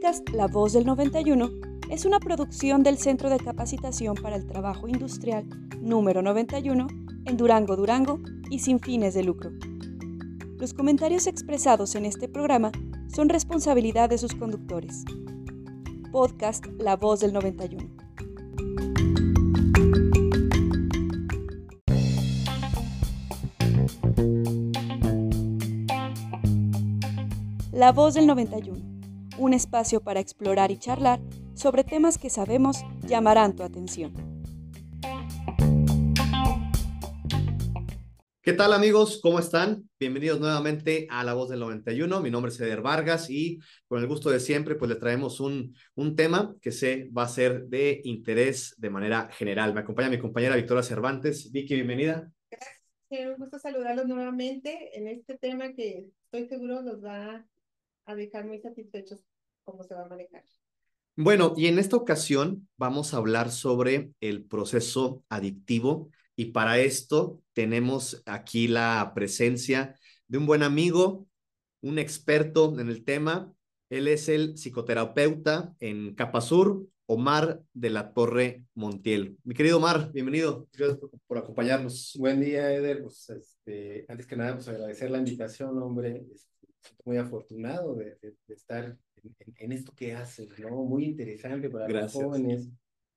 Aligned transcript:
podcast 0.00 0.30
La 0.30 0.46
Voz 0.46 0.72
del 0.72 0.86
91 0.86 1.50
es 1.90 2.06
una 2.06 2.20
producción 2.20 2.82
del 2.82 2.96
Centro 2.96 3.28
de 3.28 3.38
Capacitación 3.38 4.14
para 4.14 4.36
el 4.36 4.46
Trabajo 4.46 4.88
Industrial 4.88 5.44
número 5.78 6.22
91 6.22 6.86
en 7.26 7.36
Durango, 7.36 7.76
Durango 7.76 8.18
y 8.48 8.60
sin 8.60 8.80
fines 8.80 9.12
de 9.12 9.24
lucro. 9.24 9.50
Los 10.58 10.72
comentarios 10.72 11.26
expresados 11.26 11.94
en 11.96 12.06
este 12.06 12.28
programa 12.28 12.72
son 13.14 13.28
responsabilidad 13.28 14.08
de 14.08 14.16
sus 14.16 14.34
conductores. 14.34 15.04
Podcast 16.12 16.64
La 16.78 16.96
Voz 16.96 17.20
del 17.20 17.34
91. 17.34 17.86
La 27.72 27.92
Voz 27.92 28.14
del 28.14 28.26
91 28.26 28.89
un 29.40 29.54
espacio 29.54 30.02
para 30.02 30.20
explorar 30.20 30.70
y 30.70 30.76
charlar 30.76 31.18
sobre 31.54 31.82
temas 31.82 32.18
que 32.18 32.28
sabemos 32.28 32.84
llamarán 33.06 33.56
tu 33.56 33.62
atención. 33.62 34.12
¿Qué 38.42 38.52
tal 38.52 38.72
amigos? 38.72 39.20
¿Cómo 39.22 39.38
están? 39.38 39.88
Bienvenidos 39.98 40.40
nuevamente 40.40 41.06
a 41.10 41.24
La 41.24 41.34
Voz 41.34 41.48
del 41.48 41.60
91. 41.60 42.20
Mi 42.20 42.30
nombre 42.30 42.50
es 42.50 42.60
Eder 42.60 42.82
Vargas 42.82 43.30
y 43.30 43.60
con 43.86 44.00
el 44.00 44.06
gusto 44.06 44.30
de 44.30 44.40
siempre 44.40 44.74
pues 44.74 44.90
le 44.90 44.96
traemos 44.96 45.40
un, 45.40 45.74
un 45.94 46.16
tema 46.16 46.54
que 46.60 46.72
se 46.72 47.08
va 47.16 47.22
a 47.22 47.28
ser 47.28 47.66
de 47.66 48.00
interés 48.04 48.74
de 48.78 48.90
manera 48.90 49.30
general. 49.32 49.72
Me 49.72 49.80
acompaña 49.80 50.10
mi 50.10 50.18
compañera 50.18 50.56
Victoria 50.56 50.82
Cervantes. 50.82 51.50
Vicky, 51.52 51.74
bienvenida. 51.74 52.30
Gracias, 52.50 53.30
un 53.32 53.36
gusto 53.38 53.58
saludarlos 53.58 54.06
nuevamente 54.06 54.98
en 54.98 55.08
este 55.08 55.38
tema 55.38 55.72
que 55.72 56.08
estoy 56.24 56.46
seguro 56.48 56.82
los 56.82 57.02
va 57.02 57.46
a 58.06 58.14
dejar 58.14 58.46
muy 58.46 58.58
satisfechos 58.58 59.29
cómo 59.70 59.84
se 59.84 59.94
va 59.94 60.02
a 60.02 60.08
manejar. 60.08 60.44
Bueno, 61.16 61.54
y 61.56 61.66
en 61.66 61.78
esta 61.78 61.96
ocasión 61.96 62.68
vamos 62.76 63.12
a 63.12 63.18
hablar 63.18 63.50
sobre 63.50 64.12
el 64.20 64.44
proceso 64.44 65.24
adictivo 65.28 66.10
y 66.36 66.46
para 66.46 66.78
esto 66.78 67.42
tenemos 67.52 68.22
aquí 68.26 68.68
la 68.68 69.12
presencia 69.14 69.94
de 70.28 70.38
un 70.38 70.46
buen 70.46 70.62
amigo, 70.62 71.26
un 71.82 71.98
experto 71.98 72.78
en 72.80 72.88
el 72.88 73.04
tema. 73.04 73.52
Él 73.90 74.08
es 74.08 74.28
el 74.28 74.56
psicoterapeuta 74.56 75.74
en 75.80 76.14
Capasur, 76.14 76.86
Omar 77.06 77.60
de 77.74 77.90
la 77.90 78.14
Torre 78.14 78.64
Montiel. 78.74 79.36
Mi 79.42 79.54
querido 79.54 79.78
Omar, 79.78 80.12
bienvenido. 80.12 80.68
Gracias 80.72 81.00
por 81.26 81.38
acompañarnos. 81.38 82.16
Buen 82.18 82.40
día, 82.40 82.72
Eder. 82.72 83.02
Pues, 83.02 83.28
este, 83.28 84.06
antes 84.08 84.26
que 84.26 84.36
nada, 84.36 84.54
pues 84.54 84.68
agradecer 84.68 85.10
la 85.10 85.18
invitación, 85.18 85.76
hombre. 85.82 86.24
Estoy 86.32 86.94
muy 87.04 87.16
afortunado 87.18 87.96
de, 87.96 88.16
de 88.22 88.54
estar 88.54 88.96
en, 89.56 89.72
esto 89.72 89.92
que 89.94 90.14
haces, 90.14 90.58
¿no? 90.58 90.84
Muy 90.84 91.04
interesante 91.04 91.68
para 91.70 91.88
los 91.88 92.12
jóvenes, 92.12 92.68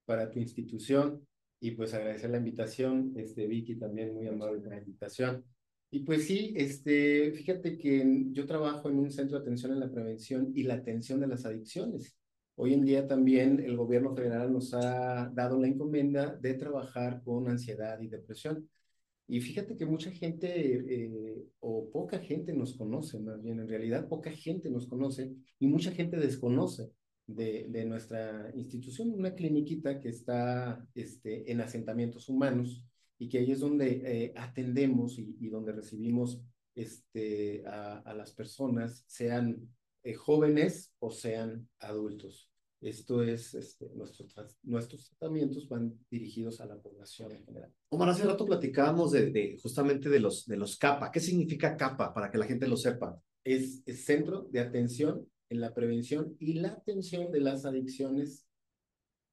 para 0.05 0.29
tu 0.29 0.39
institución. 0.39 1.25
Y 1.59 1.71
pues 1.71 1.93
agradecer 1.93 2.29
la 2.29 2.37
invitación, 2.37 3.13
este, 3.15 3.47
Vicky 3.47 3.75
también 3.75 4.13
muy 4.13 4.27
amable 4.27 4.59
por 4.59 4.69
la 4.69 4.79
invitación. 4.79 5.45
Y 5.89 5.99
pues 5.99 6.25
sí, 6.25 6.53
este, 6.57 7.31
fíjate 7.31 7.77
que 7.77 8.25
yo 8.31 8.45
trabajo 8.45 8.89
en 8.89 8.97
un 8.97 9.11
centro 9.11 9.37
de 9.37 9.43
atención 9.43 9.71
en 9.73 9.79
la 9.79 9.91
prevención 9.91 10.51
y 10.53 10.63
la 10.63 10.73
atención 10.73 11.19
de 11.19 11.27
las 11.27 11.45
adicciones. 11.45 12.17
Hoy 12.55 12.73
en 12.73 12.83
día 12.83 13.07
también 13.07 13.59
el 13.59 13.77
gobierno 13.77 14.15
federal 14.15 14.51
nos 14.51 14.73
ha 14.73 15.29
dado 15.33 15.59
la 15.59 15.67
encomienda 15.67 16.35
de 16.35 16.53
trabajar 16.55 17.21
con 17.23 17.47
ansiedad 17.47 17.99
y 18.01 18.07
depresión. 18.07 18.67
Y 19.27 19.39
fíjate 19.39 19.77
que 19.77 19.85
mucha 19.85 20.11
gente 20.11 20.47
eh, 20.49 21.45
o 21.59 21.89
poca 21.91 22.19
gente 22.19 22.53
nos 22.53 22.75
conoce, 22.75 23.19
más 23.19 23.41
bien 23.41 23.59
en 23.59 23.67
realidad 23.67 24.07
poca 24.07 24.31
gente 24.31 24.69
nos 24.69 24.87
conoce 24.87 25.31
y 25.59 25.67
mucha 25.67 25.91
gente 25.91 26.17
desconoce 26.17 26.91
de, 27.25 27.67
de 27.69 27.85
nuestra 27.85 28.51
institución, 28.53 29.11
una 29.11 29.33
cliniquita 29.33 29.99
que 29.99 30.09
está 30.09 30.85
este, 30.93 31.49
en 31.51 31.61
asentamientos 31.61 32.27
humanos 32.27 32.85
y 33.17 33.29
que 33.29 33.39
ahí 33.39 33.51
es 33.51 33.61
donde 33.61 34.01
eh, 34.05 34.33
atendemos 34.35 35.17
y, 35.17 35.37
y, 35.39 35.49
donde 35.49 35.71
recibimos 35.71 36.41
este, 36.75 37.63
a, 37.65 37.99
a 37.99 38.13
las 38.13 38.33
personas, 38.33 39.05
sean 39.07 39.69
eh, 40.03 40.13
jóvenes 40.15 40.93
o 40.99 41.11
sean 41.11 41.69
adultos. 41.79 42.52
Esto 42.83 43.23
es, 43.23 43.53
este, 43.53 43.89
nuestros, 43.95 44.35
nuestros 44.63 45.09
tratamientos 45.09 45.69
van 45.69 45.97
dirigidos 46.11 46.59
a 46.59 46.65
la 46.65 46.75
población 46.75 47.31
en 47.31 47.45
general. 47.45 47.73
Omar, 47.87 48.09
hace 48.09 48.25
rato 48.25 48.45
platicábamos 48.45 49.13
de, 49.13 49.57
justamente 49.61 50.09
de 50.09 50.19
los, 50.19 50.45
de 50.45 50.57
los 50.57 50.77
CAPA. 50.77 51.09
¿Qué 51.09 51.21
significa 51.21 51.77
CAPA 51.77 52.13
para 52.13 52.29
que 52.29 52.37
la 52.37 52.45
gente 52.45 52.67
lo 52.67 52.75
sepa? 52.75 53.17
Es, 53.41 53.81
es 53.85 54.03
Centro 54.03 54.49
de 54.51 54.59
Atención 54.59 55.25
en 55.49 55.61
la 55.61 55.73
Prevención 55.73 56.35
y 56.39 56.55
la 56.55 56.69
Atención 56.69 57.31
de 57.31 57.39
las 57.39 57.63
Adicciones, 57.63 58.45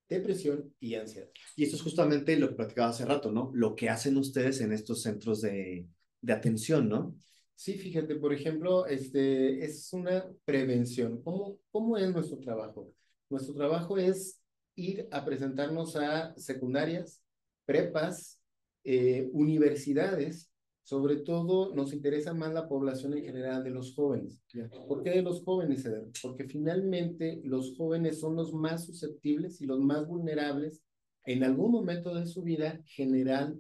Depresión 0.09 0.73
y 0.79 0.95
Ansiedad. 0.95 1.29
Y 1.57 1.65
esto 1.65 1.75
es 1.75 1.83
justamente 1.83 2.39
lo 2.39 2.51
que 2.51 2.55
platicaba 2.55 2.91
hace 2.91 3.05
rato, 3.05 3.33
¿no? 3.33 3.51
Lo 3.53 3.75
que 3.75 3.89
hacen 3.89 4.17
ustedes 4.17 4.61
en 4.61 4.73
estos 4.73 5.03
centros 5.03 5.41
de, 5.41 5.89
de 6.21 6.33
atención, 6.33 6.89
¿no? 6.89 7.17
Sí, 7.57 7.75
fíjate, 7.75 8.15
por 8.15 8.33
ejemplo, 8.33 8.87
este, 8.87 9.65
es 9.65 9.93
una 9.93 10.25
prevención. 10.45 11.21
¿Cómo, 11.23 11.59
cómo 11.71 11.97
es 11.99 12.13
nuestro 12.13 12.39
trabajo? 12.39 12.95
Nuestro 13.31 13.55
trabajo 13.55 13.97
es 13.97 14.41
ir 14.75 15.09
a 15.13 15.25
presentarnos 15.25 15.95
a 15.97 16.35
secundarias, 16.37 17.23
prepas, 17.65 18.41
eh, 18.85 19.31
universidades. 19.33 20.51
Sobre 20.83 21.19
todo 21.19 21.73
nos 21.75 21.93
interesa 21.93 22.35
más 22.35 22.53
la 22.53 22.67
población 22.67 23.17
en 23.17 23.25
general 23.25 23.63
de 23.63 23.71
los 23.71 23.95
jóvenes. 23.95 24.41
¿Por 24.89 25.05
qué 25.05 25.11
de 25.11 25.23
los 25.23 25.45
jóvenes, 25.45 25.89
Porque 26.21 26.45
finalmente 26.45 27.41
los 27.45 27.77
jóvenes 27.77 28.19
son 28.19 28.35
los 28.35 28.53
más 28.53 28.87
susceptibles 28.87 29.61
y 29.61 29.67
los 29.67 29.79
más 29.79 30.09
vulnerables 30.09 30.83
en 31.25 31.45
algún 31.45 31.71
momento 31.71 32.13
de 32.13 32.27
su 32.27 32.43
vida 32.43 32.81
generar, 32.87 33.55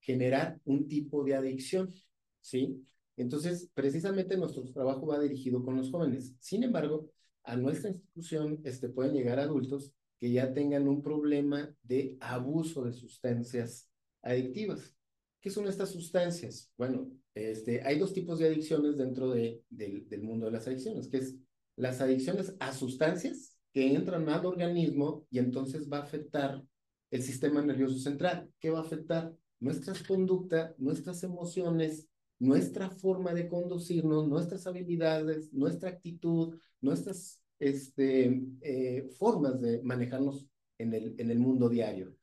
generar 0.00 0.60
un 0.66 0.86
tipo 0.86 1.24
de 1.24 1.34
adicción, 1.36 1.88
¿sí? 2.42 2.84
Entonces, 3.16 3.70
precisamente 3.72 4.36
nuestro 4.36 4.64
trabajo 4.64 5.06
va 5.06 5.20
dirigido 5.20 5.64
con 5.64 5.76
los 5.76 5.90
jóvenes. 5.90 6.34
Sin 6.40 6.64
embargo, 6.64 7.08
a 7.44 7.56
nuestra 7.56 7.90
institución 7.90 8.60
este, 8.64 8.88
pueden 8.88 9.14
llegar 9.14 9.38
adultos 9.38 9.92
que 10.18 10.32
ya 10.32 10.52
tengan 10.52 10.88
un 10.88 11.02
problema 11.02 11.74
de 11.82 12.16
abuso 12.20 12.84
de 12.84 12.92
sustancias 12.92 13.90
adictivas. 14.22 14.96
¿Qué 15.40 15.50
son 15.50 15.68
estas 15.68 15.90
sustancias? 15.90 16.72
Bueno, 16.78 17.10
este, 17.34 17.82
hay 17.82 17.98
dos 17.98 18.14
tipos 18.14 18.38
de 18.38 18.46
adicciones 18.46 18.96
dentro 18.96 19.30
de, 19.30 19.62
del 19.68 20.22
mundo 20.22 20.46
de 20.46 20.52
las 20.52 20.66
adicciones, 20.66 21.08
que 21.08 21.18
es 21.18 21.36
las 21.76 22.00
adicciones 22.00 22.54
a 22.60 22.72
sustancias 22.72 23.58
que 23.72 23.94
entran 23.94 24.28
al 24.28 24.46
organismo 24.46 25.26
y 25.30 25.38
entonces 25.38 25.90
va 25.92 25.98
a 25.98 26.02
afectar 26.04 26.62
el 27.10 27.22
sistema 27.22 27.60
nervioso 27.60 27.98
central. 27.98 28.50
¿Qué 28.60 28.70
va 28.70 28.78
a 28.78 28.82
afectar? 28.82 29.34
Nuestras 29.60 30.02
conductas, 30.02 30.74
nuestras 30.78 31.22
emociones, 31.24 32.08
nuestra 32.44 32.90
forma 32.90 33.32
de 33.32 33.48
conducirnos, 33.48 34.28
nuestras 34.28 34.66
habilidades, 34.66 35.52
nuestra 35.52 35.90
actitud, 35.90 36.58
nuestras 36.80 37.40
este, 37.58 38.42
eh, 38.60 39.08
formas 39.18 39.60
de 39.60 39.82
manejarnos 39.82 40.46
en 40.78 40.92
el, 40.92 41.14
en 41.18 41.30
el 41.30 41.38
mundo 41.38 41.68
diario. 41.68 42.14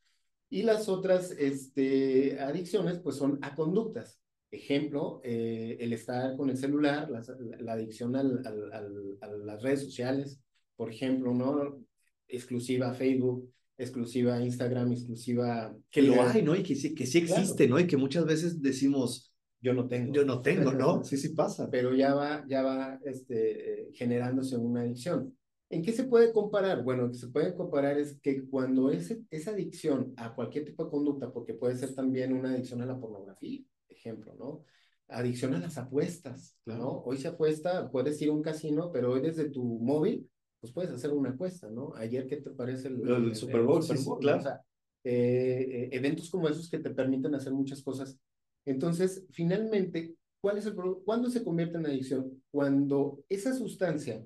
Y 0.50 0.64
las 0.64 0.90
otras 0.90 1.32
este, 1.32 2.40
adicciones, 2.40 3.00
pues 3.00 3.16
son 3.16 3.40
a 3.42 3.56
conductas. 3.56 4.20
Ejemplo, 4.52 5.22
eh, 5.24 5.78
el 5.80 5.94
estar 5.94 6.36
con 6.36 6.50
el 6.50 6.58
celular, 6.58 7.09
la, 7.09 7.24
la 7.59 7.74
adicción 7.74 8.16
al, 8.18 8.46
al, 8.46 9.18
a 9.22 9.28
las 9.28 9.64
redes 9.64 9.82
sociales, 9.84 10.42
por 10.76 10.90
ejemplo, 10.90 11.34
¿no? 11.34 11.80
Exclusiva 12.28 12.94
Facebook, 12.94 13.50
exclusiva 13.78 14.44
Instagram, 14.44 14.92
exclusiva... 14.92 15.74
Que 15.90 16.02
lo 16.02 16.22
hay, 16.22 16.42
¿no? 16.44 16.53
Y 16.53 16.64
que 16.64 16.76
sí, 16.76 16.94
que 16.94 17.06
sí 17.06 17.20
existe, 17.20 17.68
¿no? 17.70 17.80
Y 17.80 17.88
que 17.88 17.96
muchas 17.96 18.26
veces 18.26 18.62
decimos, 18.62 19.31
yo 19.62 19.74
no 19.74 19.88
tengo. 19.88 20.14
Yo 20.14 20.26
no 20.26 20.42
tengo, 20.42 20.74
¿no? 20.74 21.04
Sí, 21.04 21.18
sí 21.18 21.30
pasa. 21.30 21.70
Pero 21.70 21.94
ya 21.96 22.16
va, 22.16 22.44
ya 22.47 22.64
va 22.64 23.00
este, 23.06 23.90
generándose 23.94 24.58
una 24.58 24.82
adicción. 24.82 25.38
¿En 25.70 25.84
qué 25.84 25.94
se 25.94 26.03
puede 26.03 26.34
comparar? 26.34 26.84
Bueno, 26.84 27.03
lo 27.03 27.12
que 27.12 27.18
se 27.18 27.28
puede 27.28 27.56
comparar 27.56 27.97
es 27.97 28.20
que 28.20 28.46
cuando 28.50 28.90
ese, 28.91 29.24
esa 29.30 29.52
adicción 29.52 30.14
a 30.18 30.35
cualquier 30.35 30.66
tipo 30.66 30.84
de 30.84 30.90
conducta, 30.90 31.32
porque 31.32 31.53
puede 31.53 31.78
ser 31.78 31.96
también 31.96 32.34
una 32.34 32.50
adicción 32.50 32.82
a 32.82 32.85
la 32.85 33.00
pornografía, 33.00 33.62
ejemplo, 33.88 34.35
¿no? 34.38 34.66
Adicción 35.08 35.53
a 35.53 35.59
las 35.59 35.78
apuestas, 35.78 36.58
¿no? 36.66 37.03
Hoy 37.06 37.18
se 37.18 37.30
apuesta, 37.30 37.90
puedes 37.90 38.22
ir 38.22 38.30
a 38.30 38.34
un 38.34 38.41
casino, 38.41 38.91
pero 38.91 39.12
hoy 39.12 39.22
desde 39.22 39.50
tu 39.50 39.64
móvil, 39.64 40.30
pues 40.59 40.74
puedes 40.74 40.91
hacer 40.91 41.12
una 41.12 41.30
apuesta, 41.30 41.70
¿no? 41.70 41.94
Ayer, 41.96 42.28
¿qué 42.28 42.38
te 42.38 42.50
parece 42.50 42.90
el, 42.90 43.08
el, 43.08 43.35
Super 43.35 43.62
Bowl? 43.62 43.82
Super 43.82 44.03
Bowl 44.03 44.20
claro. 44.20 44.40
O 44.40 44.44
sea, 44.44 44.62
eh, 45.03 45.68
eh, 45.70 45.90
eventos 45.94 46.30
como 46.30 46.50
esos 46.50 46.70
que 46.70 46.80
te 46.80 46.90
permiten 46.90 47.34
hacer 47.34 47.53
muchas 47.53 47.82
cosas 47.82 48.20
entonces, 48.66 49.25
finalmente, 49.31 50.16
¿cuál 50.41 50.58
es 50.58 50.66
el 50.66 50.75
¿cuándo 51.05 51.29
se 51.29 51.43
convierte 51.43 51.78
en 51.78 51.85
adicción? 51.85 52.43
Cuando 52.52 53.23
esa 53.29 53.53
sustancia 53.53 54.25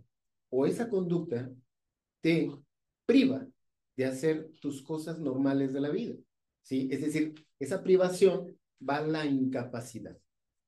o 0.49 0.65
esa 0.65 0.89
conducta 0.89 1.51
te 2.21 2.49
priva 3.05 3.47
de 3.95 4.05
hacer 4.05 4.51
tus 4.59 4.81
cosas 4.81 5.19
normales 5.19 5.73
de 5.73 5.81
la 5.81 5.89
vida. 5.89 6.15
¿sí? 6.61 6.89
Es 6.91 7.01
decir, 7.01 7.33
esa 7.59 7.81
privación 7.81 8.57
va 8.87 8.97
a 8.97 9.07
la 9.07 9.25
incapacidad. 9.25 10.17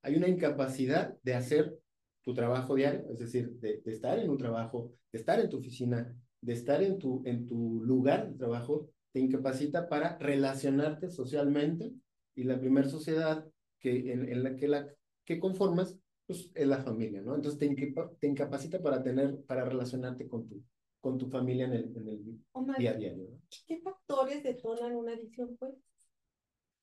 Hay 0.01 0.15
una 0.15 0.27
incapacidad 0.27 1.17
de 1.23 1.33
hacer 1.33 1.77
tu 2.23 2.33
trabajo 2.33 2.75
diario, 2.75 3.05
es 3.11 3.19
decir, 3.19 3.51
de, 3.59 3.81
estar 3.85 4.19
en 4.19 4.29
un 4.29 4.37
trabajo, 4.37 4.93
de 5.11 5.19
estar 5.19 5.39
en 5.39 5.49
tu 5.49 5.57
oficina, 5.57 6.15
de 6.41 6.53
estar 6.53 6.83
en 6.83 6.99
tu, 6.99 7.21
en 7.25 7.47
tu 7.47 7.83
lugar 7.83 8.29
de 8.29 8.37
trabajo, 8.37 8.89
te 9.11 9.19
incapacita 9.19 9.89
para 9.89 10.17
relacionarte 10.17 11.09
socialmente 11.09 11.91
y 12.35 12.43
la 12.43 12.59
primera 12.59 12.87
sociedad 12.87 13.45
que, 13.79 14.11
en, 14.11 14.29
en, 14.29 14.43
la 14.43 14.55
que 14.55 14.67
la 14.67 14.87
que 15.25 15.39
conformas 15.39 15.97
pues, 16.25 16.51
es 16.53 16.67
la 16.67 16.81
familia, 16.81 17.21
¿no? 17.21 17.35
Entonces 17.35 17.59
te, 17.59 17.93
te 18.19 18.27
incapacita 18.27 18.81
para 18.81 19.03
tener, 19.03 19.43
para 19.45 19.65
relacionarte 19.65 20.27
con 20.27 20.47
tu, 20.47 20.63
con 20.99 21.17
tu 21.17 21.27
familia 21.27 21.65
en 21.65 21.73
el, 21.73 21.97
en 21.97 22.07
el 22.07 22.39
Omar, 22.51 22.77
día 22.77 22.91
a 22.91 22.95
día. 22.95 23.13
¿no? 23.15 23.23
¿Qué 23.65 23.79
factores 23.79 24.43
detonan 24.43 24.95
una 24.95 25.13
adicción, 25.13 25.55
pues? 25.57 25.73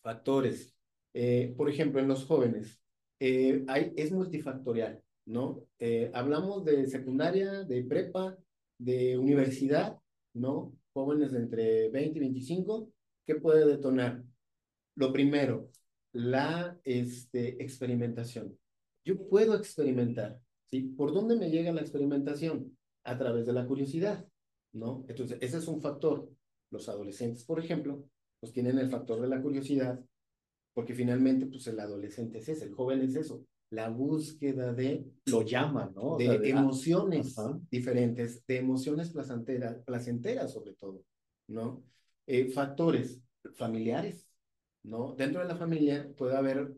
Factores. 0.02 0.74
Eh, 1.12 1.54
por 1.56 1.70
ejemplo, 1.70 2.00
en 2.00 2.08
los 2.08 2.24
jóvenes, 2.24 2.80
eh, 3.20 3.64
hay, 3.68 3.92
es 3.96 4.12
multifactorial, 4.12 5.02
¿no? 5.26 5.64
Eh, 5.78 6.10
hablamos 6.12 6.64
de 6.64 6.86
secundaria, 6.86 7.64
de 7.64 7.84
prepa, 7.84 8.36
de 8.78 9.16
universidad, 9.16 9.98
¿no? 10.34 10.74
Jóvenes 10.92 11.32
de 11.32 11.38
entre 11.38 11.90
20 11.90 12.18
y 12.18 12.20
25, 12.20 12.90
¿qué 13.26 13.36
puede 13.36 13.66
detonar? 13.66 14.24
Lo 14.96 15.12
primero, 15.12 15.70
la 16.14 16.78
este, 16.84 17.62
experimentación. 17.62 18.56
Yo 19.04 19.28
puedo 19.28 19.54
experimentar, 19.56 20.40
¿sí? 20.70 20.82
¿Por 20.82 21.12
dónde 21.12 21.36
me 21.36 21.50
llega 21.50 21.72
la 21.72 21.82
experimentación? 21.82 22.76
A 23.04 23.18
través 23.18 23.44
de 23.44 23.52
la 23.52 23.66
curiosidad, 23.66 24.26
¿no? 24.72 25.04
Entonces, 25.08 25.36
ese 25.42 25.58
es 25.58 25.68
un 25.68 25.82
factor. 25.82 26.30
Los 26.70 26.88
adolescentes, 26.88 27.44
por 27.44 27.60
ejemplo, 27.62 28.08
pues 28.40 28.52
tienen 28.52 28.78
el 28.78 28.88
factor 28.88 29.20
de 29.20 29.28
la 29.28 29.42
curiosidad, 29.42 30.02
porque 30.72 30.94
finalmente, 30.94 31.46
pues 31.46 31.66
el 31.66 31.78
adolescente 31.78 32.38
es 32.38 32.48
ese, 32.48 32.64
el 32.64 32.72
joven 32.72 33.02
es 33.02 33.14
eso, 33.16 33.44
la 33.70 33.90
búsqueda 33.90 34.72
de... 34.72 35.04
Lo 35.26 35.42
llama, 35.42 35.92
¿no? 35.94 36.16
De, 36.16 36.38
de 36.38 36.50
emociones 36.50 37.36
diferentes, 37.70 38.46
de 38.46 38.56
emociones 38.56 39.10
placenteras, 39.10 39.82
placenteras 39.84 40.52
sobre 40.52 40.74
todo, 40.74 41.02
¿no? 41.48 41.84
Eh, 42.26 42.48
factores 42.50 43.20
familiares, 43.54 44.23
¿no? 44.84 45.14
Dentro 45.16 45.40
de 45.40 45.48
la 45.48 45.56
familia 45.56 46.08
puede 46.16 46.36
haber 46.36 46.72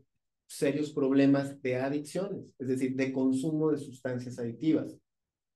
serios 0.47 0.93
problemas 0.93 1.61
de 1.61 1.77
adicciones, 1.77 2.45
es 2.59 2.69
decir, 2.69 2.95
de 2.97 3.13
consumo 3.13 3.71
de 3.71 3.79
sustancias 3.79 4.39
adictivas. 4.39 4.97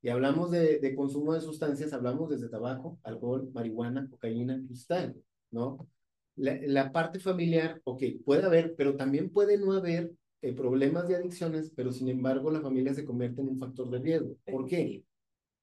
Y 0.02 0.08
hablamos 0.08 0.50
de, 0.50 0.78
de 0.78 0.94
consumo 0.94 1.34
de 1.34 1.40
sustancias, 1.40 1.92
hablamos 1.92 2.30
desde 2.30 2.48
tabaco, 2.48 2.98
alcohol, 3.02 3.50
marihuana, 3.52 4.08
cocaína, 4.10 4.62
cristal, 4.66 5.14
¿no? 5.50 5.88
La, 6.36 6.58
la 6.62 6.92
parte 6.92 7.20
familiar, 7.20 7.80
ok, 7.84 8.02
puede 8.24 8.44
haber, 8.44 8.74
pero 8.76 8.96
también 8.96 9.30
puede 9.30 9.58
no 9.58 9.72
haber 9.72 10.12
eh, 10.42 10.54
problemas 10.54 11.06
de 11.06 11.16
adicciones, 11.16 11.70
pero 11.76 11.92
sin 11.92 12.08
embargo 12.08 12.50
la 12.50 12.62
familia 12.62 12.94
se 12.94 13.04
convierte 13.04 13.42
en 13.42 13.48
un 13.48 13.58
factor 13.58 13.90
de 13.90 13.98
riesgo. 13.98 14.36
¿Por 14.50 14.66
qué? 14.66 15.04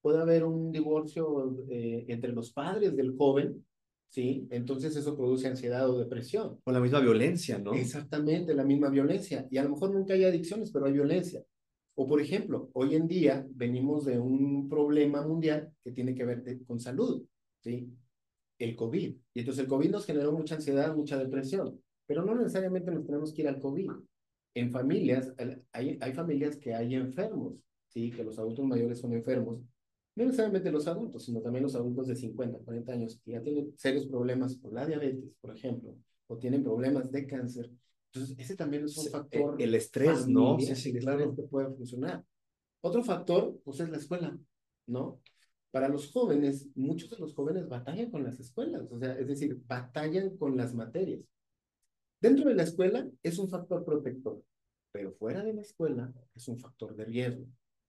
Puede 0.02 0.20
haber 0.20 0.44
un 0.44 0.72
divorcio 0.72 1.66
eh, 1.70 2.06
entre 2.08 2.32
los 2.32 2.52
padres 2.52 2.96
del 2.96 3.16
joven, 3.18 3.66
¿sí? 4.10 4.48
Entonces 4.52 4.96
eso 4.96 5.16
produce 5.16 5.48
ansiedad 5.48 5.90
o 5.90 6.00
depresión. 6.00 6.60
O 6.64 6.72
la 6.72 6.80
misma 6.80 7.00
violencia, 7.00 7.58
¿no? 7.58 7.74
Exactamente, 7.74 8.54
la 8.54 8.64
misma 8.64 8.90
violencia. 8.90 9.48
Y 9.50 9.58
a 9.58 9.64
lo 9.64 9.72
mejor 9.72 9.92
nunca 9.92 10.14
hay 10.14 10.24
adicciones, 10.24 10.72
pero 10.72 10.86
hay 10.86 10.94
violencia. 10.94 11.44
O 11.96 12.08
por 12.08 12.22
ejemplo, 12.22 12.70
hoy 12.74 12.96
en 12.96 13.08
día 13.08 13.46
venimos 13.50 14.06
de 14.06 14.20
un 14.20 14.70
problema 14.70 15.26
mundial 15.26 15.72
que 15.84 15.92
tiene 15.92 16.14
que 16.14 16.26
ver 16.26 16.44
con 16.66 16.80
salud, 16.80 17.24
¿sí? 17.64 17.92
El 18.60 18.76
COVID. 18.76 19.16
Y 19.34 19.40
entonces 19.40 19.64
el 19.64 19.70
COVID 19.70 19.90
nos 19.90 20.06
generó 20.06 20.32
mucha 20.32 20.56
ansiedad, 20.56 20.96
mucha 20.96 21.18
depresión, 21.18 21.82
pero 22.06 22.24
no 22.24 22.36
necesariamente 22.36 22.92
nos 22.92 23.06
tenemos 23.06 23.34
que 23.34 23.42
ir 23.42 23.48
al 23.48 23.60
COVID. 23.60 23.90
En 24.56 24.72
familias, 24.72 25.34
hay, 25.72 25.98
hay 26.00 26.14
familias 26.14 26.58
que 26.58 26.74
hay 26.74 26.96
enfermos, 26.96 27.54
¿sí? 27.88 28.12
Que 28.12 28.24
los 28.24 28.38
adultos 28.40 28.66
mayores 28.66 29.00
son 29.00 29.14
enfermos 29.14 29.62
no 30.18 30.26
necesariamente 30.26 30.72
los 30.72 30.88
adultos, 30.88 31.26
sino 31.26 31.42
también 31.42 31.62
los 31.62 31.76
adultos 31.76 32.08
de 32.08 32.16
50, 32.16 32.58
40 32.66 32.92
años 32.92 33.22
que 33.24 33.34
ya 33.34 33.42
tienen 33.42 33.72
serios 33.78 34.08
problemas 34.08 34.58
con 34.58 34.74
la 34.74 34.84
diabetes, 34.84 35.36
por 35.40 35.56
ejemplo, 35.56 35.96
o 36.26 36.38
tienen 36.40 36.64
problemas 36.64 37.12
de 37.12 37.28
cáncer. 37.28 37.72
Entonces, 38.12 38.36
ese 38.40 38.56
también 38.56 38.86
es 38.86 38.98
un 38.98 39.12
factor. 39.12 39.62
El 39.62 39.76
estrés, 39.76 40.28
¿no? 40.28 40.60
Sí, 40.60 40.76
sí, 40.76 40.94
claro. 40.94 41.36
que 41.36 41.44
puede 41.44 41.70
funcionar. 41.70 42.26
Otro 42.82 43.04
factor, 43.04 43.60
pues, 43.64 43.80
es 43.80 43.90
la 43.90 43.98
escuela, 43.98 44.36
¿no? 44.88 45.22
Para 45.70 45.88
los 45.88 46.12
jóvenes, 46.12 46.68
muchos 46.74 47.12
de 47.12 47.20
los 47.20 47.36
jóvenes 47.36 47.68
batallan 47.68 48.10
con 48.10 48.24
las 48.24 48.40
escuelas, 48.40 48.92
o 48.92 48.98
sea, 48.98 49.14
es 49.20 49.28
decir, 49.28 49.62
batallan 49.68 50.36
con 50.38 50.58
las 50.58 50.74
materias. 50.74 51.22
Dentro 52.20 52.50
de 52.50 52.56
la 52.56 52.64
escuela 52.64 53.08
es 53.22 53.38
un 53.38 53.50
factor 53.50 53.86
protector, 53.86 54.42
pero 54.92 55.12
fuera 55.12 55.44
de 55.44 55.54
la 55.54 55.62
escuela 55.62 56.12
es 56.34 56.48
un 56.48 56.58
factor 56.58 56.96
de 56.96 57.06
riesgo. 57.06 57.46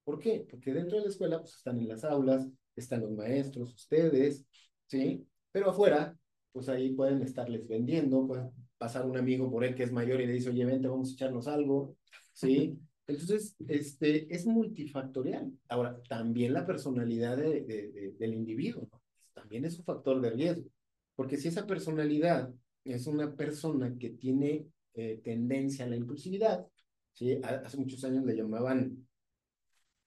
¿Por 0.08 0.18
qué? 0.18 0.46
Porque 0.50 0.72
dentro 0.72 0.96
de 0.96 1.02
la 1.02 1.10
escuela 1.10 1.38
pues, 1.38 1.56
están 1.56 1.78
en 1.78 1.86
las 1.86 2.02
aulas, 2.02 2.48
están 2.74 3.02
los 3.02 3.10
maestros, 3.10 3.74
ustedes, 3.74 4.42
¿sí? 4.86 5.28
Pero 5.52 5.68
afuera, 5.68 6.16
pues 6.50 6.70
ahí 6.70 6.94
pueden 6.94 7.20
estarles 7.20 7.68
vendiendo, 7.68 8.26
puede 8.26 8.48
pasar 8.78 9.04
un 9.04 9.18
amigo 9.18 9.50
por 9.50 9.64
él 9.64 9.74
que 9.74 9.82
es 9.82 9.92
mayor 9.92 10.22
y 10.22 10.26
le 10.26 10.32
dice, 10.32 10.48
oye, 10.48 10.64
vente, 10.64 10.88
vamos 10.88 11.10
a 11.10 11.12
echarnos 11.12 11.46
algo, 11.46 11.98
¿sí? 12.32 12.78
Entonces, 13.06 13.54
este, 13.68 14.34
es 14.34 14.46
multifactorial. 14.46 15.52
Ahora, 15.68 16.00
también 16.08 16.54
la 16.54 16.64
personalidad 16.64 17.36
de, 17.36 18.14
del 18.18 18.32
individuo, 18.32 18.88
¿no? 18.90 19.02
también 19.34 19.66
es 19.66 19.78
un 19.78 19.84
factor 19.84 20.22
de 20.22 20.30
riesgo, 20.30 20.70
porque 21.16 21.36
si 21.36 21.48
esa 21.48 21.66
personalidad 21.66 22.50
es 22.82 23.06
una 23.06 23.36
persona 23.36 23.94
que 23.98 24.08
tiene 24.08 24.68
eh, 24.94 25.20
tendencia 25.22 25.84
a 25.84 25.88
la 25.88 25.96
impulsividad, 25.96 26.66
¿sí? 27.12 27.38
Hace 27.42 27.76
muchos 27.76 28.02
años 28.04 28.24
le 28.24 28.34
llamaban 28.34 29.06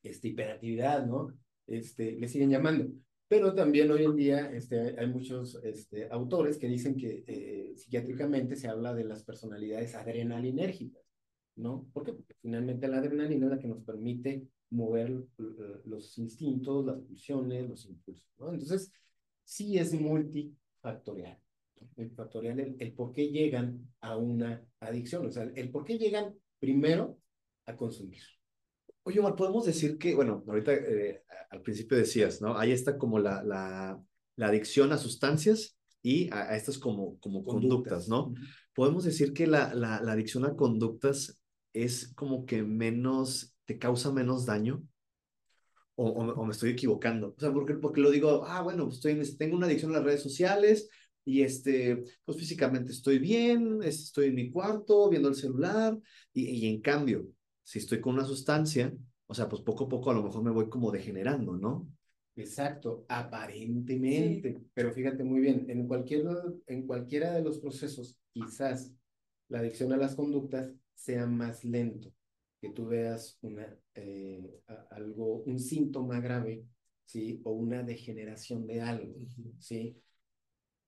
este, 0.03 0.29
hiperactividad, 0.29 1.05
¿no? 1.05 1.33
Este, 1.67 2.13
le 2.13 2.27
siguen 2.27 2.49
llamando. 2.49 2.91
Pero 3.27 3.55
también 3.55 3.89
hoy 3.91 4.03
en 4.03 4.15
día 4.17 4.51
este, 4.51 4.99
hay 4.99 5.07
muchos 5.07 5.55
este, 5.63 6.09
autores 6.09 6.57
que 6.57 6.67
dicen 6.67 6.97
que 6.97 7.23
eh, 7.25 7.73
psiquiátricamente 7.77 8.57
se 8.57 8.67
habla 8.67 8.93
de 8.93 9.05
las 9.05 9.23
personalidades 9.23 9.95
adrenalinérgicas, 9.95 11.01
¿no? 11.55 11.87
¿Por 11.93 12.03
qué? 12.03 12.11
Porque 12.11 12.35
finalmente 12.41 12.89
la 12.89 12.97
adrenalina 12.97 13.45
es 13.45 13.51
la 13.51 13.59
que 13.59 13.69
nos 13.69 13.83
permite 13.83 14.47
mover 14.71 15.11
uh, 15.11 15.27
los 15.85 16.17
instintos, 16.17 16.85
las 16.85 16.99
pulsiones, 16.99 17.69
los 17.69 17.85
impulsos, 17.85 18.27
¿no? 18.37 18.51
Entonces, 18.51 18.91
sí 19.45 19.77
es 19.77 19.93
multifactorial. 19.93 21.39
Multifactorial 21.79 22.59
el, 22.59 22.75
el 22.79 22.93
por 22.93 23.13
qué 23.13 23.29
llegan 23.29 23.87
a 24.01 24.17
una 24.17 24.61
adicción, 24.81 25.25
o 25.25 25.31
sea, 25.31 25.43
el 25.43 25.71
por 25.71 25.85
qué 25.85 25.97
llegan 25.97 26.35
primero 26.59 27.17
a 27.65 27.77
consumir. 27.77 28.23
Oye, 29.03 29.19
Omar, 29.19 29.35
podemos 29.35 29.65
decir 29.65 29.97
que, 29.97 30.13
bueno, 30.13 30.43
ahorita 30.47 30.73
eh, 30.73 31.23
al 31.49 31.61
principio 31.61 31.97
decías, 31.97 32.41
¿no? 32.41 32.57
Ahí 32.57 32.71
está 32.71 32.97
como 32.97 33.17
la, 33.17 33.43
la, 33.43 33.99
la 34.35 34.47
adicción 34.47 34.91
a 34.91 34.97
sustancias 34.97 35.77
y 36.03 36.31
a, 36.31 36.51
a 36.51 36.55
estas 36.55 36.77
como, 36.77 37.19
como 37.19 37.43
conductas, 37.43 38.07
conductas 38.07 38.09
¿no? 38.09 38.33
Podemos 38.75 39.03
decir 39.03 39.33
que 39.33 39.47
la, 39.47 39.73
la, 39.73 40.01
la, 40.01 40.11
adicción 40.13 40.45
a 40.45 40.55
conductas 40.55 41.39
es 41.73 42.13
como 42.13 42.45
que 42.45 42.63
menos, 42.63 43.55
te 43.65 43.79
causa 43.79 44.11
menos 44.11 44.45
daño. 44.45 44.83
O, 45.95 46.07
o, 46.07 46.33
o 46.33 46.45
me 46.45 46.51
estoy 46.51 46.71
equivocando. 46.71 47.35
O 47.35 47.39
sea, 47.39 47.51
porque, 47.51 47.75
porque 47.75 48.01
lo 48.01 48.11
digo, 48.11 48.43
ah, 48.45 48.61
bueno, 48.61 48.87
estoy 48.89 49.11
en, 49.13 49.37
tengo 49.37 49.57
una 49.57 49.65
adicción 49.65 49.91
a 49.91 49.95
las 49.95 50.03
redes 50.03 50.23
sociales 50.23 50.89
y 51.25 51.41
este, 51.41 52.03
pues 52.23 52.37
físicamente 52.37 52.91
estoy 52.91 53.19
bien, 53.19 53.83
estoy 53.83 54.27
en 54.27 54.35
mi 54.35 54.51
cuarto 54.51 55.09
viendo 55.09 55.27
el 55.29 55.35
celular 55.35 55.97
y, 56.33 56.45
y 56.49 56.67
en 56.73 56.81
cambio, 56.81 57.27
si 57.71 57.79
estoy 57.79 58.01
con 58.01 58.15
una 58.15 58.25
sustancia, 58.25 58.93
o 59.27 59.33
sea, 59.33 59.47
pues 59.47 59.61
poco 59.61 59.85
a 59.85 59.87
poco 59.87 60.11
a 60.11 60.13
lo 60.13 60.21
mejor 60.21 60.43
me 60.43 60.51
voy 60.51 60.67
como 60.67 60.91
degenerando, 60.91 61.55
¿no? 61.55 61.87
Exacto, 62.35 63.05
aparentemente, 63.07 64.51
sí. 64.51 64.67
pero 64.73 64.91
fíjate 64.91 65.23
muy 65.23 65.39
bien, 65.39 65.67
en, 65.69 65.87
cualquier, 65.87 66.25
en 66.67 66.85
cualquiera 66.85 67.31
de 67.31 67.41
los 67.41 67.59
procesos, 67.59 68.19
quizás 68.33 68.93
la 69.47 69.59
adicción 69.59 69.93
a 69.93 69.97
las 69.97 70.15
conductas 70.15 70.69
sea 70.93 71.25
más 71.27 71.63
lento, 71.63 72.11
que 72.59 72.71
tú 72.71 72.87
veas 72.87 73.39
una, 73.41 73.73
eh, 73.95 74.53
algo, 74.89 75.41
un 75.43 75.57
síntoma 75.57 76.19
grave, 76.19 76.65
¿sí? 77.05 77.39
O 77.45 77.51
una 77.51 77.83
degeneración 77.83 78.67
de 78.67 78.81
algo, 78.81 79.15
¿sí? 79.59 79.95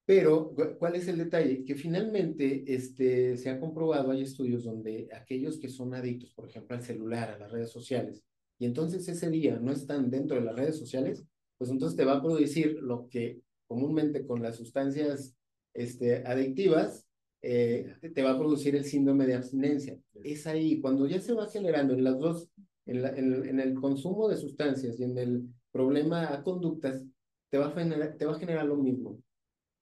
Pero, 0.05 0.53
¿cuál 0.79 0.95
es 0.95 1.07
el 1.07 1.17
detalle? 1.17 1.63
Que 1.63 1.75
finalmente 1.75 2.63
este, 2.67 3.37
se 3.37 3.49
ha 3.49 3.59
comprobado, 3.59 4.11
hay 4.11 4.21
estudios 4.21 4.65
donde 4.65 5.07
aquellos 5.13 5.57
que 5.57 5.69
son 5.69 5.93
adictos, 5.93 6.33
por 6.33 6.49
ejemplo, 6.49 6.75
al 6.75 6.83
celular, 6.83 7.31
a 7.31 7.39
las 7.39 7.51
redes 7.51 7.71
sociales, 7.71 8.25
y 8.59 8.65
entonces 8.65 9.07
ese 9.07 9.29
día 9.29 9.57
no 9.59 9.71
están 9.71 10.09
dentro 10.09 10.35
de 10.35 10.43
las 10.43 10.55
redes 10.55 10.77
sociales, 10.77 11.23
pues 11.57 11.71
entonces 11.71 11.95
te 11.95 12.03
va 12.03 12.17
a 12.17 12.21
producir 12.21 12.79
lo 12.81 13.07
que 13.07 13.39
comúnmente 13.65 14.25
con 14.25 14.41
las 14.41 14.57
sustancias 14.57 15.35
este, 15.73 16.17
adictivas 16.25 17.07
eh, 17.41 17.95
te 18.13 18.23
va 18.23 18.31
a 18.31 18.37
producir 18.37 18.75
el 18.75 18.85
síndrome 18.85 19.25
de 19.25 19.35
abstinencia. 19.35 19.97
Es 20.23 20.47
ahí, 20.47 20.79
cuando 20.79 21.07
ya 21.07 21.19
se 21.19 21.33
va 21.33 21.49
generando 21.49 21.93
en 21.93 22.03
las 22.03 22.19
dos, 22.19 22.49
en, 22.85 23.01
la, 23.01 23.09
en, 23.09 23.45
en 23.45 23.59
el 23.59 23.73
consumo 23.73 24.27
de 24.27 24.37
sustancias 24.37 24.99
y 24.99 25.03
en 25.03 25.17
el 25.17 25.43
problema 25.71 26.33
a 26.33 26.43
conductas, 26.43 27.03
te 27.49 27.57
va 27.57 27.67
a 27.67 27.71
generar, 27.71 28.17
te 28.17 28.25
va 28.25 28.33
a 28.33 28.39
generar 28.39 28.65
lo 28.65 28.77
mismo 28.77 29.19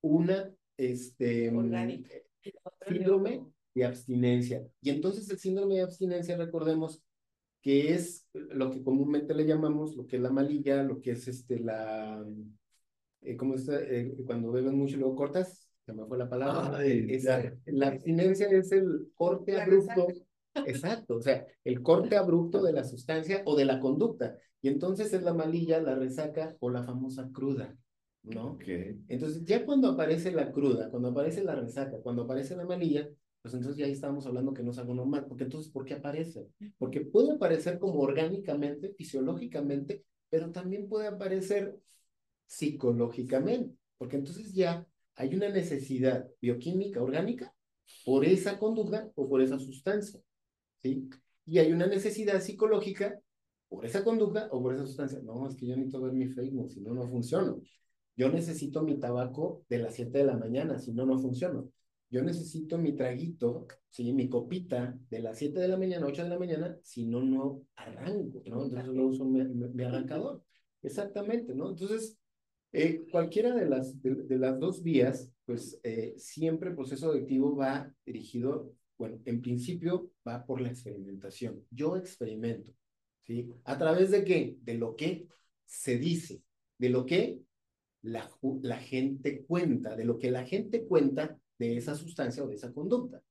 una 0.02 0.52
este, 0.78 1.52
síndrome 2.88 3.46
de 3.74 3.86
abstinencia. 3.86 4.68
Y 4.82 4.90
entonces 4.90 5.30
el 5.30 5.40
síndrome 5.40 5.76
de 5.76 5.82
abstinencia, 5.82 6.38
recordemos, 6.38 7.02
que 7.62 7.94
es 7.94 8.28
lo 8.34 8.72
que 8.72 8.84
comúnmente 8.84 9.36
le 9.36 9.46
llamamos, 9.46 9.96
lo 9.96 10.08
que 10.08 10.16
es 10.18 10.22
la 10.22 10.32
malilla, 10.32 10.84
lo 10.84 11.00
que 11.00 11.12
es 11.12 11.28
este, 11.28 11.60
la, 11.60 12.26
eh, 13.22 13.38
¿cómo 13.38 13.56
está? 13.56 13.80
Eh, 13.80 14.16
cuando 14.26 14.52
beben 14.52 14.76
mucho 14.76 14.96
y 14.96 15.00
luego 15.00 15.16
cortas, 15.16 15.70
se 15.86 15.94
me 15.94 16.06
fue 16.06 16.18
la 16.18 16.30
palabra. 16.30 16.80
la 17.66 17.88
abstinencia 17.88 18.48
es 18.50 18.72
el 18.72 19.12
corte 19.16 19.60
abrupto. 19.60 20.08
Exacto, 20.66 21.16
o 21.16 21.22
sea, 21.22 21.46
el 21.64 21.82
corte 21.82 22.18
abrupto 22.18 22.62
de 22.62 22.74
la 22.74 22.84
sustancia 22.84 23.42
o 23.46 23.56
de 23.56 23.66
la 23.66 23.80
conducta. 23.80 24.36
Y 24.62 24.68
entonces 24.68 25.14
es 25.14 25.24
la 25.24 25.34
malilla, 25.34 25.80
la 25.80 25.96
resaca 25.96 26.56
o 26.60 26.70
la 26.70 26.84
famosa 26.84 27.30
cruda, 27.32 27.76
¿no? 28.24 28.52
Okay. 28.52 29.00
Entonces, 29.08 29.44
ya 29.46 29.66
cuando 29.66 29.90
aparece 29.90 30.32
la 30.32 30.52
cruda, 30.52 30.90
cuando 30.90 31.10
aparece 31.10 31.44
la 31.44 31.56
resaca, 31.56 31.98
cuando 32.02 32.24
aparece 32.24 32.56
la 32.56 32.66
malilla, 32.66 33.10
pues 33.42 33.54
entonces 33.56 33.78
ya 33.78 33.86
ahí 33.86 33.94
estamos 33.94 34.26
hablando 34.28 34.54
que 34.54 34.64
no 34.64 34.72
es 34.72 34.78
algo 34.78 34.94
normal. 34.94 35.26
Porque 35.28 35.46
entonces, 35.46 35.72
¿por 35.72 35.86
qué 35.86 35.96
aparece? 35.96 36.48
Porque 36.78 37.02
puede 37.02 37.34
aparecer 37.34 37.80
como 37.80 38.00
orgánicamente, 38.00 38.94
fisiológicamente, 38.94 40.06
pero 40.30 40.52
también 40.52 40.88
puede 40.88 41.08
aparecer 41.08 41.76
psicológicamente. 42.46 43.76
Porque 43.98 44.18
entonces 44.18 44.54
ya 44.54 44.86
hay 45.16 45.36
una 45.36 45.50
necesidad 45.50 46.28
bioquímica, 46.40 47.02
orgánica, 47.02 47.54
por 48.06 48.26
esa 48.26 48.58
conducta 48.60 49.12
o 49.16 49.28
por 49.28 49.42
esa 49.42 49.60
sustancia. 49.60 50.22
¿Sí? 50.82 51.10
Y 51.46 51.58
hay 51.58 51.72
una 51.72 51.88
necesidad 51.88 52.40
psicológica 52.42 53.20
por 53.68 53.86
esa 53.86 54.04
conducta 54.04 54.48
o 54.52 54.62
por 54.62 54.74
esa 54.74 54.86
sustancia. 54.86 55.20
No, 55.24 55.48
es 55.48 55.56
que 55.56 55.66
yo 55.66 55.76
necesito 55.76 56.02
ver 56.02 56.14
mi 56.14 56.28
Facebook, 56.28 56.72
si 56.72 56.82
no, 56.82 56.94
no 56.94 57.08
funciona. 57.08 57.56
Yo 58.22 58.30
necesito 58.30 58.84
mi 58.84 59.00
tabaco 59.00 59.66
de 59.68 59.80
las 59.80 59.96
7 59.96 60.20
de 60.20 60.26
la 60.26 60.38
mañana, 60.38 60.78
si 60.78 60.94
no, 60.94 61.06
no 61.06 61.18
funciona 61.18 61.64
yo 62.12 62.22
necesito 62.22 62.78
mi 62.78 62.94
traguito, 62.94 63.68
¿sí? 63.90 64.12
mi 64.12 64.28
copita 64.28 65.00
de 65.10 65.20
las 65.20 65.38
7 65.38 65.60
de 65.62 65.70
la 65.70 65.78
mañana, 65.78 66.06
8 66.06 66.24
de 66.24 66.30
la 66.30 66.38
mañana, 66.38 66.78
si 66.84 67.06
no, 67.06 67.24
no 67.24 67.66
arranco, 67.76 68.44
¿no? 68.48 68.66
Entonces 68.66 68.94
no 68.94 69.06
uso 69.06 69.24
mi, 69.24 69.84
arrancador. 69.84 70.44
Exactamente, 70.84 71.56
¿no? 71.56 71.70
Entonces, 71.70 72.20
eh, 72.74 73.06
cualquiera 73.10 73.56
de 73.56 73.66
las, 73.66 74.02
de, 74.02 74.38
las 74.38 74.60
dos 74.60 74.84
vías, 74.84 75.32
pues 75.46 75.80
eh, 75.84 76.14
siempre 76.18 76.72
el 76.72 76.76
proceso 76.76 77.12
adictivo 77.12 77.56
va 77.56 77.94
dirigido, 78.06 78.74
bueno, 78.98 79.18
en 79.24 79.42
principio 79.42 80.12
va 80.28 80.46
por 80.46 80.60
la 80.60 80.70
experimentación. 80.70 81.66
Yo 81.72 81.96
experimento, 81.96 82.74
¿sí? 83.24 83.48
¿A 83.64 83.78
través 83.78 84.12
de 84.12 84.26
qué? 84.26 84.58
De 84.62 84.74
lo 84.74 84.98
que 84.98 85.28
se 85.64 85.98
dice, 85.98 86.44
de 86.78 86.90
lo 86.90 87.06
que 87.06 87.40
la, 88.04 88.30
la 88.62 88.78
gente 88.78 89.44
cuenta, 89.46 89.96
de 89.96 90.06
lo 90.06 90.18
que 90.18 90.32
la 90.32 90.46
gente 90.46 90.86
cuenta 90.86 91.38
de 91.58 91.78
esa 91.78 91.96
sustancia 91.96 92.44
o 92.44 92.48
de 92.48 92.56
esa 92.56 92.74
conducta. 92.74 93.22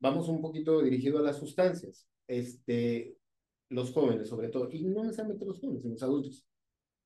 Vamos 0.00 0.28
un 0.28 0.40
poquito 0.40 0.82
dirigido 0.82 1.18
a 1.18 1.22
las 1.22 1.38
sustancias. 1.38 2.08
Este, 2.26 3.16
los 3.68 3.92
jóvenes, 3.92 4.28
sobre 4.28 4.48
todo, 4.48 4.68
y 4.70 4.84
no 4.84 5.04
necesariamente 5.04 5.44
los 5.44 5.60
jóvenes, 5.60 5.82
sino 5.82 5.94
los 5.94 6.02
adultos. 6.02 6.46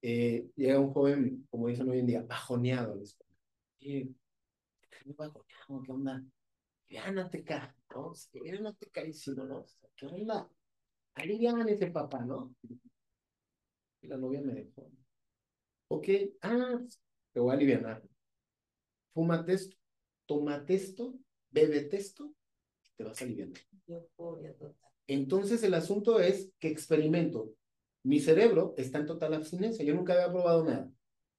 Eh, 0.03 0.51
llega 0.57 0.81
un 0.81 0.93
joven, 0.93 1.47
como 1.51 1.69
dicen 1.69 1.89
hoy 1.89 1.99
en 1.99 2.07
día, 2.07 2.23
bajoneado 2.23 3.01
escuela. 3.01 3.35
¿Qué 3.79 4.09
bajoneado? 5.17 5.83
¿Qué 5.85 5.93
onda? 5.93 6.25
Ya 6.89 7.11
no 7.13 7.31
te 7.31 7.45
caes, 7.45 7.75
¿no? 7.95 8.13
Ya 8.45 8.61
no 8.61 8.75
te 8.75 8.87
caes, 8.91 9.21
sino, 9.21 9.45
¿no? 9.45 9.65
¿Qué 9.97 10.07
onda? 10.07 10.49
Alivian 11.15 11.69
ese 11.69 11.89
papá, 11.89 12.25
¿no? 12.25 12.55
Y 14.03 14.07
la 14.09 14.17
novia 14.17 14.41
me 14.41 14.55
dejó. 14.55 14.91
Ok, 15.91 16.09
ah, 16.43 16.79
te 17.33 17.41
voy 17.41 17.51
a 17.51 17.55
aliviar. 17.55 18.03
Fúmate 19.13 19.55
esto 19.55 19.81
toma 20.31 20.65
esto, 20.69 21.13
bebe 21.51 21.89
esto, 21.91 22.33
y 22.85 22.91
te 22.97 23.03
vas 23.03 23.21
aliviando. 23.21 23.59
Entonces 25.09 25.61
el 25.65 25.75
asunto 25.75 26.21
es 26.21 26.53
que 26.61 26.69
experimento. 26.69 27.53
Mi 28.05 28.21
cerebro 28.21 28.73
está 28.77 29.01
en 29.01 29.07
total 29.07 29.35
abstinencia. 29.35 29.85
Yo 29.85 29.93
nunca 29.93 30.13
había 30.13 30.31
probado 30.31 30.65
nada. 30.65 30.89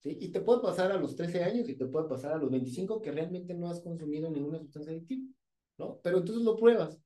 ¿sí? 0.00 0.18
Y 0.20 0.30
te 0.30 0.42
puede 0.42 0.60
pasar 0.60 0.92
a 0.92 0.98
los 0.98 1.16
13 1.16 1.42
años 1.42 1.70
y 1.70 1.74
te 1.74 1.86
puede 1.86 2.06
pasar 2.06 2.34
a 2.34 2.36
los 2.36 2.50
25 2.50 3.00
que 3.00 3.12
realmente 3.12 3.54
no 3.54 3.70
has 3.70 3.80
consumido 3.80 4.28
ninguna 4.30 4.58
sustancia 4.58 4.92
adictiva. 4.92 5.26
¿no? 5.78 5.98
Pero 6.02 6.18
entonces 6.18 6.44
lo 6.44 6.54
pruebas. 6.56 7.00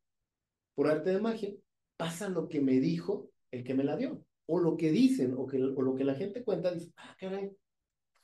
Por 0.74 0.88
arte 0.88 1.10
de 1.10 1.20
magia, 1.20 1.54
pasa 1.96 2.28
lo 2.28 2.48
que 2.48 2.60
me 2.60 2.80
dijo 2.80 3.30
el 3.52 3.62
que 3.62 3.74
me 3.74 3.84
la 3.84 3.96
dio. 3.96 4.24
O 4.46 4.58
lo 4.60 4.76
que 4.76 4.90
dicen, 4.90 5.34
o, 5.36 5.46
que, 5.46 5.62
o 5.62 5.82
lo 5.82 5.94
que 5.94 6.04
la 6.04 6.14
gente 6.14 6.44
cuenta, 6.44 6.72
dice, 6.72 6.92
ah, 6.96 7.16
caray, 7.18 7.50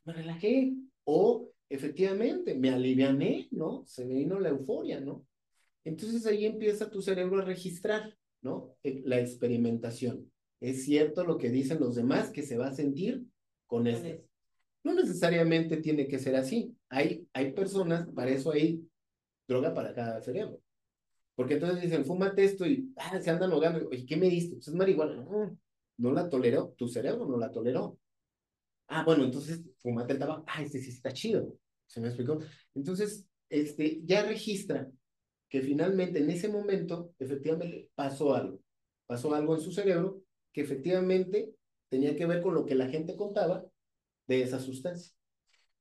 me 0.05 0.13
relajé. 0.13 0.75
O 1.05 1.51
efectivamente, 1.69 2.55
me 2.55 2.71
aliviané, 2.71 3.49
¿no? 3.51 3.85
Se 3.87 4.07
vino 4.07 4.39
la 4.39 4.51
euforia, 4.51 5.01
¿no? 5.01 5.27
Entonces 5.85 6.27
ahí 6.27 6.47
empieza 6.47 6.91
tu 6.91 7.03
cerebro 7.03 7.41
a 7.41 7.45
registrar, 7.45 8.17
¿no? 8.41 8.77
Eh, 8.83 9.03
la 9.05 9.21
experimentación. 9.21 10.31
Es 10.61 10.85
cierto 10.85 11.25
lo 11.25 11.39
que 11.39 11.51
dicen 11.51 11.81
los 11.81 11.97
demás 11.97 12.31
que 12.31 12.43
se 12.43 12.57
va 12.57 12.69
a 12.69 12.75
sentir 12.75 13.25
con 13.67 13.87
esto. 13.87 14.23
No 14.85 14.95
necesariamente 14.95 15.77
tiene 15.79 16.07
que 16.07 16.19
ser 16.19 16.37
así. 16.37 16.77
Hay, 16.89 17.27
hay 17.33 17.53
personas, 17.53 18.09
para 18.15 18.31
eso 18.31 18.53
hay 18.53 18.87
droga 19.49 19.75
para 19.75 19.95
cada 19.95 20.21
cerebro. 20.21 20.61
Porque 21.35 21.55
entonces 21.55 21.83
dicen, 21.83 22.05
fúmate 22.05 22.45
esto 22.45 22.67
y 22.67 22.93
ah, 22.97 23.21
se 23.21 23.31
andan 23.31 23.51
ahogando. 23.53 23.89
Oye, 23.89 24.05
¿qué 24.07 24.17
me 24.17 24.29
diste? 24.29 24.57
Pues 24.57 24.69
es 24.69 24.75
marihuana. 24.75 25.17
No, 25.17 25.59
no 26.03 26.13
la 26.13 26.29
toleró. 26.29 26.75
Tu 26.77 26.89
cerebro 26.89 27.27
no 27.27 27.39
la 27.39 27.51
toleró. 27.51 27.99
Ah, 28.89 29.05
bueno, 29.05 29.25
entonces 29.25 29.63
fúmate 29.79 30.15
el 30.15 30.19
tabaco. 30.19 30.45
Ah, 30.49 30.63
este 30.63 30.81
sí 30.81 30.91
está 30.91 31.13
chido. 31.13 31.57
¿Se 31.87 32.01
me 32.01 32.09
explicó? 32.09 32.41
Entonces, 32.75 33.27
este, 33.49 34.01
ya 34.05 34.25
registra 34.25 34.91
que 35.49 35.61
finalmente 35.61 36.19
en 36.19 36.31
ese 36.31 36.49
momento, 36.49 37.15
efectivamente, 37.19 37.91
pasó 37.95 38.35
algo. 38.35 38.61
Pasó 39.07 39.33
algo 39.35 39.55
en 39.55 39.61
su 39.61 39.71
cerebro 39.71 40.23
que 40.53 40.63
efectivamente 40.63 41.55
tenía 41.89 42.17
que 42.17 42.27
ver 42.27 42.43
con 42.43 42.55
lo 42.55 42.67
que 42.67 42.75
la 42.75 42.89
gente 42.89 43.17
contaba 43.17 43.65
de 44.27 44.43
esa 44.43 44.59
sustancia. 44.59 45.13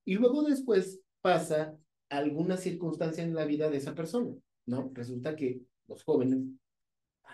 Y 0.05 0.15
luego 0.15 0.43
después 0.43 0.99
pasa 1.21 1.75
alguna 2.09 2.57
circunstancia 2.57 3.23
en 3.23 3.33
la 3.33 3.45
vida 3.45 3.69
de 3.69 3.77
esa 3.77 3.95
persona, 3.95 4.35
¿no? 4.65 4.91
Resulta 4.93 5.35
que 5.35 5.61
los 5.87 6.03
jóvenes, 6.03 6.39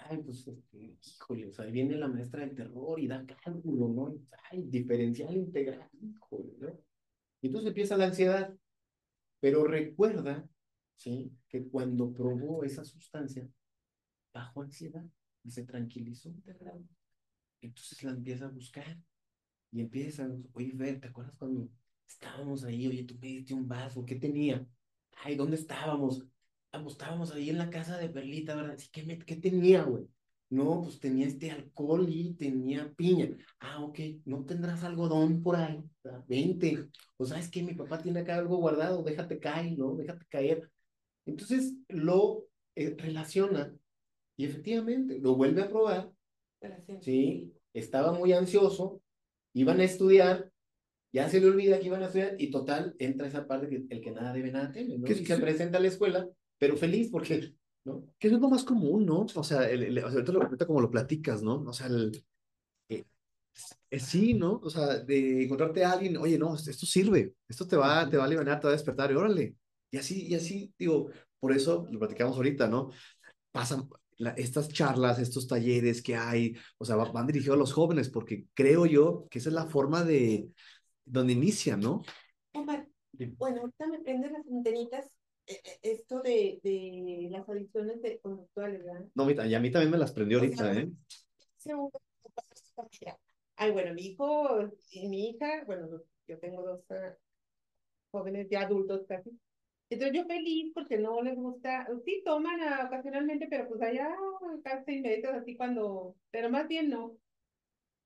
ay, 0.05 0.17
pues, 0.23 0.47
este, 0.47 0.97
híjole, 1.01 1.47
o 1.47 1.51
sea, 1.51 1.65
viene 1.65 1.95
la 1.95 2.07
maestra 2.07 2.41
del 2.41 2.55
terror 2.55 2.99
y 2.99 3.07
da 3.07 3.25
cálculo, 3.25 3.89
¿no? 3.89 4.15
Ay, 4.51 4.63
diferencial 4.63 5.35
integral, 5.35 5.89
híjole, 6.01 6.53
¿no? 6.59 6.79
Y 7.41 7.47
entonces 7.47 7.69
empieza 7.69 7.97
la 7.97 8.05
ansiedad. 8.05 8.53
Pero 9.39 9.65
recuerda, 9.65 10.47
¿sí? 10.95 11.31
Que 11.47 11.67
cuando 11.67 12.11
probó 12.13 12.63
esa 12.63 12.83
sustancia, 12.83 13.47
bajó 14.33 14.63
ansiedad 14.63 15.05
y 15.43 15.51
se 15.51 15.63
tranquilizó. 15.63 16.33
Entonces 17.61 18.03
la 18.03 18.11
empieza 18.11 18.45
a 18.45 18.49
buscar 18.49 18.97
y 19.71 19.81
empieza, 19.81 20.29
oye, 20.53 20.71
Ver, 20.73 20.99
¿te 20.99 21.07
acuerdas 21.07 21.35
cuando 21.37 21.69
estábamos 22.07 22.63
ahí? 22.63 22.87
Oye, 22.87 23.03
tú 23.03 23.15
me 23.15 23.27
diste 23.27 23.53
un 23.53 23.67
vaso, 23.67 24.05
¿qué 24.05 24.15
tenía? 24.15 24.65
Ay, 25.23 25.35
¿dónde 25.35 25.55
estábamos? 25.55 26.25
Ah, 26.71 26.81
pues, 26.81 26.93
estábamos 26.93 27.31
ahí 27.33 27.49
en 27.49 27.57
la 27.57 27.69
casa 27.69 27.97
de 27.97 28.09
Perlita, 28.09 28.55
¿verdad? 28.55 28.77
¿qué, 28.91 29.19
¿qué 29.25 29.35
tenía, 29.35 29.83
güey? 29.83 30.07
No, 30.49 30.81
pues 30.81 30.99
tenía 30.99 31.27
este 31.27 31.51
alcohol 31.51 32.07
y 32.07 32.33
tenía 32.35 32.93
piña. 32.93 33.35
Ah, 33.59 33.83
ok, 33.83 33.99
¿no 34.25 34.45
tendrás 34.45 34.83
algodón 34.83 35.43
por 35.43 35.57
ahí? 35.57 35.83
Vente. 36.27 36.87
O 37.17 37.25
sabes 37.25 37.49
que 37.49 37.63
mi 37.63 37.73
papá 37.73 38.01
tiene 38.01 38.21
acá 38.21 38.37
algo 38.37 38.57
guardado, 38.57 39.03
déjate 39.03 39.39
caer, 39.39 39.77
¿no? 39.77 39.95
Déjate 39.95 40.25
caer. 40.29 40.71
Entonces 41.25 41.73
lo 41.89 42.45
eh, 42.75 42.95
relaciona 42.97 43.75
y 44.37 44.45
efectivamente 44.45 45.19
lo 45.19 45.35
vuelve 45.35 45.63
a 45.63 45.69
probar. 45.69 46.11
Sí, 47.01 47.53
estaba 47.73 48.13
muy 48.13 48.31
ansioso, 48.31 49.01
iban 49.53 49.81
a 49.81 49.83
estudiar, 49.83 50.49
ya 51.11 51.27
se 51.29 51.41
le 51.41 51.47
olvida 51.47 51.79
que 51.79 51.87
iban 51.87 52.03
a 52.03 52.05
estudiar 52.05 52.35
y 52.39 52.51
total 52.51 52.95
entra 52.99 53.27
esa 53.27 53.45
parte 53.47 53.67
que 53.67 53.83
el 53.89 54.01
que 54.01 54.11
nada 54.11 54.31
debe 54.31 54.51
nada 54.51 54.71
teme, 54.71 54.97
¿no? 54.97 55.05
Que 55.05 55.15
se 55.15 55.37
presenta 55.37 55.77
a 55.77 55.81
la 55.81 55.87
escuela, 55.89 56.27
pero 56.57 56.77
feliz 56.77 57.09
porque 57.11 57.53
¿no? 57.87 58.03
Que 58.19 58.27
es 58.27 58.33
lo 58.33 58.49
más 58.49 58.63
común, 58.63 59.05
¿no? 59.05 59.25
O 59.33 59.43
sea, 59.43 59.69
el, 59.69 59.97
ahorita, 59.97 60.65
como 60.65 60.81
lo 60.81 60.91
platicas, 60.91 61.41
¿no? 61.41 61.61
O 61.61 61.73
sea, 61.73 61.87
el, 61.87 62.23
eh, 62.89 63.05
eh, 63.89 63.99
sí, 63.99 64.33
¿no? 64.33 64.59
O 64.61 64.69
sea, 64.69 64.99
de 64.99 65.45
encontrarte 65.45 65.83
a 65.85 65.93
alguien, 65.93 66.17
oye, 66.17 66.37
no, 66.37 66.55
esto 66.55 66.85
sirve, 66.85 67.33
esto 67.47 67.65
te 67.65 67.77
va, 67.77 68.09
te 68.09 68.17
va 68.17 68.25
a 68.25 68.27
liberar, 68.27 68.59
te 68.59 68.67
va 68.67 68.73
a 68.73 68.75
despertar, 68.75 69.11
y 69.11 69.15
órale. 69.15 69.55
Y 69.89 69.97
así, 69.97 70.27
y 70.27 70.35
así, 70.35 70.73
digo, 70.77 71.09
por 71.39 71.53
eso 71.53 71.87
lo 71.89 71.99
platicamos 71.99 72.35
ahorita, 72.35 72.67
¿no? 72.67 72.91
Pasan 73.51 73.87
estas 74.35 74.67
charlas, 74.69 75.19
estos 75.19 75.47
talleres 75.47 76.01
que 76.01 76.15
hay, 76.15 76.55
o 76.77 76.85
sea, 76.85 76.95
van, 76.95 77.27
dirigidos 77.27 77.55
a 77.55 77.59
los 77.59 77.71
jóvenes, 77.71 78.09
porque 78.09 78.47
creo 78.53 78.85
yo 78.85 79.27
que 79.29 79.39
esa 79.39 79.49
es 79.49 79.55
la 79.55 79.67
forma 79.67 80.03
de 80.03 80.49
donde 81.05 81.33
inician, 81.33 81.79
¿no? 81.79 82.01
Omar, 82.53 82.87
bueno, 83.37 83.61
ahorita 83.61 83.87
me 83.87 83.99
prenden 83.99 84.33
las 84.33 84.45
antenitas 84.47 85.09
esto 85.81 86.21
de, 86.21 86.59
de 86.63 87.27
las 87.31 87.47
adicciones 87.47 88.01
de 88.01 88.19
conductuales, 88.19 88.83
¿verdad? 88.83 89.05
No, 89.15 89.29
y 89.29 89.53
a 89.53 89.59
mí 89.59 89.71
también 89.71 89.91
me 89.91 89.97
las 89.97 90.11
prendió 90.11 90.39
ahorita, 90.39 90.73
¿eh? 90.73 90.89
Ay, 93.55 93.71
bueno, 93.71 93.93
mi 93.93 94.07
hijo 94.07 94.69
y 94.91 95.07
mi 95.07 95.29
hija, 95.29 95.63
bueno, 95.65 95.87
yo 96.27 96.39
tengo 96.39 96.61
dos 96.63 96.81
uh, 96.89 97.15
jóvenes 98.11 98.47
ya 98.49 98.61
adultos 98.61 99.05
casi, 99.07 99.31
Entonces 99.89 100.15
yo 100.15 100.25
feliz 100.25 100.71
porque 100.75 100.97
no 100.97 101.21
les 101.21 101.35
gusta, 101.35 101.87
sí 102.05 102.21
toman 102.23 102.59
ocasionalmente, 102.85 103.47
pero 103.49 103.67
pues 103.67 103.81
allá 103.81 104.15
casi 104.63 104.97
inmediatas 104.97 105.41
así 105.41 105.55
cuando, 105.55 106.15
pero 106.29 106.49
más 106.49 106.67
bien 106.67 106.89
no. 106.89 107.17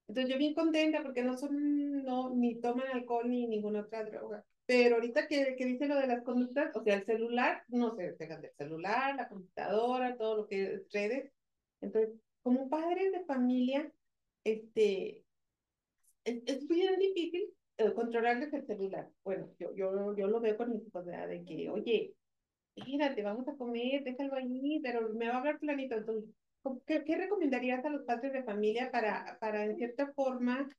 Entonces 0.08 0.32
yo 0.32 0.38
bien 0.38 0.54
contenta 0.54 1.02
porque 1.04 1.24
no 1.24 1.38
son, 1.38 2.04
no, 2.04 2.30
ni 2.36 2.56
toman 2.60 2.88
alcohol 2.88 3.30
ni 3.30 3.48
ninguna 3.48 3.82
otra 3.82 4.04
droga. 4.06 4.46
Pero 4.72 4.96
ahorita 4.96 5.28
que, 5.28 5.58
que 5.58 5.66
dice 5.66 5.86
lo 5.86 5.98
de 5.98 6.08
las 6.08 6.24
conductas, 6.24 6.74
o 6.78 6.82
sea, 6.82 6.96
el 6.96 7.06
celular, 7.06 7.62
no 7.68 7.94
se 7.94 8.14
dejan 8.14 8.42
del 8.42 8.54
celular, 8.58 9.18
la 9.18 9.28
computadora, 9.28 10.16
todo 10.16 10.38
lo 10.38 10.48
que 10.48 10.76
es 10.76 10.94
redes. 10.94 11.30
Entonces, 11.82 12.16
como 12.42 12.70
padres 12.70 13.12
de 13.12 13.26
familia, 13.26 13.92
este, 14.46 15.26
es, 16.24 16.42
es 16.46 16.66
bien 16.70 16.98
difícil 17.00 17.54
eh, 17.76 17.94
controlarles 17.94 18.54
el 18.54 18.66
celular. 18.66 19.10
Bueno, 19.26 19.54
yo, 19.60 19.76
yo, 19.76 20.16
yo 20.16 20.28
lo 20.28 20.40
veo 20.40 20.56
con 20.56 20.72
mis 20.72 20.88
hijos, 20.88 21.06
de 21.06 21.44
que, 21.46 21.70
oye, 21.70 22.16
te 22.74 23.24
vamos 23.24 23.46
a 23.50 23.58
comer, 23.58 24.06
déjalo 24.06 24.36
ahí, 24.36 24.80
pero 24.82 25.10
me 25.10 25.28
va 25.28 25.34
a 25.34 25.38
hablar 25.40 25.60
planito. 25.60 25.96
Entonces, 25.96 26.30
¿qué, 26.86 27.04
¿qué 27.04 27.18
recomendarías 27.18 27.84
a 27.84 27.90
los 27.90 28.04
padres 28.04 28.32
de 28.32 28.44
familia 28.46 28.90
para, 28.90 29.38
para, 29.42 29.66
en 29.66 29.76
cierta 29.76 30.14
forma, 30.14 30.70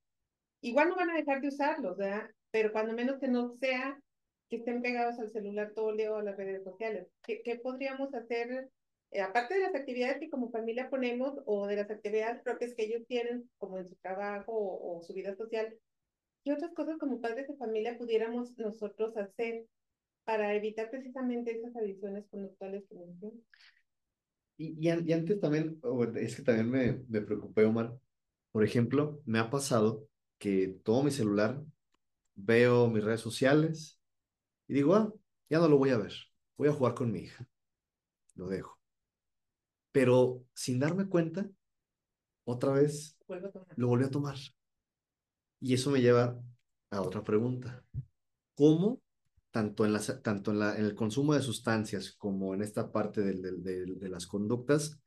igual 0.62 0.88
no 0.88 0.96
van 0.96 1.10
a 1.10 1.16
dejar 1.16 1.42
de 1.42 1.48
usarlos, 1.48 1.98
¿verdad? 1.98 2.30
Pero 2.52 2.70
cuando 2.70 2.94
menos 2.94 3.18
que 3.18 3.26
no 3.26 3.56
sea 3.58 4.00
que 4.48 4.56
estén 4.56 4.82
pegados 4.82 5.18
al 5.18 5.30
celular 5.30 5.72
todo 5.74 5.90
el 5.90 5.96
día 5.96 6.12
o 6.12 6.18
a 6.18 6.22
las 6.22 6.36
redes 6.36 6.62
sociales. 6.62 7.08
¿Qué, 7.22 7.42
qué 7.42 7.56
podríamos 7.56 8.14
hacer, 8.14 8.70
eh, 9.10 9.20
aparte 9.20 9.54
de 9.54 9.60
las 9.60 9.74
actividades 9.74 10.20
que 10.20 10.30
como 10.30 10.52
familia 10.52 10.90
ponemos 10.90 11.34
o 11.46 11.66
de 11.66 11.76
las 11.76 11.90
actividades 11.90 12.40
propias 12.42 12.74
que 12.74 12.84
ellos 12.84 13.02
tienen, 13.08 13.50
como 13.58 13.78
en 13.78 13.88
su 13.88 13.96
trabajo 13.96 14.52
o, 14.52 14.98
o 14.98 15.02
su 15.02 15.12
vida 15.14 15.34
social, 15.34 15.74
¿Qué 16.44 16.52
otras 16.52 16.72
cosas 16.74 16.98
como 16.98 17.20
padres 17.20 17.46
de 17.46 17.56
familia 17.56 17.96
pudiéramos 17.96 18.56
nosotros 18.58 19.16
hacer 19.16 19.64
para 20.24 20.54
evitar 20.54 20.90
precisamente 20.90 21.52
esas 21.52 21.74
adicciones 21.76 22.24
conductuales 22.30 22.84
que 22.88 22.96
mencionas? 22.96 23.38
Y, 24.56 24.88
y, 24.88 24.90
y, 24.90 25.12
antes 25.12 25.40
también, 25.40 25.80
es 26.16 26.36
que 26.36 26.42
también 26.42 26.70
me, 26.70 27.04
me 27.08 27.20
preocupé, 27.24 27.64
Omar. 27.64 27.96
Por 28.50 28.64
ejemplo, 28.64 29.20
me 29.24 29.38
ha 29.38 29.50
pasado 29.50 30.08
que 30.38 30.78
tomo 30.82 31.04
mi 31.04 31.10
celular, 31.10 31.62
veo 32.42 32.88
mis 32.88 33.04
redes 33.04 33.20
sociales 33.20 34.00
y 34.68 34.74
digo, 34.74 34.94
ah, 34.94 35.12
ya 35.48 35.58
no 35.58 35.68
lo 35.68 35.78
voy 35.78 35.90
a 35.90 35.98
ver, 35.98 36.12
voy 36.56 36.68
a 36.68 36.72
jugar 36.72 36.94
con 36.94 37.10
mi 37.12 37.20
hija. 37.20 37.46
Lo 38.34 38.48
dejo. 38.48 38.78
Pero 39.92 40.42
sin 40.54 40.78
darme 40.78 41.08
cuenta, 41.08 41.48
otra 42.44 42.72
vez 42.72 43.16
lo 43.76 43.88
volví 43.88 44.04
a 44.04 44.10
tomar. 44.10 44.36
Y 45.60 45.74
eso 45.74 45.90
me 45.90 46.00
lleva 46.00 46.40
a 46.90 47.00
otra 47.02 47.22
pregunta. 47.22 47.84
¿Cómo, 48.54 49.00
tanto 49.50 49.84
en, 49.84 49.92
la, 49.92 50.00
tanto 50.22 50.50
en, 50.50 50.58
la, 50.58 50.76
en 50.76 50.84
el 50.84 50.94
consumo 50.94 51.34
de 51.34 51.42
sustancias 51.42 52.12
como 52.12 52.54
en 52.54 52.62
esta 52.62 52.90
parte 52.90 53.20
de, 53.20 53.34
de, 53.34 53.84
de 53.86 54.08
las 54.08 54.26
conductas, 54.26 54.98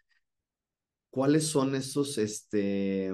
cuáles 1.09 1.47
son 1.47 1.75
esos 1.75 2.17
este, 2.17 3.13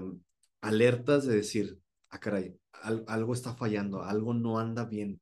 alertas 0.60 1.26
de 1.26 1.36
decir, 1.36 1.80
ah, 2.12 2.20
caray, 2.20 2.56
algo 3.08 3.34
está 3.34 3.56
fallando, 3.56 4.04
algo 4.04 4.34
no 4.34 4.60
anda 4.60 4.86
bien? 4.86 5.20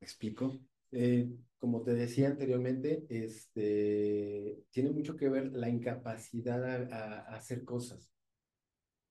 ¿Me 0.00 0.04
explico? 0.04 0.58
Eh, 0.92 1.28
como 1.58 1.82
te 1.82 1.94
decía 1.94 2.28
anteriormente, 2.28 3.06
este, 3.08 4.62
tiene 4.70 4.90
mucho 4.90 5.16
que 5.16 5.28
ver 5.28 5.52
la 5.52 5.68
incapacidad 5.68 6.62
a, 6.92 7.20
a 7.20 7.36
hacer 7.36 7.64
cosas 7.64 8.10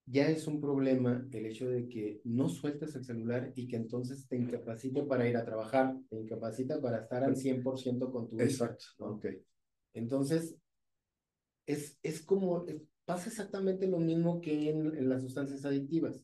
ya 0.06 0.30
es 0.30 0.48
un 0.48 0.62
problema 0.62 1.28
el 1.32 1.46
hecho 1.48 1.68
de 1.68 1.88
que 1.88 2.22
no 2.24 2.48
sueltes 2.48 2.96
el 2.96 3.04
celular 3.04 3.52
y 3.56 3.68
que 3.68 3.76
entonces 3.76 4.28
te 4.28 4.38
incapacite 4.38 5.04
para 5.04 5.28
ir 5.28 5.36
a 5.36 5.46
trabajar, 5.46 5.98
te 6.10 6.18
incapacita 6.18 6.80
para 6.80 7.00
estar 7.00 7.24
al 7.24 7.36
100% 7.36 8.12
con 8.12 8.30
tu 8.30 8.40
Exacto, 8.40 8.86
okay. 9.00 9.42
Entonces, 9.94 10.56
es, 11.66 11.98
es 12.04 12.22
como, 12.22 12.66
pasa 13.06 13.30
exactamente 13.30 13.88
lo 13.88 13.98
mismo 13.98 14.42
que 14.42 14.70
en, 14.70 14.96
en, 14.96 15.10
las 15.10 15.24
sustancias 15.24 15.66
adictivas, 15.66 16.24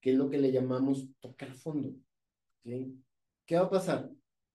que 0.00 0.10
es 0.12 0.16
lo 0.16 0.30
que 0.30 0.38
le 0.38 0.52
llamamos 0.52 1.08
tocar 1.20 1.54
fondo. 1.54 1.94
¿sí? 2.62 3.00
¿Qué 3.46 3.56
va 3.56 3.66
a 3.66 3.70
pasar? 3.70 4.10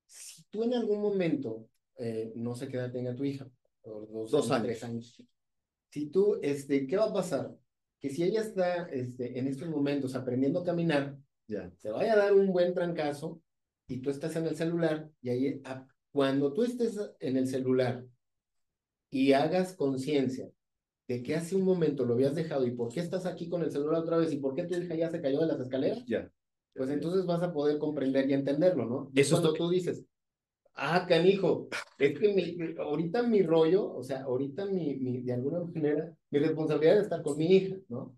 Si 0.06 0.44
tú 0.50 0.64
en 0.64 0.74
algún 0.74 1.02
momento, 1.02 1.68
eh, 1.98 2.32
no 2.36 2.56
sé 2.56 2.68
qué 2.68 2.78
edad 2.78 2.92
tenga 2.92 3.16
tu 3.16 3.24
hija, 3.24 3.50
dos, 3.84 4.32
dos 4.32 4.52
años, 4.52 4.68
tres 4.68 4.84
años, 4.84 5.24
si 5.90 6.08
tú, 6.08 6.40
este, 6.42 6.88
¿qué 6.88 6.98
va 6.98 7.06
a 7.06 7.14
pasar? 7.14 7.56
que 8.04 8.10
si 8.10 8.22
ella 8.22 8.42
está 8.42 8.84
este, 8.90 9.40
en 9.40 9.48
estos 9.48 9.70
momentos 9.70 10.14
aprendiendo 10.14 10.60
a 10.60 10.66
caminar, 10.66 11.18
ya, 11.48 11.72
se 11.78 11.90
vaya 11.90 12.12
a 12.12 12.18
dar 12.18 12.34
un 12.34 12.52
buen 12.52 12.74
trancazo 12.74 13.42
y 13.88 14.02
tú 14.02 14.10
estás 14.10 14.36
en 14.36 14.46
el 14.46 14.58
celular 14.58 15.10
y 15.22 15.30
ahí, 15.30 15.62
cuando 16.12 16.52
tú 16.52 16.64
estés 16.64 17.00
en 17.22 17.38
el 17.38 17.48
celular 17.48 18.06
y 19.10 19.32
hagas 19.32 19.74
conciencia 19.74 20.52
de 21.08 21.22
que 21.22 21.36
hace 21.36 21.56
un 21.56 21.64
momento 21.64 22.06
lo 22.06 22.14
habías 22.14 22.36
dejado 22.36 22.66
y 22.66 22.72
por 22.72 22.92
qué 22.92 23.02
estás 23.02 23.26
aquí 23.26 23.50
con 23.50 23.62
el 23.62 23.72
celular 23.72 24.02
otra 24.02 24.18
vez 24.18 24.32
y 24.32 24.38
por 24.38 24.56
qué 24.56 24.64
tu 24.64 24.76
hija 24.76 24.96
ya 24.96 25.10
se 25.10 25.22
cayó 25.22 25.42
de 25.42 25.48
las 25.48 25.60
escaleras, 25.60 26.04
ya. 26.08 26.32
pues 26.74 26.90
entonces 26.90 27.26
vas 27.26 27.42
a 27.44 27.52
poder 27.52 27.78
comprender 27.78 28.30
y 28.30 28.34
entenderlo, 28.34 28.86
¿no? 28.86 29.12
Eso 29.14 29.38
es 29.38 29.44
lo 29.44 29.54
que 29.54 29.58
tú 29.58 29.70
dices. 29.70 30.06
Ah, 30.76 31.06
canijo, 31.08 31.68
es 32.00 32.18
que 32.18 32.34
mi, 32.34 32.76
ahorita 32.80 33.22
mi 33.24 33.44
rollo, 33.44 33.94
o 33.94 34.02
sea, 34.02 34.24
ahorita 34.24 34.66
mi, 34.66 34.96
mi, 34.96 35.22
de 35.22 35.34
alguna 35.34 35.60
manera, 35.60 36.16
mi 36.32 36.40
responsabilidad 36.40 36.98
es 36.98 37.04
estar 37.04 37.22
con 37.22 37.38
mi 37.38 37.46
hija, 37.46 37.76
¿no? 37.90 38.18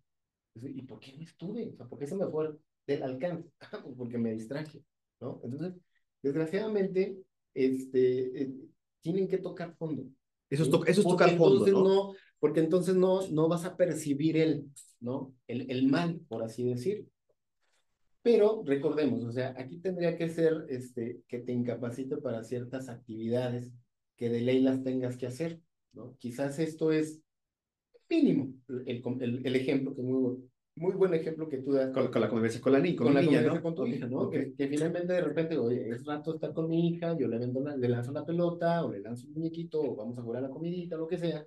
¿Y 0.61 0.83
por 0.83 0.99
qué 0.99 1.13
no 1.17 1.23
estuve? 1.23 1.69
O 1.73 1.75
sea, 1.75 1.85
¿por 1.85 1.99
qué 1.99 2.07
se 2.07 2.15
me 2.15 2.27
fue 2.27 2.55
del 2.87 3.03
alcance? 3.03 3.49
Ah, 3.59 3.81
pues 3.83 3.95
porque 3.97 4.17
me 4.17 4.31
distraje, 4.31 4.81
¿no? 5.19 5.41
Entonces, 5.43 5.73
desgraciadamente, 6.21 7.17
este, 7.53 8.43
eh, 8.43 8.53
tienen 9.01 9.27
que 9.27 9.37
tocar 9.37 9.75
fondo. 9.75 10.05
Eso 10.49 10.63
es, 10.63 10.69
to 10.69 10.85
eso 10.85 11.01
es 11.01 11.07
tocar 11.07 11.35
fondo, 11.37 11.65
¿no? 11.67 11.83
¿no? 11.83 12.13
Porque 12.39 12.59
entonces 12.59 12.95
no, 12.95 13.27
no 13.27 13.47
vas 13.47 13.65
a 13.65 13.77
percibir 13.77 14.37
el, 14.37 14.69
¿no? 14.99 15.33
El, 15.47 15.69
el 15.69 15.87
mal, 15.87 16.21
por 16.27 16.43
así 16.43 16.63
decirlo. 16.63 17.07
Pero 18.21 18.63
recordemos, 18.65 19.23
o 19.23 19.31
sea, 19.31 19.53
aquí 19.57 19.77
tendría 19.77 20.17
que 20.17 20.29
ser 20.29 20.65
este, 20.69 21.21
que 21.27 21.39
te 21.39 21.51
incapacite 21.51 22.17
para 22.17 22.43
ciertas 22.43 22.89
actividades 22.89 23.71
que 24.15 24.29
de 24.29 24.41
ley 24.41 24.61
las 24.61 24.83
tengas 24.83 25.15
que 25.15 25.27
hacer, 25.27 25.61
¿no? 25.93 26.15
Quizás 26.17 26.57
esto 26.57 26.91
es 26.91 27.21
mínimo, 28.09 28.53
el, 28.85 29.03
el, 29.19 29.45
el 29.45 29.55
ejemplo, 29.55 29.95
que 29.95 30.01
muy, 30.01 30.37
muy 30.75 30.93
buen 30.93 31.13
ejemplo 31.13 31.47
que 31.47 31.59
tú 31.59 31.73
das. 31.73 31.91
Con, 31.91 32.07
con 32.07 32.21
la 32.21 32.27
convivencia 32.27 32.61
con 32.61 32.73
la 32.73 32.79
niña, 32.79 32.97
con, 32.97 33.05
con 33.07 33.13
la 33.13 33.21
niña, 33.21 33.41
¿no? 33.41 33.61
con 33.61 33.75
tu 33.75 33.85
hija, 33.85 34.07
¿no? 34.07 34.21
Okay. 34.21 34.51
Que, 34.51 34.55
que, 34.55 34.67
finalmente 34.69 35.13
de 35.13 35.21
repente, 35.21 35.57
oye, 35.57 35.89
es 35.89 36.03
rato 36.03 36.33
estar 36.33 36.51
con 36.53 36.67
mi 36.67 36.89
hija, 36.89 37.17
yo 37.17 37.27
le, 37.27 37.37
vendo 37.37 37.61
la, 37.61 37.77
le 37.77 37.89
lanzo 37.89 38.11
la 38.11 38.25
pelota, 38.25 38.83
o 38.83 38.91
le 38.91 39.01
lanzo 39.01 39.27
un 39.27 39.33
muñequito, 39.33 39.81
o 39.81 39.95
vamos 39.95 40.17
a 40.17 40.21
jugar 40.21 40.43
a 40.43 40.47
la 40.47 40.53
comidita, 40.53 40.97
lo 40.97 41.07
que 41.07 41.17
sea, 41.17 41.45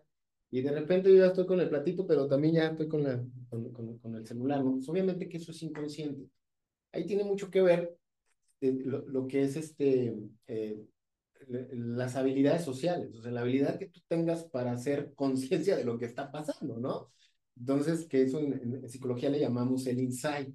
y 0.50 0.62
de 0.62 0.72
repente 0.72 1.10
yo 1.10 1.18
ya 1.18 1.26
estoy 1.26 1.46
con 1.46 1.60
el 1.60 1.68
platito, 1.68 2.06
pero 2.06 2.26
también 2.26 2.54
ya 2.54 2.66
estoy 2.68 2.88
con, 2.88 3.02
la, 3.04 3.22
con, 3.48 3.72
con, 3.72 3.98
con 3.98 4.14
el 4.16 4.26
celular, 4.26 4.64
¿no? 4.64 4.72
Pues 4.72 4.88
obviamente 4.88 5.28
que 5.28 5.36
eso 5.36 5.52
es 5.52 5.62
inconsciente 5.62 6.28
ahí 6.92 7.06
tiene 7.06 7.24
mucho 7.24 7.50
que 7.50 7.62
ver 7.62 7.96
eh, 8.60 8.72
lo, 8.84 9.06
lo, 9.08 9.26
que 9.26 9.42
es 9.42 9.56
este, 9.56 10.16
eh, 10.46 10.78
las 11.48 12.16
habilidades 12.16 12.64
sociales, 12.64 13.14
o 13.14 13.22
sea, 13.22 13.32
la 13.32 13.42
habilidad 13.42 13.78
que 13.78 13.88
tú 13.88 14.00
tengas 14.08 14.44
para 14.44 14.72
hacer 14.72 15.12
conciencia 15.14 15.76
de 15.76 15.84
lo 15.84 15.98
que 15.98 16.06
está 16.06 16.30
pasando, 16.30 16.78
¿no? 16.78 17.10
Entonces, 17.56 18.06
que 18.06 18.22
eso 18.22 18.38
en, 18.38 18.52
en, 18.52 18.88
psicología 18.88 19.30
le 19.30 19.40
llamamos 19.40 19.86
el 19.86 19.98
insight. 20.00 20.54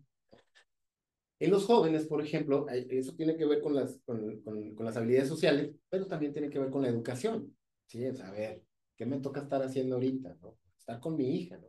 En 1.40 1.52
los 1.52 1.66
jóvenes, 1.66 2.06
por 2.06 2.24
ejemplo, 2.24 2.66
eso 2.70 3.16
tiene 3.16 3.36
que 3.36 3.46
ver 3.46 3.62
con 3.62 3.76
las, 3.76 4.00
con, 4.06 4.40
con, 4.42 4.74
con 4.76 4.86
las 4.86 4.96
habilidades 4.96 5.28
sociales, 5.28 5.72
pero 5.90 6.08
también 6.08 6.32
tiene 6.32 6.50
que 6.50 6.60
ver 6.60 6.70
con 6.70 6.82
la 6.82 6.88
educación, 6.88 7.54
¿sí? 7.88 8.06
O 8.06 8.24
a 8.24 8.32
ver, 8.32 8.64
¿qué 8.96 9.06
me 9.06 9.20
toca 9.20 9.42
estar 9.42 9.62
haciendo 9.62 9.96
ahorita, 9.96 10.38
no? 10.42 10.58
Estar 10.78 11.00
con 11.00 11.16
mi 11.16 11.36
hija, 11.36 11.58
¿no? 11.58 11.68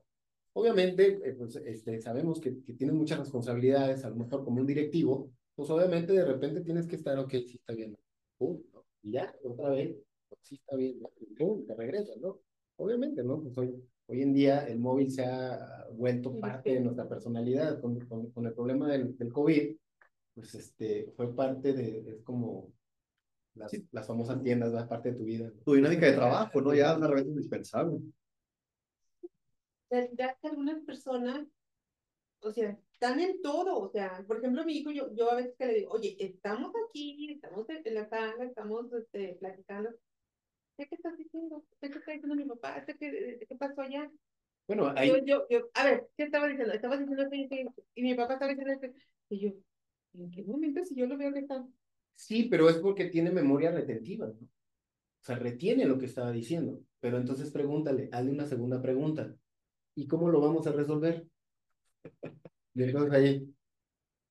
Obviamente, 0.54 1.20
eh, 1.24 1.34
pues 1.36 1.56
este, 1.56 2.00
sabemos 2.00 2.40
que, 2.40 2.62
que 2.62 2.74
tienes 2.74 2.94
muchas 2.94 3.18
responsabilidades, 3.18 4.04
a 4.04 4.10
lo 4.10 4.16
mejor 4.16 4.44
como 4.44 4.60
un 4.60 4.66
directivo, 4.66 5.32
pues 5.54 5.68
obviamente 5.70 6.12
de 6.12 6.24
repente 6.24 6.60
tienes 6.60 6.86
que 6.86 6.96
estar, 6.96 7.18
ok, 7.18 7.30
sí 7.30 7.56
está 7.56 7.74
bien, 7.74 7.96
pum, 8.38 8.60
¿no? 8.72 8.84
y 9.02 9.12
ya, 9.12 9.34
otra 9.44 9.70
vez, 9.70 9.96
pues, 10.28 10.40
sí 10.42 10.54
está 10.56 10.76
bien, 10.76 11.00
pum, 11.36 11.66
te 11.66 11.74
regresas, 11.74 12.16
¿no? 12.18 12.40
Obviamente, 12.76 13.22
¿no? 13.24 13.40
Pues 13.42 13.56
hoy, 13.58 13.74
hoy 14.06 14.22
en 14.22 14.32
día 14.32 14.66
el 14.66 14.78
móvil 14.78 15.10
se 15.10 15.24
ha 15.24 15.86
vuelto 15.92 16.38
parte 16.38 16.74
de 16.74 16.80
nuestra 16.80 17.08
personalidad 17.08 17.80
con, 17.80 17.98
con, 18.06 18.30
con 18.30 18.46
el 18.46 18.54
problema 18.54 18.88
del, 18.88 19.16
del, 19.16 19.32
COVID, 19.32 19.76
pues 20.34 20.54
este, 20.54 21.12
fue 21.16 21.34
parte 21.34 21.72
de, 21.72 21.98
es 22.10 22.22
como 22.22 22.72
las, 23.54 23.70
sí. 23.70 23.86
las 23.92 24.06
famosas 24.06 24.42
tiendas, 24.42 24.72
¿no? 24.72 24.88
parte 24.88 25.12
de 25.12 25.18
tu 25.18 25.24
vida. 25.24 25.50
Tu 25.64 25.74
dinámica 25.74 26.06
de 26.06 26.12
trabajo, 26.12 26.60
¿no? 26.60 26.74
Ya 26.74 26.96
una 26.96 27.08
vez 27.08 27.24
indispensable 27.24 28.00
ya 30.12 30.36
que 30.40 30.48
algunas 30.48 30.80
personas, 30.84 31.46
o 32.40 32.50
sea, 32.50 32.76
están 32.92 33.20
en 33.20 33.40
todo, 33.42 33.78
o 33.78 33.88
sea, 33.90 34.24
por 34.26 34.38
ejemplo, 34.38 34.64
mi 34.64 34.78
hijo, 34.78 34.90
yo, 34.90 35.14
yo 35.14 35.30
a 35.30 35.36
veces 35.36 35.54
que 35.58 35.66
le 35.66 35.74
digo, 35.74 35.92
oye, 35.92 36.16
estamos 36.18 36.72
aquí, 36.88 37.32
estamos 37.32 37.66
en 37.68 37.94
la 37.94 38.08
sala, 38.08 38.44
estamos 38.44 38.92
este, 38.92 39.36
platicando, 39.40 39.90
¿qué 40.76 40.88
estás 40.90 41.16
diciendo? 41.16 41.64
¿Qué 41.80 41.86
está 41.86 42.12
diciendo 42.12 42.34
mi 42.34 42.44
papá? 42.44 42.84
¿Qué, 42.84 43.46
qué 43.48 43.56
pasó 43.56 43.82
allá? 43.82 44.10
Bueno, 44.66 44.92
ahí... 44.96 45.08
Yo, 45.08 45.18
yo, 45.24 45.46
yo, 45.50 45.68
a 45.74 45.84
ver, 45.84 46.08
¿qué 46.16 46.24
estaba 46.24 46.48
diciendo? 46.48 46.72
Estaba 46.72 46.96
diciendo 46.96 47.22
esto 47.22 47.34
y, 47.34 47.68
y 47.94 48.02
mi 48.02 48.14
papá 48.14 48.34
estaba 48.34 48.52
diciendo 48.52 48.72
esto, 48.72 48.98
y 49.28 49.40
yo, 49.40 49.50
¿en 50.14 50.30
qué 50.30 50.42
momento 50.44 50.84
si 50.84 50.94
yo 50.94 51.06
lo 51.06 51.16
veo 51.16 51.32
que 51.32 51.40
está 51.40 51.64
Sí, 52.14 52.44
pero 52.44 52.68
es 52.68 52.76
porque 52.76 53.06
tiene 53.06 53.30
memoria 53.30 53.70
retentiva, 53.70 54.26
¿no? 54.26 54.34
O 54.34 55.26
sea, 55.26 55.36
retiene 55.36 55.86
lo 55.86 55.98
que 55.98 56.06
estaba 56.06 56.32
diciendo. 56.32 56.80
Pero 57.00 57.18
entonces 57.18 57.50
pregúntale, 57.50 58.08
hazle 58.12 58.30
una 58.30 58.46
segunda 58.46 58.80
pregunta. 58.80 59.34
¿Y 59.94 60.06
cómo 60.06 60.28
lo 60.28 60.40
vamos 60.40 60.66
a 60.66 60.72
resolver? 60.72 61.26
Y 62.74 62.82
entonces 62.82 63.12
ahí, 63.12 63.54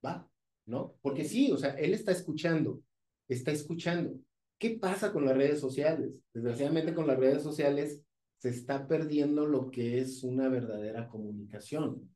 va, 0.05 0.29
¿no? 0.65 0.95
Porque 1.01 1.23
sí, 1.23 1.51
o 1.51 1.57
sea, 1.57 1.71
él 1.71 1.93
está 1.93 2.11
escuchando, 2.11 2.81
está 3.27 3.51
escuchando. 3.51 4.19
¿Qué 4.59 4.71
pasa 4.71 5.11
con 5.11 5.25
las 5.25 5.35
redes 5.35 5.59
sociales? 5.59 6.13
Desgraciadamente 6.33 6.93
con 6.93 7.07
las 7.07 7.17
redes 7.17 7.41
sociales 7.41 8.01
se 8.37 8.49
está 8.49 8.87
perdiendo 8.87 9.45
lo 9.45 9.71
que 9.71 9.99
es 9.99 10.23
una 10.23 10.49
verdadera 10.49 11.07
comunicación. 11.07 12.09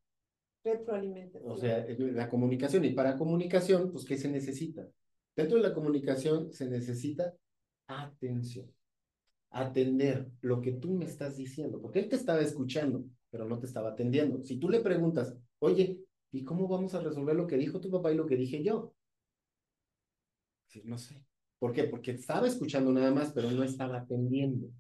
Retroalimentación. 0.64 1.52
O 1.52 1.58
sea, 1.58 1.86
la 1.88 2.30
comunicación. 2.30 2.86
Y 2.86 2.92
para 2.92 3.18
comunicación, 3.18 3.92
pues, 3.92 4.06
¿qué 4.06 4.18
se 4.18 4.30
necesita? 4.30 4.88
Dentro 5.38 5.58
de 5.58 5.70
la 5.70 5.74
comunicación 5.76 6.52
se 6.52 6.68
necesita 6.68 7.32
atención. 7.86 8.74
Atender 9.52 10.28
lo 10.42 10.60
que 10.60 10.74
tú 10.74 10.96
me 10.96 11.06
estás 11.06 11.38
diciendo, 11.38 11.80
porque 11.80 12.00
él 12.00 12.10
te 12.10 12.16
estaba 12.16 12.42
escuchando, 12.42 13.06
pero 13.30 13.46
no 13.46 13.60
te 13.60 13.68
estaba 13.68 13.92
atendiendo. 13.92 14.44
Si 14.44 14.58
tú 14.58 14.68
le 14.68 14.80
preguntas, 14.80 15.38
oye, 15.60 16.00
¿y 16.32 16.44
cómo 16.44 16.68
vamos 16.68 16.96
a 16.96 17.02
resolver 17.02 17.36
lo 17.36 17.46
que 17.46 17.56
dijo 17.56 17.80
tu 17.80 17.92
papá 17.92 18.12
y 18.12 18.16
lo 18.16 18.26
que 18.26 18.36
dije 18.36 18.64
yo? 18.64 18.96
No 20.84 20.98
sé. 20.98 21.24
¿Por 21.60 21.72
qué? 21.72 21.84
Porque 21.84 22.12
estaba 22.12 22.48
escuchando 22.48 22.92
nada 22.92 23.12
más, 23.12 23.32
pero 23.32 23.52
no 23.52 23.64
estaba 23.64 23.98
atendiendo. 23.98 24.72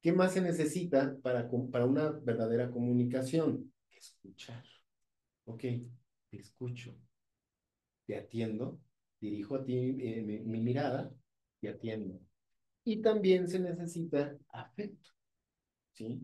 ¿Qué 0.00 0.12
más 0.12 0.32
se 0.32 0.40
necesita 0.40 1.16
para, 1.22 1.50
para 1.72 1.86
una 1.86 2.10
verdadera 2.10 2.70
comunicación? 2.70 3.72
Escuchar. 3.90 4.64
Ok, 5.44 5.60
te 5.60 6.38
escucho, 6.38 6.94
te 8.06 8.16
atiendo, 8.16 8.80
dirijo 9.20 9.56
a 9.56 9.64
ti 9.64 9.96
eh, 10.00 10.22
mi, 10.22 10.40
mi 10.40 10.60
mirada 10.60 11.12
y 11.60 11.66
atiendo. 11.66 12.20
Y 12.84 13.02
también 13.02 13.48
se 13.48 13.58
necesita 13.58 14.36
afecto, 14.48 15.10
¿sí? 15.92 16.20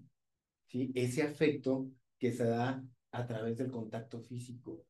¿sí? 0.67 0.93
Ese 0.95 1.23
afecto 1.23 1.91
que 2.19 2.33
se 2.33 2.45
da 2.45 2.83
a 3.13 3.27
través 3.27 3.59
del 3.59 3.71
contacto 3.71 4.21
físico. 4.21 4.85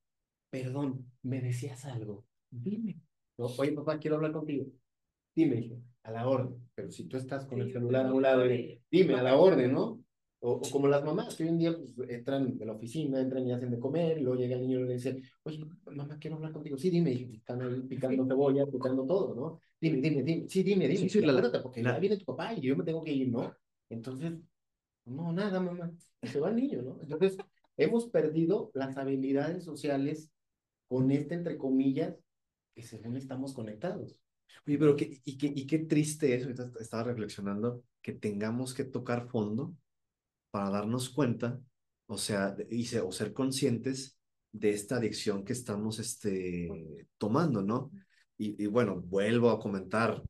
Perdón, 0.51 1.11
¿me 1.23 1.40
decías 1.40 1.85
algo? 1.85 2.25
Dime. 2.51 3.01
No, 3.37 3.47
Oye, 3.47 3.73
papá, 3.73 3.99
quiero 3.99 4.17
hablar 4.17 4.33
contigo. 4.33 4.67
Dime, 5.35 5.83
a 6.05 6.12
la 6.12 6.29
orden. 6.29 6.71
Pero 6.75 6.90
si 6.90 7.05
tú 7.05 7.17
estás 7.17 7.45
con 7.47 7.61
el 7.61 7.73
celular 7.73 8.07
a 8.07 8.12
un 8.12 8.23
lado, 8.23 8.45
dime, 8.90 9.14
a 9.14 9.23
la 9.23 9.37
orden, 9.37 9.73
¿no? 9.73 10.04
O, 10.47 10.61
o, 10.61 10.71
como 10.71 10.89
las 10.89 11.03
mamás, 11.03 11.35
que 11.35 11.45
hoy 11.45 11.49
en 11.49 11.59
día 11.59 11.75
pues, 11.97 12.11
entran 12.11 12.59
de 12.59 12.67
la 12.67 12.73
oficina, 12.73 13.19
entran 13.19 13.47
y 13.47 13.53
hacen 13.53 13.71
de 13.71 13.79
comer, 13.79 14.19
y 14.19 14.21
luego 14.21 14.39
llega 14.39 14.57
el 14.57 14.61
niño 14.61 14.81
y 14.81 14.85
le 14.85 14.93
dice, 14.93 15.23
oye, 15.43 15.65
mamá, 15.87 16.19
quiero 16.19 16.37
hablar 16.37 16.53
contigo. 16.53 16.77
Sí, 16.77 16.91
dime, 16.91 17.13
hijo, 17.13 17.33
están 17.33 17.63
ahí 17.63 17.81
picando 17.89 18.27
cebolla, 18.27 18.67
picando 18.67 19.07
todo, 19.07 19.35
¿no? 19.35 19.61
Dime, 19.81 20.03
dime, 20.03 20.23
dime. 20.23 20.47
Sí, 20.47 20.63
dime, 20.63 20.87
dime. 20.87 21.01
Sí, 21.01 21.09
sí, 21.09 21.21
la, 21.23 21.63
porque 21.63 21.83
la... 21.83 21.95
ya 21.95 21.99
viene 21.99 22.19
tu 22.19 22.27
papá 22.27 22.53
y 22.53 22.61
yo 22.61 22.77
me 22.77 22.85
tengo 22.85 23.03
que 23.03 23.11
ir, 23.11 23.31
¿no? 23.31 23.55
Entonces, 23.89 24.35
no, 25.07 25.33
nada, 25.33 25.61
mamá. 25.61 25.91
Y 26.21 26.27
se 26.27 26.41
va 26.41 26.51
el 26.51 26.57
niño, 26.57 26.83
¿no? 26.83 26.99
Entonces, 27.01 27.39
hemos 27.79 28.11
perdido 28.11 28.71
las 28.75 28.99
habilidades 28.99 29.65
sociales 29.65 30.31
con 30.89 31.11
este, 31.11 31.37
entre 31.37 31.57
comillas, 31.57 32.19
que 32.75 32.83
según 32.83 33.17
estamos 33.17 33.55
conectados. 33.55 34.19
Oye, 34.67 34.77
pero 34.77 34.95
qué, 34.95 35.23
y, 35.25 35.39
qué, 35.39 35.47
y 35.57 35.67
qué 35.67 35.79
triste 35.79 36.35
eso, 36.35 36.51
estaba 36.51 37.05
reflexionando, 37.05 37.83
que 38.03 38.13
tengamos 38.13 38.75
que 38.75 38.85
tocar 38.85 39.27
fondo 39.27 39.75
para 40.55 40.71
darnos 40.71 41.11
cuenta, 41.11 41.61
o 42.07 42.17
sea, 42.17 42.57
o 43.05 43.11
ser 43.11 43.33
conscientes 43.33 44.17
de 44.53 44.71
esta 44.71 44.99
adicción 44.99 45.45
que 45.45 45.53
estamos 45.53 45.99
este, 45.99 46.69
tomando, 47.19 47.61
¿no? 47.61 47.90
Y, 48.38 48.62
y 48.62 48.67
bueno, 48.69 49.01
vuelvo 49.01 49.51
a 49.51 49.59
comentar, 49.59 50.23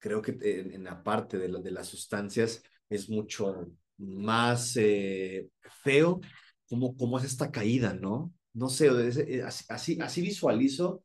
creo 0.00 0.20
que 0.20 0.36
en, 0.40 0.72
en 0.72 0.82
la 0.82 1.04
parte 1.04 1.38
de, 1.38 1.46
la, 1.46 1.60
de, 1.60 1.70
las 1.70 1.86
sustancias 1.86 2.64
es 2.88 3.08
mucho 3.08 3.70
más 3.96 4.76
eh, 4.76 5.48
feo 5.84 6.20
cómo, 6.68 6.96
cómo 6.96 7.20
es 7.20 7.24
esta 7.24 7.52
caída, 7.52 7.94
¿no? 7.94 8.34
No 8.54 8.68
sé, 8.68 8.88
es, 9.06 9.70
así, 9.70 10.00
así 10.00 10.20
visualizo, 10.20 11.04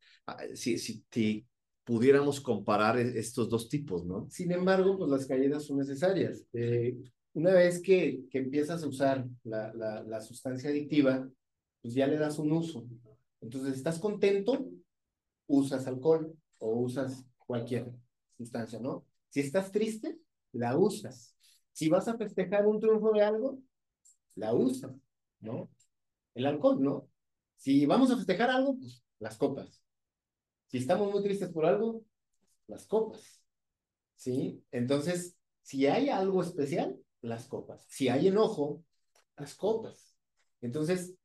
si, 0.55 0.79
si, 0.79 1.05
si 1.11 1.45
pudiéramos 1.83 2.41
comparar 2.41 2.97
estos 2.97 3.47
dos 3.47 3.69
tipos, 3.69 4.07
¿no? 4.07 4.27
Sin 4.31 4.51
embargo, 4.51 4.97
pues 4.97 5.11
las 5.11 5.27
caídas 5.27 5.65
son 5.65 5.77
necesarias. 5.77 6.43
Eh, 6.53 6.97
una 7.33 7.53
vez 7.53 7.81
que, 7.81 8.25
que 8.29 8.39
empiezas 8.39 8.83
a 8.83 8.87
usar 8.87 9.25
la, 9.43 9.73
la, 9.73 10.03
la, 10.03 10.21
sustancia 10.21 10.69
adictiva, 10.69 11.29
pues 11.81 11.93
ya 11.93 12.07
le 12.07 12.17
das 12.17 12.39
un 12.39 12.51
uso. 12.51 12.85
Entonces, 13.41 13.75
¿estás 13.75 13.99
contento? 13.99 14.69
Usas 15.47 15.87
alcohol 15.87 16.35
o 16.57 16.79
usas 16.79 17.25
cualquier 17.45 17.91
sustancia, 18.37 18.79
¿no? 18.79 19.05
Si 19.29 19.39
estás 19.39 19.71
triste, 19.71 20.19
la 20.51 20.77
usas. 20.77 21.35
Si 21.71 21.89
vas 21.89 22.07
a 22.07 22.17
festejar 22.17 22.67
un 22.67 22.79
triunfo 22.79 23.11
de 23.11 23.21
algo, 23.21 23.59
la 24.35 24.53
usas, 24.53 24.91
¿no? 25.39 25.69
El 26.33 26.45
alcohol, 26.45 26.81
¿no? 26.81 27.09
Si 27.57 27.85
vamos 27.85 28.11
a 28.11 28.17
festejar 28.17 28.49
algo, 28.49 28.77
pues 28.77 29.03
las 29.19 29.37
copas. 29.37 29.81
Si 30.67 30.77
estamos 30.77 31.11
muy 31.11 31.21
tristes 31.23 31.49
por 31.49 31.65
algo, 31.65 32.03
las 32.67 32.85
copas. 32.85 33.43
¿Sí? 34.15 34.63
Entonces, 34.71 35.37
si 35.61 35.87
hay 35.87 36.09
algo 36.09 36.41
especial, 36.41 36.97
las 37.21 37.47
copas. 37.47 37.85
Si 37.87 38.09
hay 38.09 38.27
enojo, 38.27 38.83
las 39.37 39.55
copas. 39.55 40.15
Entonces, 40.61 41.15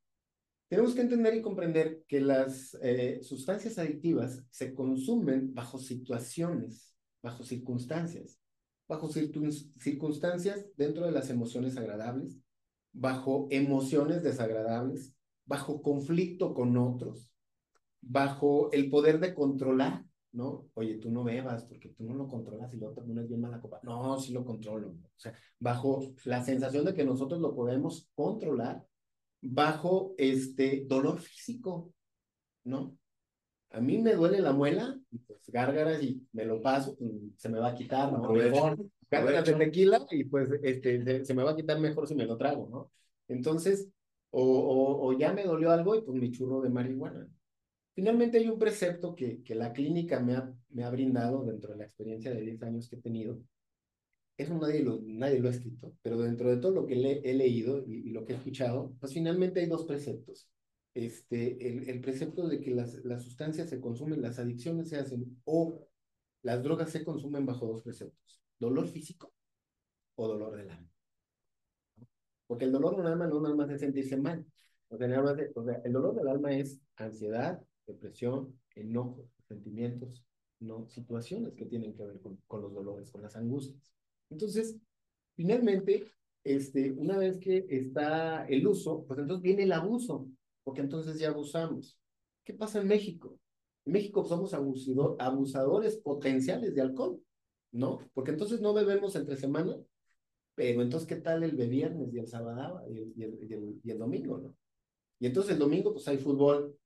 tenemos 0.67 0.95
que 0.95 1.01
entender 1.01 1.35
y 1.35 1.41
comprender 1.41 2.03
que 2.07 2.21
las 2.21 2.77
eh, 2.81 3.19
sustancias 3.21 3.77
adictivas 3.77 4.43
se 4.49 4.73
consumen 4.73 5.53
bajo 5.53 5.77
situaciones, 5.77 6.95
bajo 7.21 7.43
circunstancias, 7.43 8.39
bajo 8.87 9.09
circunstancias 9.09 10.65
dentro 10.75 11.05
de 11.05 11.11
las 11.11 11.29
emociones 11.29 11.77
agradables, 11.77 12.37
bajo 12.93 13.47
emociones 13.51 14.23
desagradables, 14.23 15.15
bajo 15.45 15.81
conflicto 15.81 16.53
con 16.53 16.77
otros, 16.77 17.31
bajo 18.01 18.71
el 18.71 18.89
poder 18.89 19.19
de 19.19 19.33
controlar, 19.33 20.05
¿no? 20.35 20.67
Oye, 20.73 20.97
tú 20.97 21.09
no 21.09 21.23
bebas 21.23 21.63
porque 21.65 21.89
tú 21.89 22.03
no 22.03 22.13
lo 22.13 22.27
controlas 22.27 22.73
y 22.73 22.77
luego 22.77 22.93
te 22.93 23.01
pones 23.01 23.27
bien 23.27 23.41
mala 23.41 23.61
copa. 23.61 23.79
No, 23.83 24.19
sí 24.19 24.33
lo 24.33 24.45
controlo. 24.45 24.89
O 24.89 25.09
sea, 25.15 25.33
bajo 25.59 26.13
la 26.25 26.43
sensación 26.43 26.85
de 26.85 26.93
que 26.93 27.05
nosotros 27.05 27.39
lo 27.39 27.55
podemos 27.55 28.09
controlar, 28.13 28.85
bajo 29.41 30.13
este 30.17 30.85
dolor 30.87 31.19
físico, 31.19 31.93
¿no? 32.65 32.97
A 33.71 33.79
mí 33.79 33.97
me 33.97 34.13
duele 34.13 34.39
la 34.39 34.53
muela, 34.53 34.99
pues 35.25 35.41
gárgaras 35.47 36.01
y 36.03 36.25
me 36.33 36.45
lo 36.45 36.61
paso, 36.61 36.95
pues, 36.97 37.11
se 37.37 37.49
me 37.49 37.59
va 37.59 37.69
a 37.69 37.75
quitar, 37.75 38.11
¿no? 38.11 38.29
Mejor, 38.29 38.77
gárgaras 39.09 39.45
de 39.45 39.53
tequila 39.53 40.05
y 40.11 40.25
pues 40.25 40.49
este, 40.63 41.03
se, 41.03 41.25
se, 41.25 41.33
me 41.33 41.43
va 41.43 41.51
a 41.51 41.55
quitar 41.55 41.79
mejor 41.79 42.07
si 42.07 42.15
me 42.15 42.25
lo 42.25 42.37
trago, 42.37 42.67
¿no? 42.69 42.91
Entonces, 43.27 43.89
o, 44.31 44.41
o, 44.43 45.07
o 45.07 45.17
ya 45.17 45.33
me 45.33 45.43
dolió 45.43 45.71
algo 45.71 45.95
y 45.95 46.01
pues 46.01 46.19
mi 46.19 46.31
churro 46.31 46.61
de 46.61 46.69
marihuana. 46.69 47.27
Finalmente 47.95 48.37
hay 48.37 48.49
un 48.49 48.59
precepto 48.59 49.15
que, 49.15 49.41
que 49.41 49.55
la 49.55 49.71
clínica 49.71 50.19
me 50.19 50.35
ha, 50.35 50.53
me 50.71 50.83
ha 50.83 50.89
brindado 50.89 51.45
dentro 51.45 51.71
de 51.71 51.77
la 51.79 51.85
experiencia 51.85 52.31
de 52.33 52.41
10 52.41 52.61
años 52.63 52.89
que 52.89 52.97
he 52.97 53.01
tenido. 53.01 53.39
Eso 54.37 54.53
nadie 54.57 54.83
lo, 54.83 54.99
nadie 55.01 55.39
lo 55.39 55.47
ha 55.47 55.51
escrito, 55.51 55.93
pero 56.01 56.17
dentro 56.17 56.49
de 56.49 56.57
todo 56.57 56.71
lo 56.71 56.85
que 56.85 56.95
le, 56.95 57.21
he 57.23 57.33
leído 57.33 57.85
y, 57.87 58.09
y, 58.09 58.09
lo 58.09 58.25
que 58.25 58.33
he 58.33 58.35
escuchado, 58.35 58.93
pues 58.99 59.13
finalmente 59.13 59.61
hay 59.61 59.67
dos 59.67 59.85
preceptos. 59.85 60.49
Este, 60.93 61.67
el, 61.67 61.89
el 61.89 62.01
precepto 62.01 62.47
de 62.49 62.59
que 62.59 62.71
las, 62.71 62.95
las 63.05 63.23
sustancias 63.23 63.69
se 63.69 63.79
consumen, 63.79 64.21
las 64.21 64.39
adicciones 64.39 64.89
se 64.89 64.97
hacen 64.97 65.41
o 65.45 65.87
las 66.41 66.61
drogas 66.61 66.89
se 66.89 67.05
consumen 67.05 67.45
bajo 67.45 67.65
dos 67.65 67.81
preceptos, 67.81 68.41
dolor 68.59 68.87
físico 68.89 69.33
o 70.15 70.27
dolor 70.27 70.57
del 70.57 70.69
alma. 70.69 70.89
Porque 72.47 72.65
el 72.65 72.73
dolor 72.73 72.97
del 72.97 73.07
alma 73.07 73.27
no 73.27 73.41
nada 73.41 73.55
más 73.55 73.69
es 73.69 73.79
sentirse 73.79 74.17
mal. 74.17 74.45
O 74.89 74.97
sea, 74.97 75.07
nada 75.07 75.23
más 75.23 75.37
de, 75.37 75.51
o 75.55 75.63
sea, 75.63 75.81
el 75.83 75.93
dolor 75.93 76.13
del 76.15 76.27
alma 76.27 76.53
es 76.55 76.79
ansiedad, 76.97 77.61
depresión, 77.85 78.59
enojo, 78.75 79.29
sentimientos, 79.47 80.23
no 80.59 80.87
situaciones 80.87 81.53
que 81.53 81.65
tienen 81.65 81.93
que 81.93 82.05
ver 82.05 82.19
con, 82.21 82.37
con, 82.47 82.61
los 82.61 82.73
dolores, 82.73 83.11
con 83.11 83.21
las 83.21 83.35
angustias. 83.35 83.91
Entonces, 84.29 84.77
finalmente, 85.35 86.11
este, 86.43 86.91
una 86.91 87.17
vez 87.17 87.37
que 87.37 87.65
está 87.69 88.45
el 88.47 88.65
uso, 88.67 89.05
pues 89.07 89.19
entonces 89.19 89.43
viene 89.43 89.63
el 89.63 89.71
abuso, 89.71 90.27
porque 90.63 90.81
entonces 90.81 91.19
ya 91.19 91.29
abusamos. 91.29 91.99
¿Qué 92.43 92.53
pasa 92.53 92.81
en 92.81 92.87
México? 92.87 93.39
En 93.85 93.93
México 93.93 94.23
somos 94.25 94.53
abusador, 94.53 95.15
abusadores 95.19 95.97
potenciales 95.97 96.73
de 96.73 96.81
alcohol, 96.81 97.21
¿no? 97.71 97.99
Porque 98.13 98.31
entonces 98.31 98.61
no 98.61 98.73
bebemos 98.73 99.15
entre 99.15 99.37
semana, 99.37 99.75
pero 100.55 100.81
entonces, 100.81 101.07
¿qué 101.07 101.17
tal 101.17 101.43
el 101.43 101.55
viernes 101.55 102.13
y 102.13 102.19
el 102.19 102.27
sábado 102.27 102.81
y 102.89 102.97
el, 102.97 103.13
y 103.15 103.23
el, 103.23 103.43
y 103.43 103.53
el, 103.53 103.81
y 103.83 103.91
el 103.91 103.99
domingo, 103.99 104.37
no? 104.37 104.55
Y 105.19 105.27
entonces 105.27 105.53
el 105.53 105.59
domingo, 105.59 105.93
pues 105.93 106.07
hay 106.07 106.17
fútbol, 106.17 106.77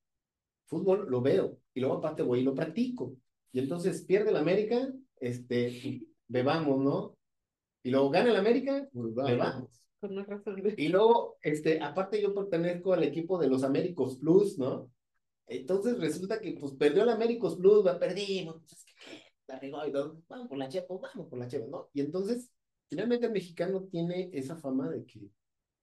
fútbol 0.66 1.06
lo 1.08 1.20
veo 1.20 1.58
y 1.74 1.80
luego 1.80 1.96
aparte 1.96 2.22
voy 2.22 2.40
y 2.40 2.44
lo 2.44 2.54
practico. 2.54 3.16
Y 3.52 3.60
entonces 3.60 4.04
pierde 4.04 4.32
la 4.32 4.40
América, 4.40 4.92
este, 5.18 6.02
bebamos, 6.28 6.78
¿no? 6.82 7.16
Y 7.82 7.90
luego 7.90 8.10
gana 8.10 8.30
el 8.30 8.36
América, 8.36 8.88
pues 8.92 9.14
bebamos. 9.14 9.70
Con 10.00 10.14
más 10.14 10.26
razón. 10.26 10.62
Y 10.76 10.88
luego, 10.88 11.36
este, 11.42 11.80
aparte 11.80 12.20
yo 12.20 12.34
pertenezco 12.34 12.92
al 12.92 13.04
equipo 13.04 13.38
de 13.38 13.48
los 13.48 13.64
Américos 13.64 14.16
Plus, 14.18 14.58
¿no? 14.58 14.90
Entonces 15.46 15.98
resulta 15.98 16.40
que 16.40 16.52
pues 16.52 16.74
perdió 16.74 17.02
el 17.02 17.08
Américos 17.08 17.56
Plus, 17.56 17.84
va, 17.84 17.98
perdimos, 17.98 18.62
pues, 18.66 18.86
la 19.48 19.58
regó 19.58 19.84
y 19.86 19.92
todo, 19.92 20.22
vamos 20.28 20.48
por 20.48 20.58
la 20.58 20.68
chepa, 20.68 20.94
vamos 20.94 21.28
por 21.28 21.38
la 21.38 21.48
chepa, 21.48 21.66
¿no? 21.66 21.88
Y 21.92 22.00
entonces, 22.00 22.50
finalmente 22.88 23.26
el 23.26 23.32
mexicano 23.32 23.82
tiene 23.90 24.30
esa 24.32 24.56
fama 24.56 24.88
de 24.88 25.04
que 25.04 25.20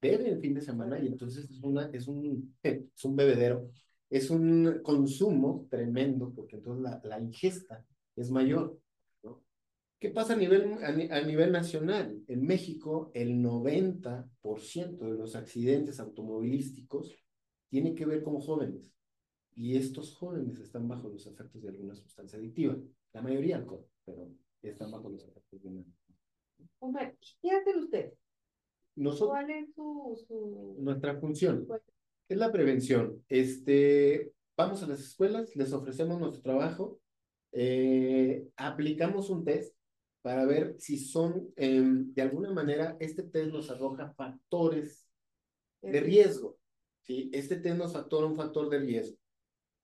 bebe 0.01 0.29
el 0.29 0.39
fin 0.39 0.53
de 0.53 0.61
semana 0.61 0.99
y 0.99 1.07
entonces 1.07 1.49
es, 1.49 1.61
una, 1.61 1.89
es, 1.91 2.07
un, 2.07 2.55
es 2.63 3.05
un 3.05 3.15
bebedero, 3.15 3.69
es 4.09 4.29
un 4.29 4.79
consumo 4.83 5.67
tremendo 5.69 6.33
porque 6.33 6.57
entonces 6.57 6.83
la, 6.83 7.01
la 7.03 7.19
ingesta 7.19 7.85
es 8.15 8.31
mayor. 8.31 8.79
¿no? 9.23 9.43
¿Qué 9.99 10.09
pasa 10.09 10.33
a 10.33 10.37
nivel, 10.37 10.73
a, 10.83 11.17
a 11.17 11.21
nivel 11.21 11.51
nacional? 11.51 12.23
En 12.27 12.45
México, 12.45 13.11
el 13.13 13.35
90% 13.43 14.97
de 14.97 15.17
los 15.17 15.35
accidentes 15.35 15.99
automovilísticos 15.99 17.15
tienen 17.69 17.95
que 17.95 18.05
ver 18.05 18.23
con 18.23 18.39
jóvenes. 18.39 18.81
Y 19.55 19.75
estos 19.75 20.15
jóvenes 20.15 20.59
están 20.59 20.87
bajo 20.87 21.09
los 21.09 21.25
efectos 21.25 21.61
de 21.63 21.69
alguna 21.69 21.95
sustancia 21.95 22.37
adictiva. 22.37 22.77
La 23.13 23.21
mayoría 23.21 23.57
alcohol, 23.57 23.85
pero 24.05 24.29
están 24.61 24.91
bajo 24.91 25.09
los 25.09 25.27
efectos 25.27 25.61
de 25.61 25.67
una. 25.67 25.83
Omar, 26.79 27.17
¿qué 27.41 27.51
hacen 27.51 27.79
ustedes? 27.79 28.13
Nosotros, 28.95 29.29
¿Cuál 29.29 29.49
es 29.51 29.73
su, 29.75 30.25
su... 30.27 30.75
nuestra 30.79 31.19
función 31.19 31.67
es 32.29 32.37
la 32.37 32.51
prevención. 32.51 33.23
Este, 33.29 34.33
vamos 34.57 34.83
a 34.83 34.87
las 34.87 34.99
escuelas, 34.99 35.55
les 35.55 35.71
ofrecemos 35.73 36.19
nuestro 36.19 36.41
trabajo, 36.41 36.99
eh, 37.51 38.47
aplicamos 38.57 39.29
un 39.29 39.45
test 39.45 39.75
para 40.21 40.45
ver 40.45 40.75
si 40.79 40.97
son, 40.97 41.53
eh, 41.55 41.81
de 41.81 42.21
alguna 42.21 42.51
manera, 42.51 42.97
este 42.99 43.23
test 43.23 43.51
nos 43.51 43.69
arroja 43.69 44.13
factores 44.13 45.09
de 45.81 46.01
riesgo. 46.01 46.57
¿sí? 47.03 47.29
Este 47.33 47.57
test 47.57 47.77
nos 47.77 47.93
factora 47.93 48.27
un 48.27 48.35
factor 48.35 48.69
de 48.69 48.79
riesgo. 48.79 49.17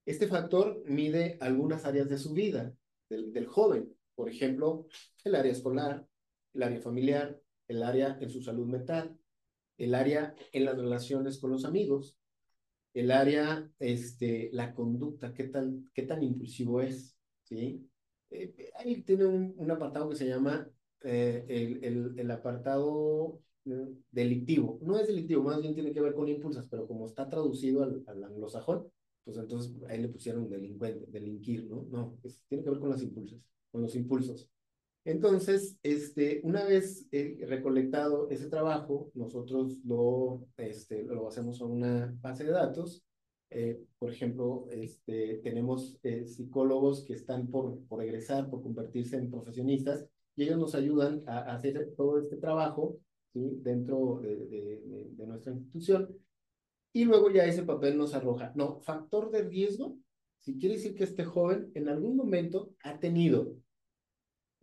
Este 0.04 0.26
factor 0.26 0.82
mide 0.84 1.38
algunas 1.40 1.86
áreas 1.86 2.10
de 2.10 2.18
su 2.18 2.34
vida, 2.34 2.74
del, 3.08 3.32
del 3.32 3.46
joven. 3.46 3.96
Por 4.14 4.28
ejemplo, 4.28 4.86
el 5.24 5.34
área 5.34 5.52
escolar, 5.52 6.06
el 6.52 6.62
área 6.62 6.80
familiar, 6.80 7.40
el 7.68 7.82
área 7.82 8.18
en 8.20 8.28
su 8.28 8.42
salud 8.42 8.66
mental, 8.66 9.16
el 9.78 9.94
área 9.94 10.34
en 10.52 10.66
las 10.66 10.76
relaciones 10.76 11.38
con 11.38 11.50
los 11.50 11.64
amigos, 11.64 12.18
el 12.94 13.10
área, 13.10 13.68
este, 13.78 14.50
la 14.52 14.74
conducta, 14.74 15.34
qué 15.34 15.44
tan, 15.44 15.90
qué 15.92 16.02
tan 16.04 16.22
impulsivo 16.22 16.80
es, 16.80 17.16
¿sí? 17.42 17.88
Eh, 18.30 18.70
ahí 18.76 19.02
tiene 19.02 19.26
un, 19.26 19.70
apartado 19.70 20.08
que 20.08 20.16
se 20.16 20.28
llama 20.28 20.68
eh, 21.02 21.44
el, 21.48 21.84
el, 21.84 22.18
el, 22.18 22.30
apartado 22.30 23.40
eh, 23.66 23.88
delictivo. 24.10 24.78
No 24.82 24.98
es 24.98 25.08
delictivo, 25.08 25.42
más 25.42 25.60
bien 25.60 25.74
tiene 25.74 25.92
que 25.92 26.00
ver 26.00 26.14
con 26.14 26.28
impulsos, 26.28 26.66
pero 26.68 26.86
como 26.86 27.06
está 27.06 27.28
traducido 27.28 27.82
al, 27.82 28.24
anglosajón, 28.24 28.88
pues 29.24 29.36
entonces 29.38 29.72
ahí 29.88 30.00
le 30.00 30.08
pusieron 30.08 30.48
delincuente, 30.48 31.06
delinquir, 31.10 31.64
¿no? 31.66 31.86
No, 31.90 32.18
tiene 32.48 32.62
que 32.62 32.70
ver 32.70 32.78
con 32.78 32.90
los 32.90 33.02
impulsos, 33.02 33.40
con 33.70 33.82
los 33.82 33.94
impulsos. 33.96 34.48
Entonces, 35.04 35.76
este, 35.82 36.40
una 36.44 36.64
vez 36.64 37.06
eh, 37.12 37.44
recolectado 37.46 38.30
ese 38.30 38.48
trabajo, 38.48 39.10
nosotros 39.14 39.78
lo, 39.84 40.46
este, 40.56 41.02
lo 41.02 41.28
hacemos 41.28 41.60
en 41.60 41.66
una 41.66 42.18
base 42.22 42.44
de 42.44 42.52
datos. 42.52 43.04
Eh, 43.50 43.80
por 43.98 44.10
ejemplo, 44.10 44.66
este, 44.70 45.40
tenemos 45.44 45.98
eh, 46.02 46.24
psicólogos 46.24 47.04
que 47.04 47.12
están 47.12 47.48
por, 47.48 47.78
por 47.86 48.02
egresar, 48.02 48.48
por 48.48 48.62
convertirse 48.62 49.16
en 49.16 49.30
profesionistas, 49.30 50.06
y 50.36 50.44
ellos 50.44 50.58
nos 50.58 50.74
ayudan 50.74 51.22
a, 51.26 51.54
hacer 51.54 51.94
todo 51.96 52.18
este 52.18 52.36
trabajo 52.36 52.98
¿sí? 53.32 53.58
dentro 53.62 54.20
de, 54.22 54.36
de, 54.46 55.10
de 55.12 55.26
nuestra 55.26 55.52
institución 55.52 56.08
y 56.94 57.04
luego 57.04 57.28
ya 57.28 57.44
ese 57.44 57.64
papel 57.64 57.98
nos 57.98 58.14
arroja, 58.14 58.52
no, 58.54 58.80
factor 58.80 59.32
de 59.32 59.42
riesgo, 59.42 59.98
si 60.38 60.56
quiere 60.58 60.76
decir 60.76 60.94
que 60.94 61.02
este 61.02 61.24
joven 61.24 61.72
en 61.74 61.88
algún 61.88 62.16
momento 62.16 62.72
ha 62.84 63.00
tenido 63.00 63.56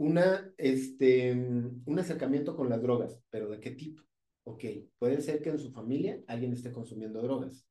una, 0.01 0.51
este, 0.57 1.31
un 1.31 1.99
acercamiento 1.99 2.55
con 2.55 2.69
las 2.69 2.81
drogas, 2.81 3.21
pero 3.29 3.49
¿de 3.49 3.59
qué 3.59 3.71
tipo? 3.71 4.01
Ok, 4.45 4.65
puede 4.97 5.21
ser 5.21 5.43
que 5.43 5.49
en 5.49 5.59
su 5.59 5.71
familia 5.71 6.19
alguien 6.25 6.53
esté 6.53 6.71
consumiendo 6.71 7.21
drogas, 7.21 7.67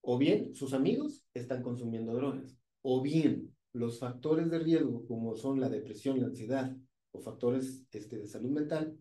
o 0.00 0.16
bien 0.16 0.54
sus 0.54 0.72
amigos 0.72 1.22
están 1.34 1.62
consumiendo 1.62 2.14
drogas, 2.14 2.56
o 2.80 3.02
bien 3.02 3.54
los 3.74 3.98
factores 3.98 4.50
de 4.50 4.58
riesgo 4.58 5.06
como 5.06 5.36
son 5.36 5.60
la 5.60 5.68
depresión, 5.68 6.18
la 6.18 6.28
ansiedad 6.28 6.74
o 7.12 7.20
factores 7.20 7.84
este, 7.92 8.16
de 8.16 8.26
salud 8.26 8.50
mental 8.50 8.96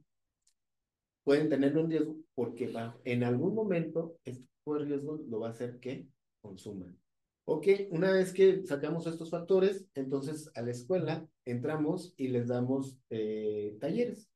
pueden 1.24 1.48
tenerlo 1.48 1.82
en 1.82 1.92
riesgo 1.92 2.18
porque 2.36 2.74
en 3.06 3.24
algún 3.24 3.56
momento 3.56 4.18
este 4.26 4.44
tipo 4.44 4.78
de 4.78 4.86
riesgo 4.86 5.18
lo 5.30 5.40
va 5.40 5.48
a 5.48 5.52
hacer 5.52 5.80
que 5.80 6.10
consuman. 6.42 6.98
Ok, 7.46 7.68
una 7.90 8.12
vez 8.12 8.32
que 8.32 8.66
sacamos 8.66 9.06
estos 9.06 9.30
factores, 9.30 9.86
entonces 9.96 10.50
a 10.56 10.62
la 10.62 10.72
escuela 10.72 11.28
entramos 11.44 12.14
y 12.16 12.30
les 12.30 12.48
damos 12.48 12.98
eh, 13.10 13.76
talleres, 13.82 14.30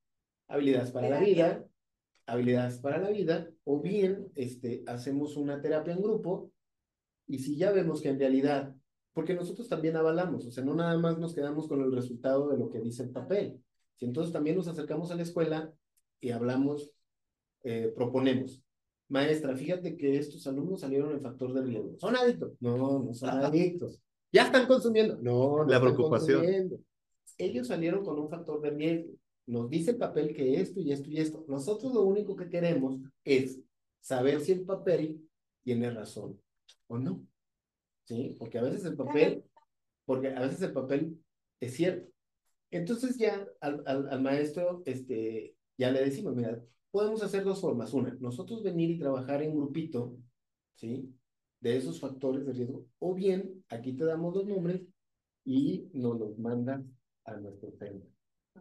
habilidades 0.48 0.92
para 0.92 1.10
la 1.10 1.20
vida, 1.22 1.66
habilidades 2.26 2.80
para 2.80 2.98
la 2.98 3.10
vida, 3.10 3.50
o 3.64 3.80
bien 3.80 4.28
este, 4.36 4.84
hacemos 4.88 5.38
una 5.38 5.62
terapia 5.62 5.94
en 5.94 6.02
grupo 6.02 6.52
y 7.28 7.40
si 7.40 7.56
ya 7.56 7.72
vemos 7.72 8.02
que 8.02 8.10
en 8.10 8.20
realidad, 8.20 8.76
porque 9.14 9.34
nosotros 9.34 9.70
también 9.70 9.96
avalamos, 9.96 10.46
o 10.46 10.52
sea, 10.52 10.66
no 10.66 10.76
nada 10.76 10.98
más 10.98 11.18
nos 11.18 11.34
quedamos 11.34 11.70
con 11.70 11.82
el 11.82 11.94
resultado 11.94 12.50
de 12.50 12.58
lo 12.58 12.70
que 12.70 12.82
dice 12.82 13.04
el 13.04 13.12
papel, 13.12 13.64
si 13.96 14.04
entonces 14.04 14.34
también 14.34 14.58
nos 14.58 14.68
acercamos 14.68 15.12
a 15.12 15.16
la 15.16 15.24
escuela 15.24 15.74
y 16.20 16.32
hablamos, 16.32 16.92
eh, 17.64 17.92
proponemos, 17.96 18.67
maestra, 19.10 19.56
fíjate 19.56 19.96
que 19.98 20.18
estos 20.18 20.46
alumnos 20.48 20.82
salieron 20.82 21.12
en 21.12 21.22
factor 21.22 21.54
de 21.54 21.62
riesgo. 21.62 21.98
¿Son 21.98 22.16
adictos? 22.16 22.54
No, 22.60 23.04
no 23.04 23.14
son 23.14 23.30
adictos. 23.30 24.02
¿Ya 24.32 24.44
están 24.46 24.68
consumiendo? 24.68 25.18
No, 25.22 25.58
no 25.60 25.66
La 25.66 25.78
están 25.78 25.94
preocupación. 25.94 26.40
consumiendo. 26.40 26.80
Ellos 27.38 27.68
salieron 27.68 28.04
con 28.04 28.20
un 28.20 28.30
factor 28.30 28.62
de 28.62 28.72
riesgo. 28.72 29.14
Nos 29.46 29.70
dice 29.70 29.92
el 29.92 29.98
papel 29.98 30.34
que 30.36 30.60
esto 30.60 30.80
y 30.82 30.92
esto 30.92 31.10
y 31.10 31.18
esto. 31.20 31.46
Nosotros 31.48 31.94
lo 31.94 32.02
único 32.02 32.36
que 32.36 32.50
queremos 32.50 33.00
es 33.24 33.60
saber 34.02 34.42
si 34.42 34.52
el 34.52 34.62
papel 34.66 35.22
tiene 35.64 35.90
razón 35.92 36.40
o 36.88 36.98
no. 36.98 37.26
¿Sí? 38.06 38.36
Porque 38.38 38.58
a 38.58 38.64
veces 38.64 38.84
el 38.86 38.96
papel, 38.96 39.44
porque 40.06 40.30
a 40.30 40.40
veces 40.42 40.62
el 40.62 40.74
papel 40.74 41.18
es 41.60 41.74
cierto. 41.76 42.10
Entonces 42.72 43.18
ya 43.18 43.48
al, 43.62 43.84
al, 43.86 44.10
al 44.10 44.22
maestro, 44.22 44.82
este, 44.86 45.56
ya 45.78 45.92
le 45.92 46.04
decimos, 46.04 46.36
mira, 46.36 46.62
podemos 46.92 47.24
hacer 47.24 47.44
dos 47.44 47.62
formas. 47.62 47.94
Una, 47.94 48.16
nosotros 48.20 48.64
venir 48.64 48.92
y 48.92 49.00
trabajar 49.00 49.42
en 49.42 49.56
grupito, 49.56 50.18
¿sí? 50.76 51.14
De 51.60 51.78
esos 51.78 52.00
factores 52.00 52.46
de 52.46 52.54
riesgo. 52.54 52.86
O 53.00 53.14
bien, 53.14 53.64
aquí 53.70 53.94
te 53.94 54.06
damos 54.06 54.36
los 54.36 54.46
nombres 54.46 54.82
y 55.44 55.90
nos 55.94 56.20
los 56.20 56.38
mandas 56.38 56.84
a 57.26 57.38
nuestro 57.38 57.72
centro. 57.72 58.10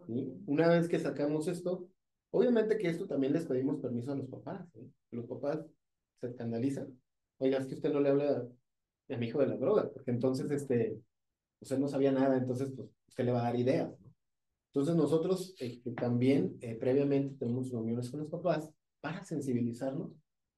¿sí? 0.05 0.33
Una 0.45 0.69
vez 0.69 0.87
que 0.87 0.99
sacamos 0.99 1.47
esto, 1.47 1.89
obviamente 2.31 2.77
que 2.77 2.89
esto 2.89 3.07
también 3.07 3.33
les 3.33 3.45
pedimos 3.45 3.79
permiso 3.79 4.11
a 4.11 4.15
los 4.15 4.27
papás. 4.27 4.67
¿sí? 4.73 4.91
Los 5.11 5.25
papás 5.25 5.65
se 6.19 6.27
escandalizan. 6.27 6.97
Oiga, 7.39 7.57
es 7.57 7.67
que 7.67 7.75
usted 7.75 7.91
no 7.91 7.99
le 7.99 8.09
habla 8.09 8.47
a 9.09 9.17
mi 9.17 9.27
hijo 9.27 9.39
de 9.39 9.47
la 9.47 9.57
droga, 9.57 9.89
porque 9.91 10.11
entonces, 10.11 10.49
este, 10.51 10.99
usted 11.61 11.77
no 11.77 11.87
sabía 11.87 12.11
nada, 12.11 12.37
entonces, 12.37 12.71
pues, 12.75 12.89
usted 13.07 13.25
le 13.25 13.31
va 13.31 13.41
a 13.41 13.43
dar 13.43 13.59
ideas, 13.59 13.89
¿no? 13.99 14.06
Entonces 14.67 14.95
nosotros 14.95 15.55
eh, 15.59 15.81
también 15.95 16.57
eh, 16.61 16.75
previamente 16.75 17.35
tenemos 17.37 17.71
reuniones 17.71 18.09
con 18.09 18.19
los 18.19 18.29
papás 18.29 18.69
para 19.01 19.23
sensibilizarnos, 19.23 20.11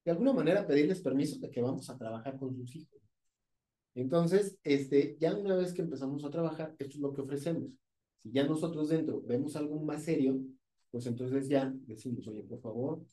de 0.04 0.10
alguna 0.10 0.32
manera 0.32 0.66
pedirles 0.66 1.00
permiso 1.00 1.38
de 1.38 1.50
que 1.50 1.62
vamos 1.62 1.88
a 1.90 1.96
trabajar 1.96 2.38
con 2.38 2.54
sus 2.54 2.74
hijos. 2.76 3.00
Entonces, 3.94 4.58
este, 4.62 5.16
ya 5.18 5.36
una 5.36 5.56
vez 5.56 5.72
que 5.72 5.82
empezamos 5.82 6.24
a 6.24 6.30
trabajar, 6.30 6.74
esto 6.78 6.94
es 6.96 7.00
lo 7.00 7.12
que 7.12 7.22
ofrecemos. 7.22 7.70
Si 8.22 8.30
ya 8.30 8.46
nosotros 8.46 8.88
dentro 8.88 9.20
vemos 9.22 9.56
algo 9.56 9.80
más 9.80 10.04
serio, 10.04 10.40
pues 10.90 11.06
entonces 11.06 11.48
ya 11.48 11.72
decimos, 11.86 12.26
oye, 12.28 12.42
por 12.42 12.60
favor, 12.60 13.04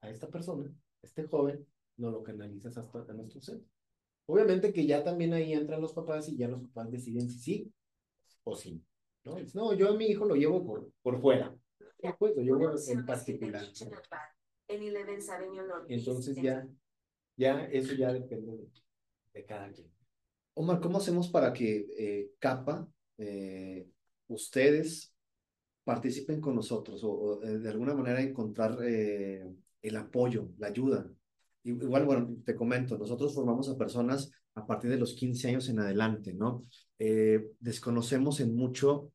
a 0.00 0.10
esta 0.10 0.28
persona, 0.28 0.66
a 0.66 1.06
este 1.06 1.24
joven, 1.24 1.66
no 1.96 2.10
lo 2.10 2.22
canalizas 2.22 2.76
hasta 2.76 3.12
a 3.12 3.14
nuestro 3.14 3.40
centro. 3.40 3.68
Obviamente 4.26 4.72
que 4.72 4.86
ya 4.86 5.04
también 5.04 5.32
ahí 5.32 5.52
entran 5.52 5.80
los 5.80 5.92
papás 5.92 6.28
y 6.28 6.36
ya 6.36 6.48
los 6.48 6.62
papás 6.62 6.90
deciden 6.90 7.28
si 7.30 7.38
sí 7.38 7.72
o 8.44 8.56
sí. 8.56 8.72
¿no? 8.72 8.95
No, 9.54 9.72
yo 9.74 9.90
a 9.90 9.96
mi 9.96 10.06
hijo 10.06 10.24
lo 10.24 10.34
llevo 10.34 10.64
por, 10.64 10.90
por 11.02 11.20
fuera. 11.20 11.54
Pues 12.18 12.36
lo 12.36 12.42
llevo 12.42 12.70
en 12.88 13.04
particular. 13.04 13.64
Entonces 15.88 16.36
ya, 16.36 16.66
ya 17.36 17.64
eso 17.64 17.94
ya 17.94 18.12
depende 18.12 18.52
de, 18.52 18.68
de 19.34 19.44
cada 19.44 19.72
quien. 19.72 19.90
Omar, 20.54 20.80
¿cómo 20.80 20.98
hacemos 20.98 21.28
para 21.28 21.52
que 21.52 21.86
eh, 21.98 22.30
CAPA, 22.38 22.88
eh, 23.18 23.88
ustedes 24.28 25.12
participen 25.84 26.40
con 26.40 26.54
nosotros 26.54 27.02
o, 27.04 27.10
o 27.10 27.42
eh, 27.42 27.58
de 27.58 27.68
alguna 27.68 27.94
manera 27.94 28.20
encontrar 28.20 28.78
eh, 28.82 29.46
el 29.82 29.96
apoyo, 29.96 30.50
la 30.58 30.68
ayuda? 30.68 31.10
Igual, 31.64 32.04
bueno, 32.04 32.36
te 32.44 32.54
comento, 32.54 32.96
nosotros 32.96 33.34
formamos 33.34 33.68
a 33.68 33.76
personas 33.76 34.30
a 34.54 34.66
partir 34.66 34.90
de 34.90 34.98
los 34.98 35.14
15 35.14 35.48
años 35.48 35.68
en 35.68 35.80
adelante, 35.80 36.32
¿no? 36.32 36.64
Eh, 36.98 37.50
desconocemos 37.60 38.40
en 38.40 38.54
mucho, 38.54 39.12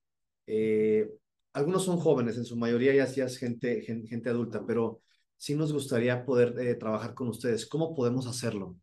eh, 0.48 1.10
algunos 1.54 1.84
son 1.84 1.98
jóvenes, 1.98 2.38
en 2.38 2.46
su 2.46 2.56
mayoría 2.56 2.94
ya 2.94 3.08
sí 3.08 3.22
es 3.22 3.38
gente, 3.38 3.82
gente, 3.82 4.08
gente 4.08 4.30
adulta, 4.30 4.66
pero 4.66 5.02
sí 5.38 5.56
nos 5.56 5.74
gustaría 5.74 6.26
poder 6.26 6.58
eh, 6.60 6.76
trabajar 6.76 7.14
con 7.14 7.28
ustedes. 7.28 7.66
¿Cómo 7.66 7.96
podemos 7.96 8.28
hacerlo? 8.28 8.78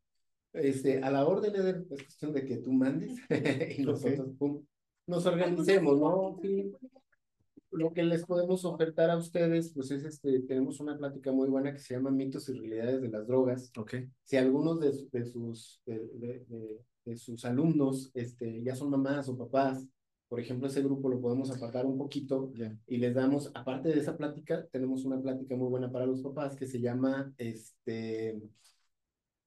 este, 0.53 1.03
a 1.03 1.11
la 1.11 1.27
orden, 1.27 1.55
Eder, 1.55 1.87
es 1.91 2.03
cuestión 2.05 2.33
de 2.33 2.45
que 2.45 2.57
tú 2.59 2.73
mandes 2.73 3.17
y 3.79 3.83
nosotros 3.83 4.31
pum, 4.39 4.65
nos 5.07 5.27
organicemos, 5.27 5.99
¿no? 5.99 6.39
Sí. 6.43 6.73
Lo 7.71 7.93
que 7.93 8.03
les 8.03 8.25
podemos 8.25 8.65
ofertar 8.65 9.11
a 9.11 9.19
ustedes, 9.19 9.73
pues 9.75 9.91
es 9.91 10.05
este, 10.05 10.41
tenemos 10.41 10.81
una 10.81 10.97
plática 10.97 11.33
muy 11.33 11.49
buena 11.49 11.73
que 11.73 11.79
se 11.79 11.95
llama 11.95 12.11
Mitos 12.11 12.49
y 12.49 12.55
Realidades 12.55 13.03
de 13.03 13.09
las 13.09 13.27
Drogas. 13.27 13.71
Ok. 13.77 13.95
Si 14.25 14.37
algunos 14.39 14.81
de, 14.81 14.93
de 15.13 15.25
sus, 15.27 15.83
de, 15.85 15.99
de, 16.15 16.45
de, 16.49 16.81
de 17.05 17.17
sus 17.17 17.45
alumnos 17.45 18.11
este, 18.15 18.63
ya 18.63 18.75
son 18.75 18.91
mamás 18.91 19.29
o 19.29 19.37
papás, 19.37 19.87
por 20.29 20.41
ejemplo, 20.41 20.69
ese 20.69 20.83
grupo 20.83 21.09
lo 21.09 21.21
podemos 21.21 21.51
apartar 21.51 21.87
un 21.87 21.97
poquito 21.97 22.53
Ya. 22.55 22.77
y 22.87 22.99
les 22.99 23.15
damos, 23.15 23.51
aparte 23.55 23.89
de 23.89 23.99
esa 23.99 24.17
plática, 24.17 24.67
tenemos 24.71 25.05
una 25.05 25.21
plática 25.21 25.57
muy 25.57 25.69
buena 25.69 25.91
para 25.91 26.07
los 26.07 26.21
papás 26.21 26.55
que 26.55 26.67
se 26.67 26.81
llama, 26.81 27.33
este, 27.39 28.41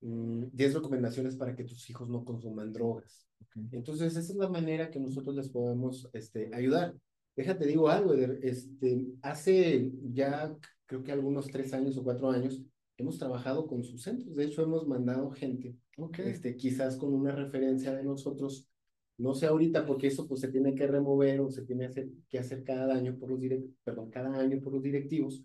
mm, 0.02 0.46
10 0.52 0.74
recomendaciones 0.74 1.36
para 1.36 1.56
que 1.56 1.64
tus 1.64 1.90
hijos 1.90 2.10
no 2.10 2.26
consuman 2.26 2.74
drogas. 2.74 3.28
Ok. 3.42 3.64
Entonces, 3.72 4.16
esa 4.16 4.32
es 4.32 4.36
la 4.36 4.50
manera 4.50 4.90
que 4.90 5.00
nosotros 5.00 5.36
les 5.36 5.50
podemos 5.50 6.10
este, 6.14 6.50
ayudar. 6.54 6.96
Déjate, 7.36 7.66
digo 7.66 7.88
algo, 7.90 8.14
Eder, 8.14 8.40
este, 8.44 9.06
hace 9.22 9.92
ya 10.12 10.56
creo 10.92 11.04
que 11.04 11.12
algunos 11.14 11.48
tres 11.48 11.74
años 11.74 11.98
o 11.98 12.04
cuatro 12.04 12.30
años, 12.30 12.62
hemos 12.98 13.18
trabajado 13.18 13.66
con 13.66 13.82
sus 13.82 14.04
centros. 14.04 14.36
De 14.36 14.44
hecho, 14.44 14.62
hemos 14.62 14.86
mandado 14.88 15.32
gente, 15.32 15.76
este, 16.18 16.58
quizás 16.58 16.98
con 16.98 17.14
una 17.14 17.32
referencia 17.32 17.96
de 17.96 18.04
nosotros, 18.04 18.68
no 19.22 19.34
sé 19.34 19.46
ahorita 19.48 19.86
porque 19.86 20.08
eso 20.08 20.28
pues 20.28 20.42
se 20.42 20.50
tiene 20.50 20.76
que 20.76 20.88
remover 20.88 21.42
o 21.42 21.50
se 21.52 21.64
tiene 21.66 21.86
hacer- 21.86 22.10
que 22.30 22.40
hacer 22.40 22.64
cada 22.64 22.94
año 22.96 23.18
por 23.18 23.30
los 23.30 23.40
direct, 23.40 23.70
perdón, 23.84 24.10
cada 24.10 24.38
año 24.40 24.60
por 24.62 24.74
los 24.74 24.82
directivos, 24.84 25.44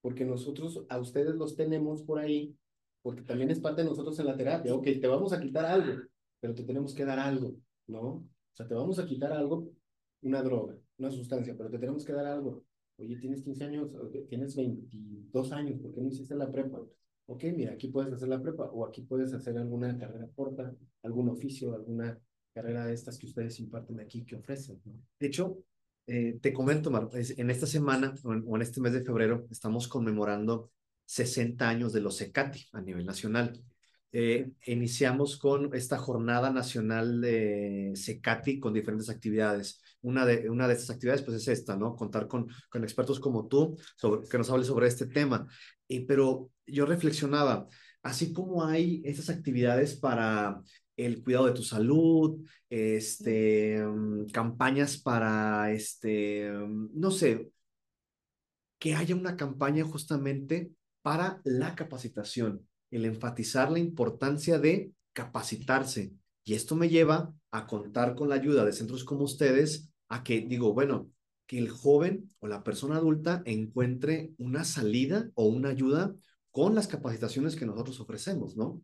porque 0.00 0.24
nosotros 0.24 0.84
a 0.88 0.98
ustedes 0.98 1.34
los 1.36 1.56
tenemos 1.56 2.02
por 2.02 2.18
ahí, 2.18 2.56
porque 3.02 3.22
también 3.22 3.50
es 3.50 3.60
parte 3.60 3.82
de 3.82 3.88
nosotros 3.88 4.18
en 4.18 4.26
la 4.26 4.36
terapia. 4.36 4.74
Ok, 4.74 4.84
te 5.00 5.06
vamos 5.06 5.32
a 5.32 5.40
quitar 5.40 5.64
algo, 5.66 6.02
pero 6.40 6.54
te 6.54 6.64
tenemos 6.64 6.94
que 6.94 7.04
dar 7.04 7.18
algo, 7.18 7.54
¿no? 7.86 8.00
O 8.02 8.28
sea, 8.54 8.66
te 8.68 8.74
vamos 8.74 8.98
a 8.98 9.06
quitar 9.06 9.32
algo, 9.32 9.68
una 10.22 10.42
droga, 10.42 10.76
una 10.98 11.10
sustancia, 11.10 11.54
pero 11.56 11.70
te 11.70 11.78
tenemos 11.78 12.04
que 12.04 12.12
dar 12.12 12.26
algo. 12.26 12.64
Oye, 12.98 13.16
tienes 13.16 13.42
15 13.42 13.64
años, 13.64 13.90
tienes 14.28 14.54
22 14.56 15.52
años, 15.52 15.80
¿por 15.80 15.92
qué 15.92 16.00
no 16.00 16.08
hiciste 16.08 16.34
la 16.34 16.50
prepa? 16.50 16.80
Ok, 17.26 17.44
mira, 17.56 17.72
aquí 17.72 17.88
puedes 17.88 18.12
hacer 18.12 18.28
la 18.28 18.42
prepa 18.42 18.64
o 18.64 18.84
aquí 18.84 19.02
puedes 19.02 19.32
hacer 19.32 19.56
alguna 19.56 19.96
carrera 19.96 20.28
corta, 20.34 20.74
algún 21.02 21.28
oficio, 21.28 21.74
alguna 21.74 22.18
carrera 22.52 22.86
de 22.86 22.94
estas 22.94 23.18
que 23.18 23.26
ustedes 23.26 23.58
imparten 23.60 24.00
aquí, 24.00 24.24
que 24.24 24.36
ofrecen. 24.36 24.80
De 25.18 25.26
hecho, 25.26 25.58
eh, 26.06 26.38
te 26.40 26.52
comento, 26.52 26.90
Mar, 26.90 27.08
en 27.12 27.50
esta 27.50 27.66
semana 27.66 28.14
o 28.24 28.32
en, 28.32 28.44
o 28.46 28.56
en 28.56 28.62
este 28.62 28.80
mes 28.80 28.92
de 28.92 29.04
febrero 29.04 29.46
estamos 29.50 29.88
conmemorando 29.88 30.70
60 31.06 31.68
años 31.68 31.92
de 31.92 32.00
los 32.00 32.18
CECATI 32.18 32.68
a 32.72 32.80
nivel 32.80 33.06
nacional. 33.06 33.62
Eh, 34.14 34.50
iniciamos 34.66 35.38
con 35.38 35.74
esta 35.74 35.96
jornada 35.96 36.50
nacional 36.50 37.22
de 37.22 37.92
CECATI 37.96 38.60
con 38.60 38.74
diferentes 38.74 39.08
actividades. 39.08 39.80
Una 40.02 40.26
de, 40.26 40.50
una 40.50 40.68
de 40.68 40.74
estas 40.74 40.90
actividades 40.90 41.22
pues 41.22 41.38
es 41.38 41.48
esta, 41.48 41.76
¿no? 41.76 41.96
Contar 41.96 42.28
con, 42.28 42.46
con 42.70 42.82
expertos 42.82 43.18
como 43.20 43.46
tú 43.46 43.76
sobre, 43.96 44.28
que 44.28 44.36
nos 44.36 44.50
hable 44.50 44.64
sobre 44.64 44.88
este 44.88 45.06
tema. 45.06 45.46
Eh, 45.88 46.04
pero 46.06 46.50
yo 46.66 46.84
reflexionaba, 46.84 47.68
así 48.02 48.32
como 48.32 48.64
hay 48.64 49.00
estas 49.04 49.30
actividades 49.30 49.96
para 49.96 50.60
el 50.96 51.22
cuidado 51.22 51.46
de 51.46 51.52
tu 51.52 51.62
salud, 51.62 52.44
este, 52.68 53.84
mm, 53.84 54.26
campañas 54.30 54.98
para, 54.98 55.72
este, 55.72 56.50
mm, 56.52 56.90
no 56.94 57.10
sé, 57.10 57.50
que 58.78 58.94
haya 58.94 59.14
una 59.14 59.36
campaña 59.36 59.84
justamente 59.84 60.72
para 61.02 61.40
la 61.44 61.74
capacitación, 61.74 62.66
el 62.90 63.04
enfatizar 63.04 63.70
la 63.70 63.78
importancia 63.78 64.58
de 64.58 64.92
capacitarse. 65.12 66.12
Y 66.44 66.54
esto 66.54 66.74
me 66.76 66.88
lleva 66.88 67.32
a 67.50 67.66
contar 67.66 68.14
con 68.14 68.28
la 68.28 68.36
ayuda 68.36 68.64
de 68.64 68.72
centros 68.72 69.04
como 69.04 69.24
ustedes, 69.24 69.88
a 70.08 70.24
que 70.24 70.40
digo, 70.40 70.74
bueno, 70.74 71.10
que 71.46 71.58
el 71.58 71.70
joven 71.70 72.28
o 72.40 72.48
la 72.48 72.64
persona 72.64 72.96
adulta 72.96 73.42
encuentre 73.44 74.32
una 74.38 74.64
salida 74.64 75.30
o 75.34 75.46
una 75.46 75.68
ayuda 75.68 76.14
con 76.50 76.74
las 76.74 76.86
capacitaciones 76.86 77.56
que 77.56 77.66
nosotros 77.66 77.98
ofrecemos, 78.00 78.56
¿no? 78.56 78.82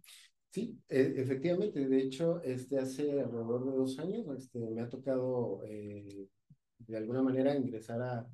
Sí, 0.59 0.77
e- 0.89 1.15
efectivamente. 1.23 1.89
De 1.89 2.01
hecho, 2.03 2.43
este, 2.43 2.79
hace 2.79 3.13
alrededor 3.21 3.65
de 3.65 3.77
dos 3.77 3.99
años 3.99 4.27
este, 4.37 4.59
me 4.71 4.81
ha 4.83 4.89
tocado 4.89 5.63
eh, 5.65 6.27
de 6.79 6.97
alguna 6.97 7.23
manera 7.23 7.55
ingresar 7.57 8.03
a, 8.03 8.27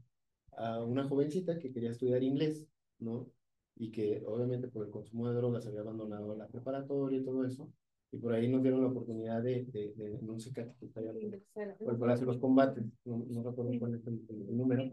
a 0.57 0.83
una 0.85 1.05
jovencita 1.09 1.59
que 1.59 1.73
quería 1.73 1.91
estudiar 1.91 2.23
inglés, 2.23 2.67
¿no? 2.99 3.31
Y 3.77 3.91
que 3.91 4.23
obviamente 4.27 4.69
por 4.69 4.85
el 4.87 4.91
consumo 4.91 5.29
de 5.29 5.35
drogas 5.37 5.67
había 5.67 5.81
abandonado 5.81 6.35
la 6.37 6.49
preparatoria 6.49 7.19
y 7.19 7.25
todo 7.25 7.45
eso. 7.45 7.73
Y 8.13 8.19
por 8.19 8.33
ahí 8.33 8.49
nos 8.49 8.63
dieron 8.63 8.83
la 8.83 8.89
oportunidad 8.89 9.43
de, 9.43 9.65
de, 9.67 9.93
de 9.95 10.15
en 10.17 10.31
un 10.31 10.41
CECAT 10.41 10.77
que 10.79 10.87
por, 10.87 11.39
por 11.83 11.99
Palacio 11.99 12.27
de 12.27 12.33
los 12.33 12.41
Combates, 12.41 12.85
no, 13.05 13.27
no 13.29 13.43
recuerdo 13.43 13.79
cuál 13.79 13.95
es 13.97 14.07
el, 14.07 14.25
el 14.31 14.57
número. 14.57 14.91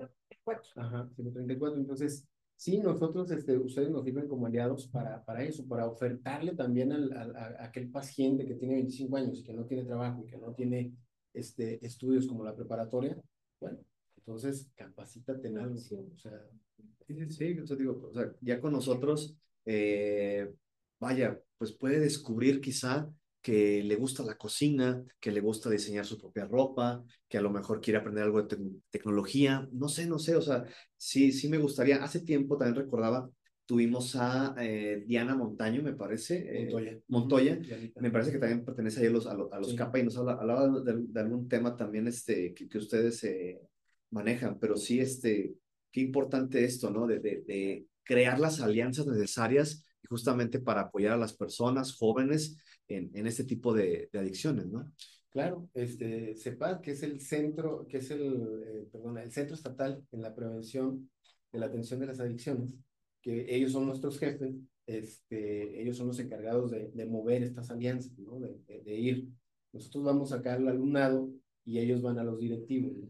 Ajá, 0.75 1.09
134. 1.15 1.79
Entonces, 1.79 2.27
sí, 2.61 2.77
nosotros, 2.79 3.31
este, 3.31 3.57
ustedes 3.57 3.89
nos 3.89 4.03
sirven 4.05 4.27
como 4.27 4.45
aliados 4.45 4.87
para, 4.87 5.23
para 5.25 5.43
eso, 5.43 5.67
para 5.67 5.87
ofertarle 5.87 6.53
también 6.55 6.91
al, 6.91 7.11
al- 7.13 7.35
a, 7.35 7.65
aquel 7.65 7.89
paciente 7.89 8.45
que 8.45 8.55
tiene 8.55 8.75
25 8.75 9.17
años 9.17 9.39
y 9.39 9.43
que 9.43 9.53
no 9.53 9.65
tiene 9.65 9.85
trabajo 9.85 10.23
y 10.23 10.27
que 10.29 10.37
no 10.37 10.53
tiene 10.53 10.93
este, 11.33 11.83
estudios 11.85 12.27
como 12.27 12.43
la 12.43 12.55
preparatoria. 12.55 13.17
Bueno, 13.59 13.79
entonces 14.17 14.69
capacítate 14.75 15.47
en 15.47 15.57
algo. 15.57 15.75
O 15.75 16.17
sea, 16.17 16.39
Sí, 17.07 17.15
sí, 17.15 17.29
sí, 17.31 17.59
o 17.59 17.65
sea, 17.67 17.75
digo, 17.77 18.09
o 18.09 18.13
sea, 18.13 18.31
ya 18.41 18.61
con 18.61 18.71
nosotros, 18.73 19.35
eh, 19.65 20.53
vaya, 20.99 21.39
pues 21.57 21.73
puede 21.73 21.99
descubrir 21.99 22.61
quizá 22.61 23.09
que 23.41 23.81
le 23.83 23.95
gusta 23.95 24.23
la 24.23 24.37
cocina, 24.37 25.03
que 25.19 25.31
le 25.31 25.41
gusta 25.41 25.69
diseñar 25.69 26.05
su 26.05 26.17
propia 26.19 26.45
ropa, 26.45 27.03
que 27.27 27.37
a 27.37 27.41
lo 27.41 27.49
mejor 27.49 27.81
quiere 27.81 27.99
aprender 27.99 28.23
algo 28.23 28.43
de 28.43 28.55
tec- 28.57 28.81
tecnología, 28.89 29.67
no 29.71 29.87
sé, 29.89 30.05
no 30.05 30.19
sé, 30.19 30.35
o 30.35 30.41
sea, 30.41 30.63
sí, 30.95 31.31
sí 31.31 31.49
me 31.49 31.57
gustaría. 31.57 32.03
Hace 32.03 32.21
tiempo 32.21 32.57
también 32.57 32.75
recordaba, 32.83 33.29
tuvimos 33.65 34.15
a 34.15 34.53
eh, 34.59 35.03
Diana 35.07 35.35
Montaño, 35.35 35.81
me 35.81 35.93
parece, 35.93 36.45
eh, 36.47 36.63
Montoya. 36.65 36.99
Montoya, 37.07 37.55
Dianita. 37.55 38.01
me 38.01 38.11
parece 38.11 38.31
que 38.31 38.37
también 38.37 38.63
pertenece 38.63 39.07
a 39.07 39.09
los, 39.09 39.25
a 39.25 39.33
los, 39.33 39.51
a 39.51 39.59
los 39.59 39.69
Sí. 39.69 39.75
CAPA 39.75 39.99
y 39.99 40.03
nos 40.03 40.17
habla, 40.17 40.33
hablaba 40.33 40.81
de, 40.81 40.93
de 41.07 41.19
algún 41.19 41.47
tema 41.47 41.75
también 41.75 42.07
este, 42.07 42.53
que, 42.53 42.67
que 42.69 42.77
ustedes 42.77 43.23
eh, 43.23 43.59
manejan, 44.11 44.59
pero 44.59 44.75
sí, 44.77 44.99
este, 44.99 45.55
qué 45.91 46.01
importante 46.01 46.63
esto, 46.63 46.91
¿no? 46.91 47.07
De, 47.07 47.19
de, 47.19 47.41
de 47.47 47.85
crear 48.03 48.39
las 48.39 48.59
alianzas 48.61 49.07
necesarias 49.07 49.83
y 50.03 50.07
justamente 50.07 50.59
para 50.59 50.81
apoyar 50.81 51.13
a 51.13 51.17
las 51.17 51.33
personas 51.33 51.93
jóvenes 51.95 52.57
en, 52.95 53.11
en 53.15 53.27
este 53.27 53.43
tipo 53.45 53.73
de, 53.73 54.09
de 54.11 54.19
adicciones, 54.19 54.67
¿no? 54.67 54.91
Claro, 55.29 55.69
este, 55.73 56.35
CEPAD, 56.35 56.81
que 56.81 56.91
es 56.91 57.03
el 57.03 57.21
centro, 57.21 57.87
que 57.87 57.97
es 57.97 58.11
el, 58.11 58.21
eh, 58.67 58.87
perdona, 58.91 59.23
el 59.23 59.31
Centro 59.31 59.55
Estatal 59.55 60.05
en 60.11 60.21
la 60.21 60.35
Prevención 60.35 61.09
de 61.53 61.59
la 61.59 61.67
Atención 61.67 62.01
de 62.01 62.07
las 62.07 62.19
Adicciones, 62.19 62.75
que 63.21 63.45
ellos 63.55 63.71
son 63.71 63.85
nuestros 63.85 64.19
jefes, 64.19 64.53
este, 64.85 65.81
ellos 65.81 65.95
son 65.95 66.07
los 66.07 66.19
encargados 66.19 66.71
de, 66.71 66.89
de 66.91 67.05
mover 67.05 67.43
estas 67.43 67.71
alianzas, 67.71 68.17
¿no? 68.19 68.39
De, 68.39 68.57
de- 68.67 68.81
de 68.83 68.95
ir. 68.99 69.29
Nosotros 69.71 70.03
vamos 70.03 70.33
a 70.33 70.37
sacar 70.37 70.57
al 70.57 70.67
alumnado 70.67 71.29
y 71.63 71.79
ellos 71.79 72.01
van 72.01 72.19
a 72.19 72.23
los 72.25 72.37
directivos, 72.39 72.91
¿no? 72.97 73.07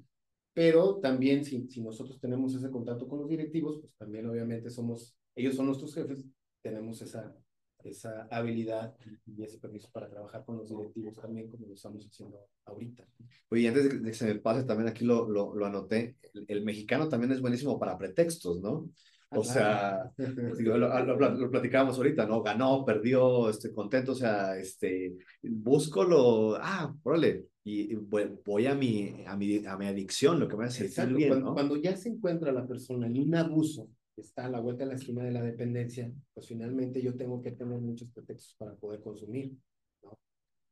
Pero 0.54 1.00
también 1.00 1.44
si, 1.46 1.68
si 1.70 1.82
nosotros 1.82 2.20
tenemos 2.20 2.54
ese 2.54 2.70
contacto 2.70 3.08
con 3.08 3.20
los 3.20 3.30
directivos, 3.30 3.80
pues 3.82 3.94
también 3.98 4.28
obviamente 4.30 4.70
somos, 4.70 5.16
ellos 5.34 5.56
son 5.56 5.66
nuestros 5.68 5.96
jefes, 5.96 6.24
tenemos 6.62 7.02
esa, 7.02 7.36
esa 7.84 8.28
habilidad 8.32 8.96
y 9.26 9.44
ese 9.44 9.58
permiso 9.58 9.90
para 9.92 10.10
trabajar 10.10 10.44
con 10.46 10.58
los 10.58 10.70
directivos 10.70 11.16
también, 11.16 11.48
como 11.50 11.68
lo 11.68 11.74
estamos 11.74 12.06
haciendo 12.06 12.40
ahorita. 12.66 13.06
Oye, 13.50 13.68
antes 13.68 13.90
de 13.90 14.02
que, 14.02 14.14
se 14.14 14.26
me 14.26 14.36
pase, 14.36 14.64
también 14.64 14.90
aquí 14.90 15.06
lo, 15.06 15.28
lo, 15.28 15.56
lo 15.56 15.66
anoté, 15.66 16.18
el, 16.34 16.46
el 16.48 16.64
mexicano 16.64 17.10
también 17.10 17.32
es 17.32 17.42
buenísimo 17.42 17.80
para 17.80 17.98
pretextos, 17.98 18.62
¿no? 18.62 18.90
O 19.34 19.44
sea, 19.46 20.12
digo, 20.58 20.78
lo, 20.78 21.16
lo, 21.16 21.50
platicábamos 21.50 21.96
ahorita, 21.96 22.26
¿no? 22.26 22.44
Ganó, 22.44 22.84
perdió, 22.84 23.50
estoy 23.50 23.72
contento, 23.72 24.12
o 24.12 24.16
sea, 24.16 24.58
este, 24.58 25.16
busco 25.42 26.04
lo, 26.04 26.58
ah, 26.58 26.94
órale, 27.04 27.46
y, 27.64 27.96
voy, 27.96 28.66
a 28.66 28.76
mi, 28.76 29.24
a 29.26 29.38
mi, 29.38 29.66
a 29.66 29.78
mi 29.78 29.86
adicción, 29.86 30.38
lo 30.38 30.50
que 30.50 30.58
me 30.58 30.66
hace 30.66 30.90
sentir 30.90 31.16
bien, 31.16 31.30
cuando, 31.30 31.46
¿no? 31.48 31.54
cuando 31.54 31.78
ya 31.78 31.96
se 31.96 32.10
encuentra 32.10 32.52
la 32.52 32.68
persona 32.68 33.08
en 33.08 33.20
un 33.20 33.34
abuso, 33.34 33.88
está 34.16 34.46
a 34.46 34.50
la 34.50 34.60
vuelta 34.60 34.84
de 34.84 34.90
la 34.92 34.96
esquina 34.96 35.24
de 35.24 35.32
la 35.32 35.42
dependencia, 35.42 36.12
pues 36.34 36.48
finalmente 36.48 37.02
yo 37.02 37.16
tengo 37.16 37.42
que 37.42 37.52
tener 37.52 37.80
muchos 37.80 38.10
pretextos 38.10 38.56
para 38.58 38.76
poder 38.76 39.02
consumir, 39.02 39.56
¿no? 40.04 40.20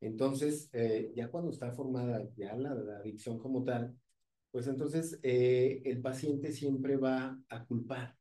Entonces, 0.01 0.69
eh, 0.73 1.11
ya 1.15 1.29
cuando 1.29 1.51
está 1.51 1.71
formada 1.71 2.27
ya 2.35 2.55
la, 2.55 2.73
la 2.73 2.97
adicción 2.97 3.39
como 3.39 3.63
tal, 3.63 3.95
pues 4.51 4.67
entonces 4.67 5.19
eh, 5.23 5.81
el 5.85 6.01
paciente 6.01 6.51
siempre 6.51 6.97
va 6.97 7.39
a 7.49 7.65
culpar, 7.65 8.15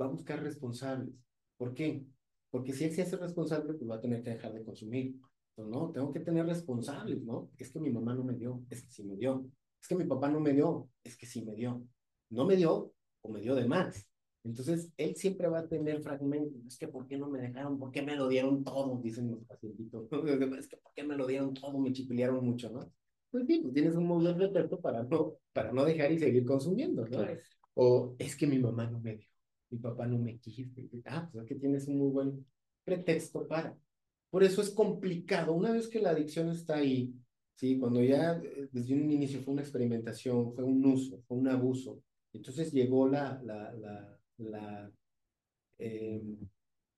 va 0.00 0.06
a 0.06 0.08
buscar 0.08 0.42
responsables. 0.42 1.14
¿Por 1.56 1.74
qué? 1.74 2.04
Porque 2.50 2.72
si 2.72 2.84
él 2.84 2.92
se 2.92 3.02
hace 3.02 3.16
responsable, 3.16 3.74
pues 3.74 3.90
va 3.90 3.96
a 3.96 4.00
tener 4.00 4.22
que 4.22 4.30
dejar 4.30 4.52
de 4.54 4.64
consumir. 4.64 5.16
Entonces, 5.56 5.74
no, 5.74 5.90
tengo 5.90 6.12
que 6.12 6.20
tener 6.20 6.46
responsables, 6.46 7.22
¿no? 7.22 7.50
Es 7.58 7.70
que 7.70 7.80
mi 7.80 7.90
mamá 7.90 8.14
no 8.14 8.24
me 8.24 8.34
dio, 8.34 8.64
es 8.70 8.82
que 8.82 8.90
sí 8.90 9.04
me 9.04 9.16
dio. 9.16 9.44
Es 9.80 9.88
que 9.88 9.96
mi 9.96 10.04
papá 10.04 10.28
no 10.28 10.40
me 10.40 10.52
dio, 10.52 10.88
es 11.02 11.16
que 11.16 11.26
sí 11.26 11.44
me 11.44 11.54
dio. 11.54 11.82
No 12.30 12.44
me 12.44 12.56
dio 12.56 12.92
o 13.22 13.28
me 13.28 13.40
dio 13.40 13.54
de 13.54 13.66
más. 13.66 14.06
Entonces, 14.44 14.92
él 14.98 15.16
siempre 15.16 15.48
va 15.48 15.60
a 15.60 15.68
tener 15.68 16.02
fragmentos. 16.02 16.64
Es 16.66 16.76
que, 16.78 16.86
¿por 16.86 17.06
qué 17.06 17.16
no 17.16 17.28
me 17.28 17.40
dejaron? 17.40 17.78
¿Por 17.78 17.90
qué 17.90 18.02
me 18.02 18.14
lo 18.14 18.28
dieron 18.28 18.62
todo? 18.62 19.00
Dicen 19.02 19.30
los 19.30 19.42
pacientitos. 19.44 20.06
Es 20.58 20.68
que, 20.68 20.76
¿por 20.76 20.92
qué 20.94 21.02
me 21.02 21.16
lo 21.16 21.26
dieron 21.26 21.54
todo? 21.54 21.78
Me 21.78 21.92
chipilearon 21.92 22.44
mucho, 22.44 22.70
¿no? 22.70 22.92
Pues 23.30 23.46
sí, 23.46 23.60
pues 23.60 23.74
tienes 23.74 23.96
un 23.96 24.06
módulo 24.06 24.34
de 24.34 24.46
reperto 24.46 24.80
para 24.80 25.02
no, 25.02 25.34
para 25.52 25.72
no 25.72 25.84
dejar 25.84 26.12
y 26.12 26.18
seguir 26.18 26.44
consumiendo, 26.44 27.06
¿no? 27.08 27.26
O 27.74 28.14
es 28.18 28.36
que 28.36 28.46
mi 28.46 28.58
mamá 28.58 28.88
no 28.88 29.00
me 29.00 29.16
dio, 29.16 29.28
mi 29.70 29.78
papá 29.78 30.06
no 30.06 30.18
me 30.18 30.38
quiso. 30.38 30.70
Ah, 31.06 31.28
pues 31.32 31.42
es 31.42 31.48
que 31.48 31.56
tienes 31.56 31.88
un 31.88 31.98
muy 31.98 32.10
buen 32.10 32.46
pretexto 32.84 33.48
para. 33.48 33.76
Por 34.30 34.44
eso 34.44 34.62
es 34.62 34.70
complicado. 34.70 35.52
Una 35.52 35.72
vez 35.72 35.88
que 35.88 36.00
la 36.00 36.10
adicción 36.10 36.50
está 36.50 36.76
ahí, 36.76 37.12
¿sí? 37.56 37.78
Cuando 37.78 38.02
ya 38.02 38.36
eh, 38.36 38.68
desde 38.70 38.94
un 38.94 39.10
inicio 39.10 39.40
fue 39.40 39.54
una 39.54 39.62
experimentación, 39.62 40.54
fue 40.54 40.62
un 40.62 40.84
uso, 40.84 41.20
fue 41.26 41.38
un 41.38 41.48
abuso, 41.48 42.02
entonces 42.32 42.72
llegó 42.72 43.08
la, 43.08 43.40
la, 43.44 43.72
la, 43.74 44.13
la, 44.38 44.90
em, 45.78 46.38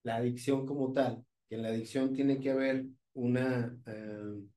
la 0.03 0.17
adicción 0.17 0.67
como 0.67 0.93
tal, 0.93 1.25
que 1.49 1.57
en 1.57 1.63
la 1.63 1.69
adicción 1.69 2.13
tiene 2.13 2.41
que 2.41 2.51
haber 2.51 2.87
una, 3.15 3.79
em, 3.87 4.49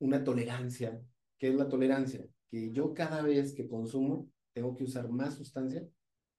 una 0.00 0.24
tolerancia. 0.24 1.00
¿Qué 1.38 1.48
es 1.48 1.54
la 1.54 1.68
tolerancia? 1.68 2.26
Que 2.50 2.72
yo 2.72 2.94
cada 2.94 3.22
vez 3.22 3.54
que 3.54 3.68
consumo 3.68 4.30
tengo 4.52 4.74
que 4.74 4.84
usar 4.84 5.08
más 5.08 5.34
sustancia 5.34 5.86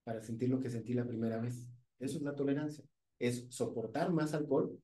para 0.04 0.22
sentir 0.22 0.48
lo 0.48 0.60
que 0.60 0.70
sentí 0.70 0.94
la 0.94 1.06
primera 1.06 1.38
vez. 1.40 1.68
Eso 1.98 2.18
es 2.18 2.22
la 2.22 2.34
tolerancia. 2.34 2.84
Es 3.18 3.46
soportar 3.50 4.12
más 4.12 4.34
alcohol 4.34 4.78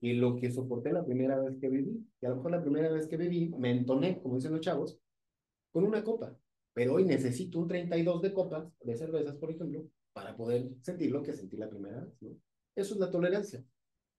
y 0.00 0.14
lo 0.14 0.36
que 0.36 0.50
soporté 0.50 0.92
la 0.92 1.04
primera 1.04 1.38
vez 1.40 1.58
que 1.58 1.68
viví. 1.68 2.06
Y 2.20 2.26
a 2.26 2.30
lo 2.30 2.36
mejor 2.36 2.50
la 2.50 2.62
primera 2.62 2.90
vez 2.90 3.06
que 3.06 3.16
viví 3.16 3.54
me 3.58 3.70
entoné, 3.70 4.20
como 4.20 4.36
dicen 4.36 4.52
los 4.52 4.60
chavos, 4.60 4.98
con 5.72 5.84
una 5.84 6.04
copa. 6.04 6.36
Pero 6.74 6.94
hoy 6.94 7.04
necesito 7.04 7.60
un 7.60 7.68
32 7.68 8.20
de 8.20 8.32
copas, 8.32 8.66
de 8.82 8.96
cervezas, 8.96 9.36
por 9.36 9.50
ejemplo, 9.50 9.86
para 10.12 10.36
poder 10.36 10.70
sentir 10.82 11.10
lo 11.10 11.22
que 11.22 11.32
sentí 11.32 11.56
la 11.56 11.70
primera 11.70 12.00
vez. 12.00 12.20
¿no? 12.20 12.36
Eso 12.74 12.94
es 12.94 13.00
la 13.00 13.10
tolerancia. 13.10 13.64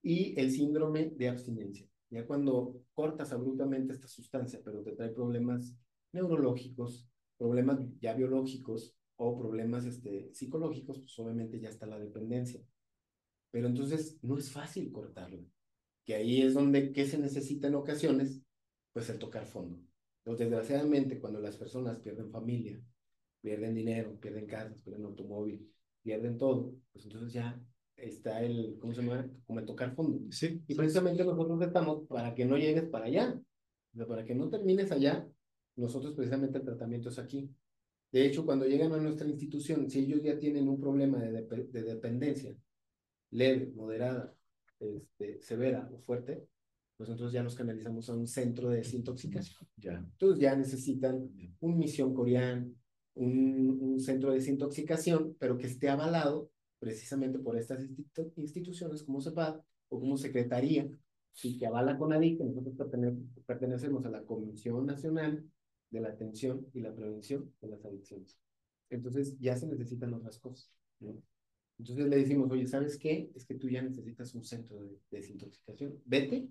Y 0.02 0.40
el 0.40 0.52
síndrome 0.52 1.12
de 1.12 1.28
abstinencia. 1.28 1.88
Ya 2.10 2.26
cuando 2.26 2.82
cortas 2.94 3.34
abruptamente 3.34 3.94
esta 3.94 4.08
sustancia, 4.08 4.62
pero 4.64 4.82
te 4.84 4.94
trae 4.94 5.10
problemas 5.10 5.76
neurológicos, 6.14 7.10
problemas 7.38 7.80
ya 8.00 8.14
biológicos 8.14 8.96
o 9.18 9.38
problemas 9.38 9.86
este, 9.86 10.34
psicológicos, 10.34 11.00
pues 11.00 11.20
obviamente 11.20 11.60
ya 11.60 11.70
está 11.70 11.86
la 11.86 12.00
dependencia. 12.00 12.62
Pero 13.52 13.68
entonces 13.68 14.18
no 14.22 14.38
es 14.38 14.50
fácil 14.52 14.92
cortarlo. 14.92 15.44
Que 16.06 16.16
ahí 16.16 16.42
es 16.42 16.54
donde, 16.54 16.94
¿qué 16.94 17.06
se 17.06 17.18
necesita 17.18 17.68
en 17.68 17.76
ocasiones? 17.76 18.42
Pues 18.94 19.10
el 19.10 19.20
tocar 19.20 19.46
fondo. 19.46 19.82
Entonces, 20.26 20.50
desgraciadamente, 20.50 21.20
cuando 21.20 21.40
las 21.40 21.56
personas 21.56 22.00
pierden 22.00 22.32
familia, 22.32 22.82
pierden 23.42 23.76
dinero, 23.76 24.20
pierden 24.20 24.48
casas, 24.48 24.82
pierden 24.82 25.06
automóvil, 25.06 25.72
pierden 26.02 26.38
todo, 26.38 26.74
pues 26.92 27.06
entonces 27.06 27.32
ya 27.32 27.62
está 27.96 28.44
el, 28.44 28.78
¿cómo 28.80 28.94
se 28.94 29.04
llama? 29.04 29.30
Como 29.46 29.60
el 29.60 29.66
tocar 29.66 29.94
fondo. 29.94 30.20
Sí. 30.32 30.64
Y 30.68 30.74
precisamente 30.74 31.24
nosotros 31.24 31.62
estamos 31.62 32.08
para 32.08 32.34
que 32.34 32.44
no 32.44 32.58
llegues 32.58 32.86
para 32.86 33.06
allá, 33.06 33.40
o 33.94 33.98
sea, 33.98 34.08
para 34.08 34.26
que 34.26 34.34
no 34.34 34.50
termines 34.50 34.92
allá, 34.92 35.30
nosotros 35.76 36.16
precisamente 36.16 36.58
el 36.58 36.66
tratamiento 36.66 37.10
es 37.10 37.20
aquí. 37.20 37.50
De 38.12 38.26
hecho, 38.26 38.46
cuando 38.46 38.66
llegan 38.66 38.94
a 38.94 38.98
nuestra 38.98 39.28
institución, 39.28 39.90
si 39.90 40.00
ellos 40.00 40.24
ya 40.24 40.40
tienen 40.40 40.68
un 40.68 40.80
problema 40.80 41.20
de, 41.20 41.44
de 41.44 41.84
dependencia 41.84 42.56
leve, 43.32 43.72
moderada, 43.76 44.34
este, 44.80 45.42
severa 45.42 45.90
o 45.94 46.00
fuerte, 46.00 46.48
nosotros 46.98 47.32
ya 47.32 47.44
los 47.44 47.56
canalizamos 47.56 48.10
a 48.10 48.16
un 48.16 48.28
centro 48.28 48.70
de 48.70 48.78
desintoxicación. 48.78 49.68
Ya. 49.78 49.94
Entonces 49.94 50.40
ya 50.40 50.56
necesitan 50.56 51.30
un 51.60 51.78
misión 51.78 52.14
coreana, 52.14 52.68
un, 53.16 53.78
un 53.82 54.00
centro 54.00 54.30
de 54.32 54.38
desintoxicación, 54.38 55.36
pero 55.40 55.58
que 55.58 55.68
esté 55.68 55.90
avalado 55.90 56.50
precisamente 56.80 57.40
por 57.40 57.58
estas 57.58 57.84
instituciones 58.36 59.04
como 59.04 59.22
CEPAD 59.22 59.60
o 59.90 60.00
como 60.00 60.18
Secretaría, 60.18 60.90
y 61.44 61.58
que 61.58 61.66
avala 61.66 61.98
con 61.98 62.14
ADIC, 62.14 62.40
nosotros 62.40 62.76
pertenecemos 63.46 64.06
a 64.06 64.10
la 64.10 64.24
Comisión 64.24 64.86
Nacional 64.86 65.44
de 65.90 66.00
la 66.00 66.10
Atención 66.10 66.66
y 66.74 66.80
la 66.80 66.94
Prevención 66.94 67.54
de 67.62 67.68
las 67.68 67.84
Adicciones. 67.86 68.38
Entonces 68.90 69.38
ya 69.40 69.56
se 69.58 69.68
necesitan 69.68 70.14
otras 70.14 70.40
cosas. 70.40 70.72
Entonces 71.78 72.08
le 72.08 72.18
decimos, 72.18 72.50
oye, 72.52 72.68
¿sabes 72.68 72.98
qué? 72.98 73.30
Es 73.36 73.46
que 73.46 73.56
tú 73.56 73.70
ya 73.70 73.82
necesitas 73.82 74.34
un 74.34 74.44
centro 74.44 74.82
de, 74.82 74.98
desintoxicación. 75.12 76.00
Vete 76.06 76.48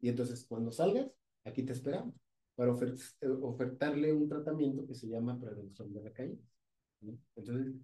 y 0.00 0.08
entonces 0.08 0.44
cuando 0.44 0.72
salgas, 0.72 1.10
aquí 1.44 1.62
te 1.62 1.72
esperamos 1.72 2.14
para 2.54 2.72
ofertarle 2.72 4.12
un 4.12 4.28
tratamiento 4.28 4.86
que 4.86 4.94
se 4.94 5.08
llama 5.08 5.38
prevención 5.38 5.92
de 5.92 6.00
recaídas. 6.00 6.44
Entonces, 7.36 7.74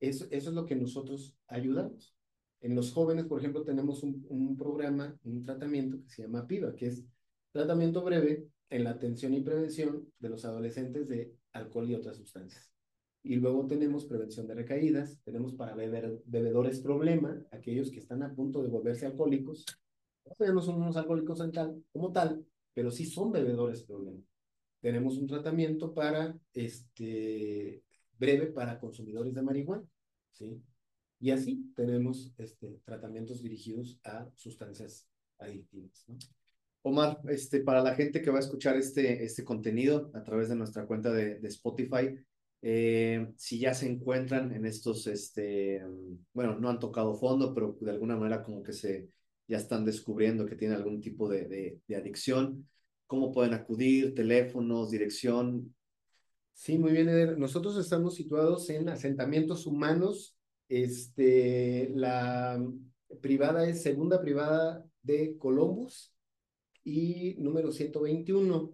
eso, 0.00 0.26
eso 0.30 0.50
es 0.50 0.54
lo 0.54 0.66
que 0.66 0.74
nosotros 0.74 1.36
ayudamos. 1.46 2.16
En 2.60 2.74
los 2.74 2.92
jóvenes, 2.92 3.26
por 3.26 3.38
ejemplo, 3.38 3.62
tenemos 3.62 4.02
un, 4.02 4.26
un 4.28 4.56
programa, 4.56 5.16
un 5.22 5.42
tratamiento 5.42 6.02
que 6.02 6.10
se 6.10 6.22
llama 6.22 6.46
PIVA, 6.46 6.74
que 6.74 6.86
es 6.86 7.04
tratamiento 7.52 8.02
breve 8.02 8.48
en 8.70 8.84
la 8.84 8.90
atención 8.90 9.34
y 9.34 9.40
prevención 9.40 10.12
de 10.18 10.28
los 10.28 10.44
adolescentes 10.44 11.08
de 11.08 11.32
alcohol 11.52 11.88
y 11.88 11.94
otras 11.94 12.16
sustancias. 12.16 12.74
Y 13.22 13.36
luego 13.36 13.66
tenemos 13.66 14.04
prevención 14.04 14.46
de 14.46 14.54
recaídas, 14.54 15.18
tenemos 15.24 15.54
para 15.54 15.74
bebedores 15.74 16.80
problema, 16.80 17.40
aquellos 17.52 17.90
que 17.90 18.00
están 18.00 18.22
a 18.22 18.34
punto 18.34 18.62
de 18.62 18.68
volverse 18.68 19.06
alcohólicos. 19.06 19.64
No 20.24 20.62
son 20.62 20.76
unos 20.76 20.96
alcohólicos 20.96 21.42
como 21.92 22.12
tal, 22.12 22.44
pero 22.72 22.90
sí 22.90 23.06
son 23.06 23.32
bebedores 23.32 23.82
problema. 23.82 24.20
Tenemos 24.80 25.16
un 25.18 25.26
tratamiento 25.26 25.94
para 25.94 26.36
este 26.52 27.82
breve 28.18 28.46
para 28.46 28.78
consumidores 28.78 29.34
de 29.34 29.42
marihuana, 29.42 29.84
¿sí? 30.32 30.60
Y 31.20 31.30
así 31.30 31.72
tenemos 31.74 32.32
este, 32.38 32.80
tratamientos 32.84 33.42
dirigidos 33.42 33.98
a 34.04 34.28
sustancias 34.34 35.08
adictivas, 35.38 36.04
¿no? 36.08 36.16
Omar, 36.82 37.18
este, 37.28 37.60
para 37.60 37.82
la 37.82 37.94
gente 37.94 38.20
que 38.20 38.30
va 38.30 38.36
a 38.36 38.40
escuchar 38.40 38.76
este, 38.76 39.24
este 39.24 39.42
contenido 39.42 40.10
a 40.12 40.22
través 40.22 40.50
de 40.50 40.56
nuestra 40.56 40.86
cuenta 40.86 41.10
de, 41.12 41.36
de 41.36 41.48
Spotify, 41.48 42.14
eh, 42.60 43.32
si 43.36 43.58
ya 43.58 43.72
se 43.72 43.86
encuentran 43.86 44.52
en 44.52 44.66
estos, 44.66 45.06
este, 45.06 45.82
bueno, 46.34 46.58
no 46.58 46.68
han 46.68 46.78
tocado 46.78 47.14
fondo, 47.14 47.54
pero 47.54 47.76
de 47.80 47.90
alguna 47.90 48.16
manera 48.16 48.42
como 48.42 48.62
que 48.62 48.72
se 48.74 49.08
ya 49.46 49.58
están 49.58 49.84
descubriendo 49.84 50.46
que 50.46 50.56
tienen 50.56 50.76
algún 50.76 51.00
tipo 51.00 51.28
de, 51.28 51.46
de, 51.46 51.80
de 51.86 51.96
adicción, 51.96 52.68
¿cómo 53.06 53.32
pueden 53.32 53.54
acudir? 53.54 54.14
Teléfonos, 54.14 54.90
dirección, 54.90 55.74
Sí, 56.54 56.78
muy 56.78 56.92
bien, 56.92 57.08
Eder. 57.08 57.36
Nosotros 57.36 57.76
estamos 57.76 58.14
situados 58.14 58.70
en 58.70 58.88
asentamientos 58.88 59.66
humanos. 59.66 60.36
Este, 60.68 61.90
la 61.94 62.64
privada 63.20 63.68
es 63.68 63.82
segunda 63.82 64.20
privada 64.20 64.84
de 65.02 65.36
Columbus 65.36 66.14
y 66.84 67.34
número 67.38 67.72
121. 67.72 68.72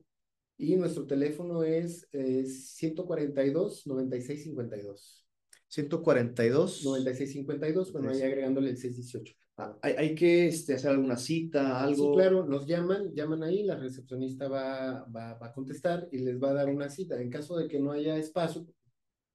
Y 0.58 0.76
nuestro 0.76 1.06
teléfono 1.06 1.64
es 1.64 2.06
eh, 2.12 2.44
142 2.44 3.86
9652. 3.86 5.26
142 5.68 6.84
9652, 6.84 7.92
bueno, 7.92 8.10
ahí 8.10 8.22
agregándole 8.22 8.70
el 8.70 8.76
618. 8.76 9.34
¿Hay, 9.82 9.94
hay 9.98 10.14
que 10.14 10.46
este, 10.48 10.74
hacer 10.74 10.90
alguna 10.90 11.16
cita, 11.16 11.82
algo? 11.82 12.10
Sí, 12.10 12.16
claro, 12.16 12.44
nos 12.46 12.66
llaman, 12.66 13.12
llaman 13.14 13.42
ahí, 13.42 13.62
la 13.64 13.76
recepcionista 13.76 14.48
va, 14.48 15.04
va, 15.14 15.34
va 15.34 15.46
a 15.48 15.52
contestar 15.52 16.08
y 16.12 16.18
les 16.18 16.40
va 16.42 16.50
a 16.50 16.54
dar 16.54 16.68
una 16.68 16.88
cita. 16.88 17.20
En 17.20 17.30
caso 17.30 17.56
de 17.56 17.68
que 17.68 17.78
no 17.80 17.92
haya 17.92 18.16
espacio, 18.16 18.66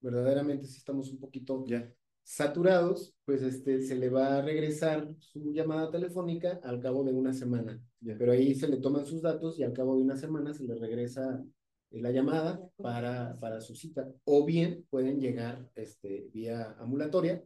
verdaderamente 0.01 0.65
si 0.67 0.77
estamos 0.77 1.09
un 1.11 1.19
poquito 1.19 1.63
Ya. 1.67 1.91
saturados, 2.23 3.13
pues 3.25 3.41
este, 3.41 3.81
se 3.81 3.95
le 3.95 4.09
va 4.09 4.37
a 4.37 4.41
regresar 4.41 5.13
su 5.19 5.51
llamada 5.53 5.89
telefónica 5.91 6.59
al 6.63 6.79
cabo 6.79 7.03
de 7.03 7.13
una 7.13 7.33
semana. 7.33 7.79
Ya. 8.01 8.15
Pero 8.17 8.31
ahí 8.31 8.55
se 8.55 8.67
le 8.67 8.77
toman 8.77 9.05
sus 9.05 9.21
datos 9.21 9.59
y 9.59 9.63
al 9.63 9.73
cabo 9.73 9.95
de 9.95 10.03
una 10.03 10.15
semana 10.17 10.53
se 10.53 10.63
le 10.63 10.75
regresa 10.75 11.43
eh, 11.91 12.01
la 12.01 12.11
llamada 12.11 12.61
para, 12.77 13.33
para 13.39 13.61
su 13.61 13.75
cita. 13.75 14.07
O 14.25 14.45
bien 14.45 14.85
pueden 14.89 15.19
llegar 15.19 15.69
este, 15.75 16.29
vía 16.33 16.75
ambulatoria 16.79 17.43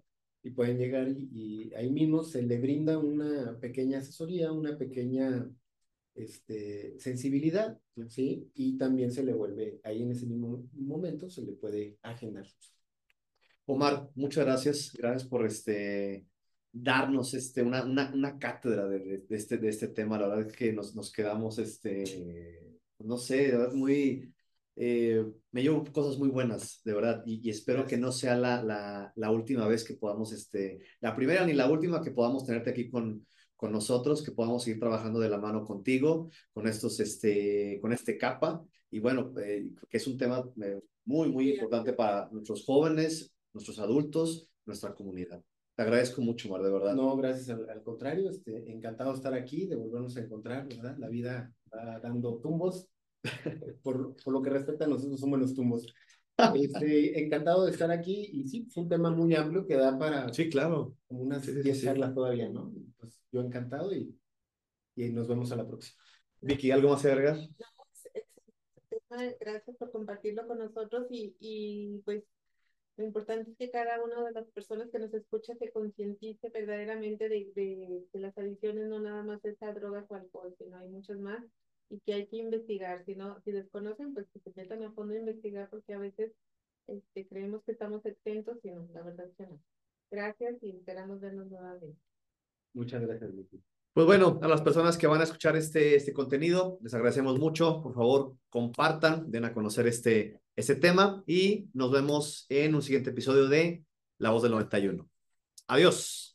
y 0.49 0.51
pueden 0.51 0.77
llegar 0.77 1.07
y, 1.07 1.29
y 1.31 1.73
ahí 1.75 1.91
mismo 1.91 2.23
se 2.23 2.41
le 2.41 2.59
brinda 2.59 2.97
una 2.97 3.57
pequeña 3.59 3.99
asesoría, 3.99 4.51
una 4.51 4.77
pequeña 4.77 5.47
este, 6.15 6.99
sensibilidad, 6.99 7.79
¿sí? 8.07 8.49
Y 8.55 8.77
también 8.77 9.11
se 9.11 9.23
le 9.23 9.33
vuelve, 9.33 9.79
ahí 9.83 10.01
en 10.01 10.11
ese 10.11 10.25
mismo 10.25 10.67
momento 10.73 11.29
se 11.29 11.43
le 11.43 11.53
puede 11.53 11.97
agendar. 12.01 12.47
Omar, 13.65 14.09
muchas 14.15 14.45
gracias. 14.45 14.91
Gracias 14.97 15.29
por 15.29 15.45
este, 15.45 16.25
darnos 16.71 17.35
este, 17.35 17.61
una, 17.61 17.83
una, 17.83 18.11
una 18.11 18.39
cátedra 18.39 18.87
de, 18.87 19.19
de, 19.19 19.35
este, 19.35 19.57
de 19.57 19.69
este 19.69 19.89
tema. 19.89 20.17
La 20.17 20.27
verdad 20.27 20.47
es 20.47 20.57
que 20.57 20.73
nos, 20.73 20.95
nos 20.95 21.11
quedamos, 21.11 21.59
este, 21.59 22.79
no 22.99 23.17
sé, 23.17 23.51
de 23.51 23.57
verdad 23.57 23.73
muy... 23.73 24.33
eh, 24.81 25.25
me 25.51 25.61
llevo 25.61 25.83
cosas 25.91 26.17
muy 26.17 26.29
buenas, 26.29 26.79
de 26.85 26.93
verdad, 26.93 27.21
y, 27.25 27.45
y 27.45 27.49
espero 27.49 27.85
que 27.85 27.97
no 27.97 28.13
sea 28.13 28.37
la, 28.37 28.63
la, 28.63 29.11
la 29.13 29.29
última 29.29 29.67
vez 29.67 29.83
que 29.83 29.95
podamos, 29.95 30.31
este, 30.31 30.79
la 31.01 31.13
primera 31.17 31.45
ni 31.45 31.51
la 31.51 31.69
última 31.69 32.01
que 32.01 32.11
podamos 32.11 32.45
tenerte 32.45 32.69
aquí 32.69 32.89
con, 32.89 33.27
con 33.57 33.73
nosotros, 33.73 34.23
que 34.23 34.31
podamos 34.31 34.63
seguir 34.63 34.79
trabajando 34.79 35.19
de 35.19 35.27
la 35.27 35.37
mano 35.37 35.65
contigo, 35.65 36.29
con 36.53 36.65
estos, 36.65 37.01
este, 37.01 37.77
con 37.81 37.91
este 37.91 38.17
capa, 38.17 38.63
y 38.89 38.99
bueno, 38.99 39.33
eh, 39.43 39.69
que 39.89 39.97
es 39.97 40.07
un 40.07 40.17
tema 40.17 40.49
eh, 40.63 40.79
muy, 41.03 41.29
muy 41.29 41.51
importante 41.51 41.91
para 41.91 42.29
nuestros 42.31 42.63
jóvenes, 42.63 43.33
nuestros 43.51 43.79
adultos, 43.79 44.47
nuestra 44.65 44.93
comunidad. 44.93 45.43
Te 45.75 45.83
agradezco 45.83 46.21
mucho, 46.21 46.47
Mar, 46.47 46.61
de 46.61 46.71
verdad. 46.71 46.95
No, 46.95 47.17
gracias 47.17 47.49
al, 47.49 47.69
al, 47.69 47.83
contrario, 47.83 48.29
este, 48.29 48.71
encantado 48.71 49.11
de 49.11 49.17
estar 49.17 49.33
aquí, 49.33 49.67
de 49.67 49.75
volvernos 49.75 50.15
a 50.15 50.21
encontrar, 50.21 50.69
¿verdad? 50.69 50.97
La 50.97 51.09
vida 51.09 51.53
va 51.73 51.99
dando 51.99 52.37
tumbos, 52.39 52.87
por, 53.83 54.15
por 54.15 54.33
lo 54.33 54.41
que 54.41 54.49
respecta 54.49 54.85
a 54.85 54.87
nosotros 54.87 55.19
somos 55.19 55.39
los 55.39 55.53
tumbos. 55.53 55.93
Este, 56.55 57.21
encantado 57.21 57.65
de 57.65 57.71
estar 57.71 57.91
aquí 57.91 58.29
y 58.31 58.47
sí, 58.47 58.65
es 58.65 58.77
un 58.77 58.87
tema 58.87 59.11
muy 59.11 59.35
amplio 59.35 59.67
que 59.67 59.75
da 59.75 59.99
para 59.99 60.31
sí, 60.31 60.49
claro. 60.49 60.95
unas 61.09 61.45
10 61.45 61.63
sí, 61.63 61.73
sí, 61.73 61.85
charlas 61.85 62.13
todavía, 62.13 62.47
¿no? 62.47 62.71
Pues 62.97 63.19
yo 63.31 63.41
encantado 63.41 63.93
y, 63.93 64.17
y 64.95 65.09
nos 65.09 65.27
vemos 65.27 65.51
a 65.51 65.57
la 65.57 65.67
próxima. 65.67 66.01
Vicky, 66.41 66.71
¿algo 66.71 66.89
más 66.89 67.01
que 67.01 67.09
agregar? 67.09 67.37
Gracias 69.39 69.75
por 69.77 69.91
compartirlo 69.91 70.47
con 70.47 70.59
nosotros 70.59 71.07
y, 71.09 71.35
y 71.39 72.01
pues 72.05 72.23
lo 72.95 73.05
importante 73.05 73.51
es 73.51 73.57
que 73.57 73.71
cada 73.71 74.01
una 74.03 74.23
de 74.23 74.31
las 74.31 74.47
personas 74.51 74.89
que 74.91 74.99
nos 74.99 75.13
escucha 75.13 75.55
se 75.55 75.71
concientice 75.71 76.49
verdaderamente 76.49 77.27
de, 77.27 77.51
de, 77.55 78.05
de, 78.13 78.19
las 78.19 78.37
adicciones, 78.37 78.87
no 78.87 78.99
nada 78.99 79.23
más 79.23 79.43
esa 79.45 79.73
droga 79.73 80.05
o 80.07 80.15
alcohol, 80.15 80.53
sino 80.57 80.77
hay 80.77 80.89
muchas 80.89 81.17
más 81.17 81.43
y 81.89 81.99
que 81.99 82.13
hay 82.13 82.27
que 82.27 82.37
investigar. 82.37 83.03
Si 83.05 83.15
no, 83.15 83.39
si 83.41 83.51
desconocen, 83.51 84.13
pues 84.13 84.27
que 84.31 84.39
se 84.39 84.51
metan 84.55 84.83
a 84.83 84.91
fondo 84.91 85.13
a 85.13 85.17
investigar 85.17 85.69
porque 85.69 85.93
a 85.93 85.99
veces 85.99 86.31
este, 86.87 87.27
creemos 87.27 87.63
que 87.63 87.71
estamos 87.71 88.05
exentos 88.05 88.57
y 88.63 88.71
no, 88.71 88.87
la 88.93 89.03
verdad 89.03 89.27
es 89.27 89.35
que 89.35 89.47
no. 89.47 89.59
Gracias 90.11 90.55
y 90.61 90.71
esperamos 90.71 91.19
vernos 91.19 91.47
nuevamente. 91.47 91.97
Muchas 92.73 93.01
gracias, 93.01 93.35
Vicky. 93.35 93.61
Pues 93.93 94.05
bueno, 94.05 94.39
a 94.41 94.47
las 94.47 94.61
personas 94.61 94.97
que 94.97 95.07
van 95.07 95.21
a 95.21 95.23
escuchar 95.23 95.55
este, 95.55 95.95
este 95.95 96.13
contenido, 96.13 96.79
les 96.81 96.93
agradecemos 96.93 97.39
mucho. 97.39 97.81
Por 97.81 97.93
favor, 97.93 98.35
compartan, 98.49 99.29
den 99.29 99.45
a 99.45 99.53
conocer 99.53 99.87
este, 99.87 100.39
este 100.55 100.75
tema 100.75 101.23
y 101.25 101.67
nos 101.73 101.91
vemos 101.91 102.45
en 102.49 102.75
un 102.75 102.81
siguiente 102.81 103.09
episodio 103.09 103.47
de 103.47 103.83
La 104.19 104.29
Voz 104.29 104.43
del 104.43 104.51
91. 104.51 105.09
Adiós. 105.67 106.28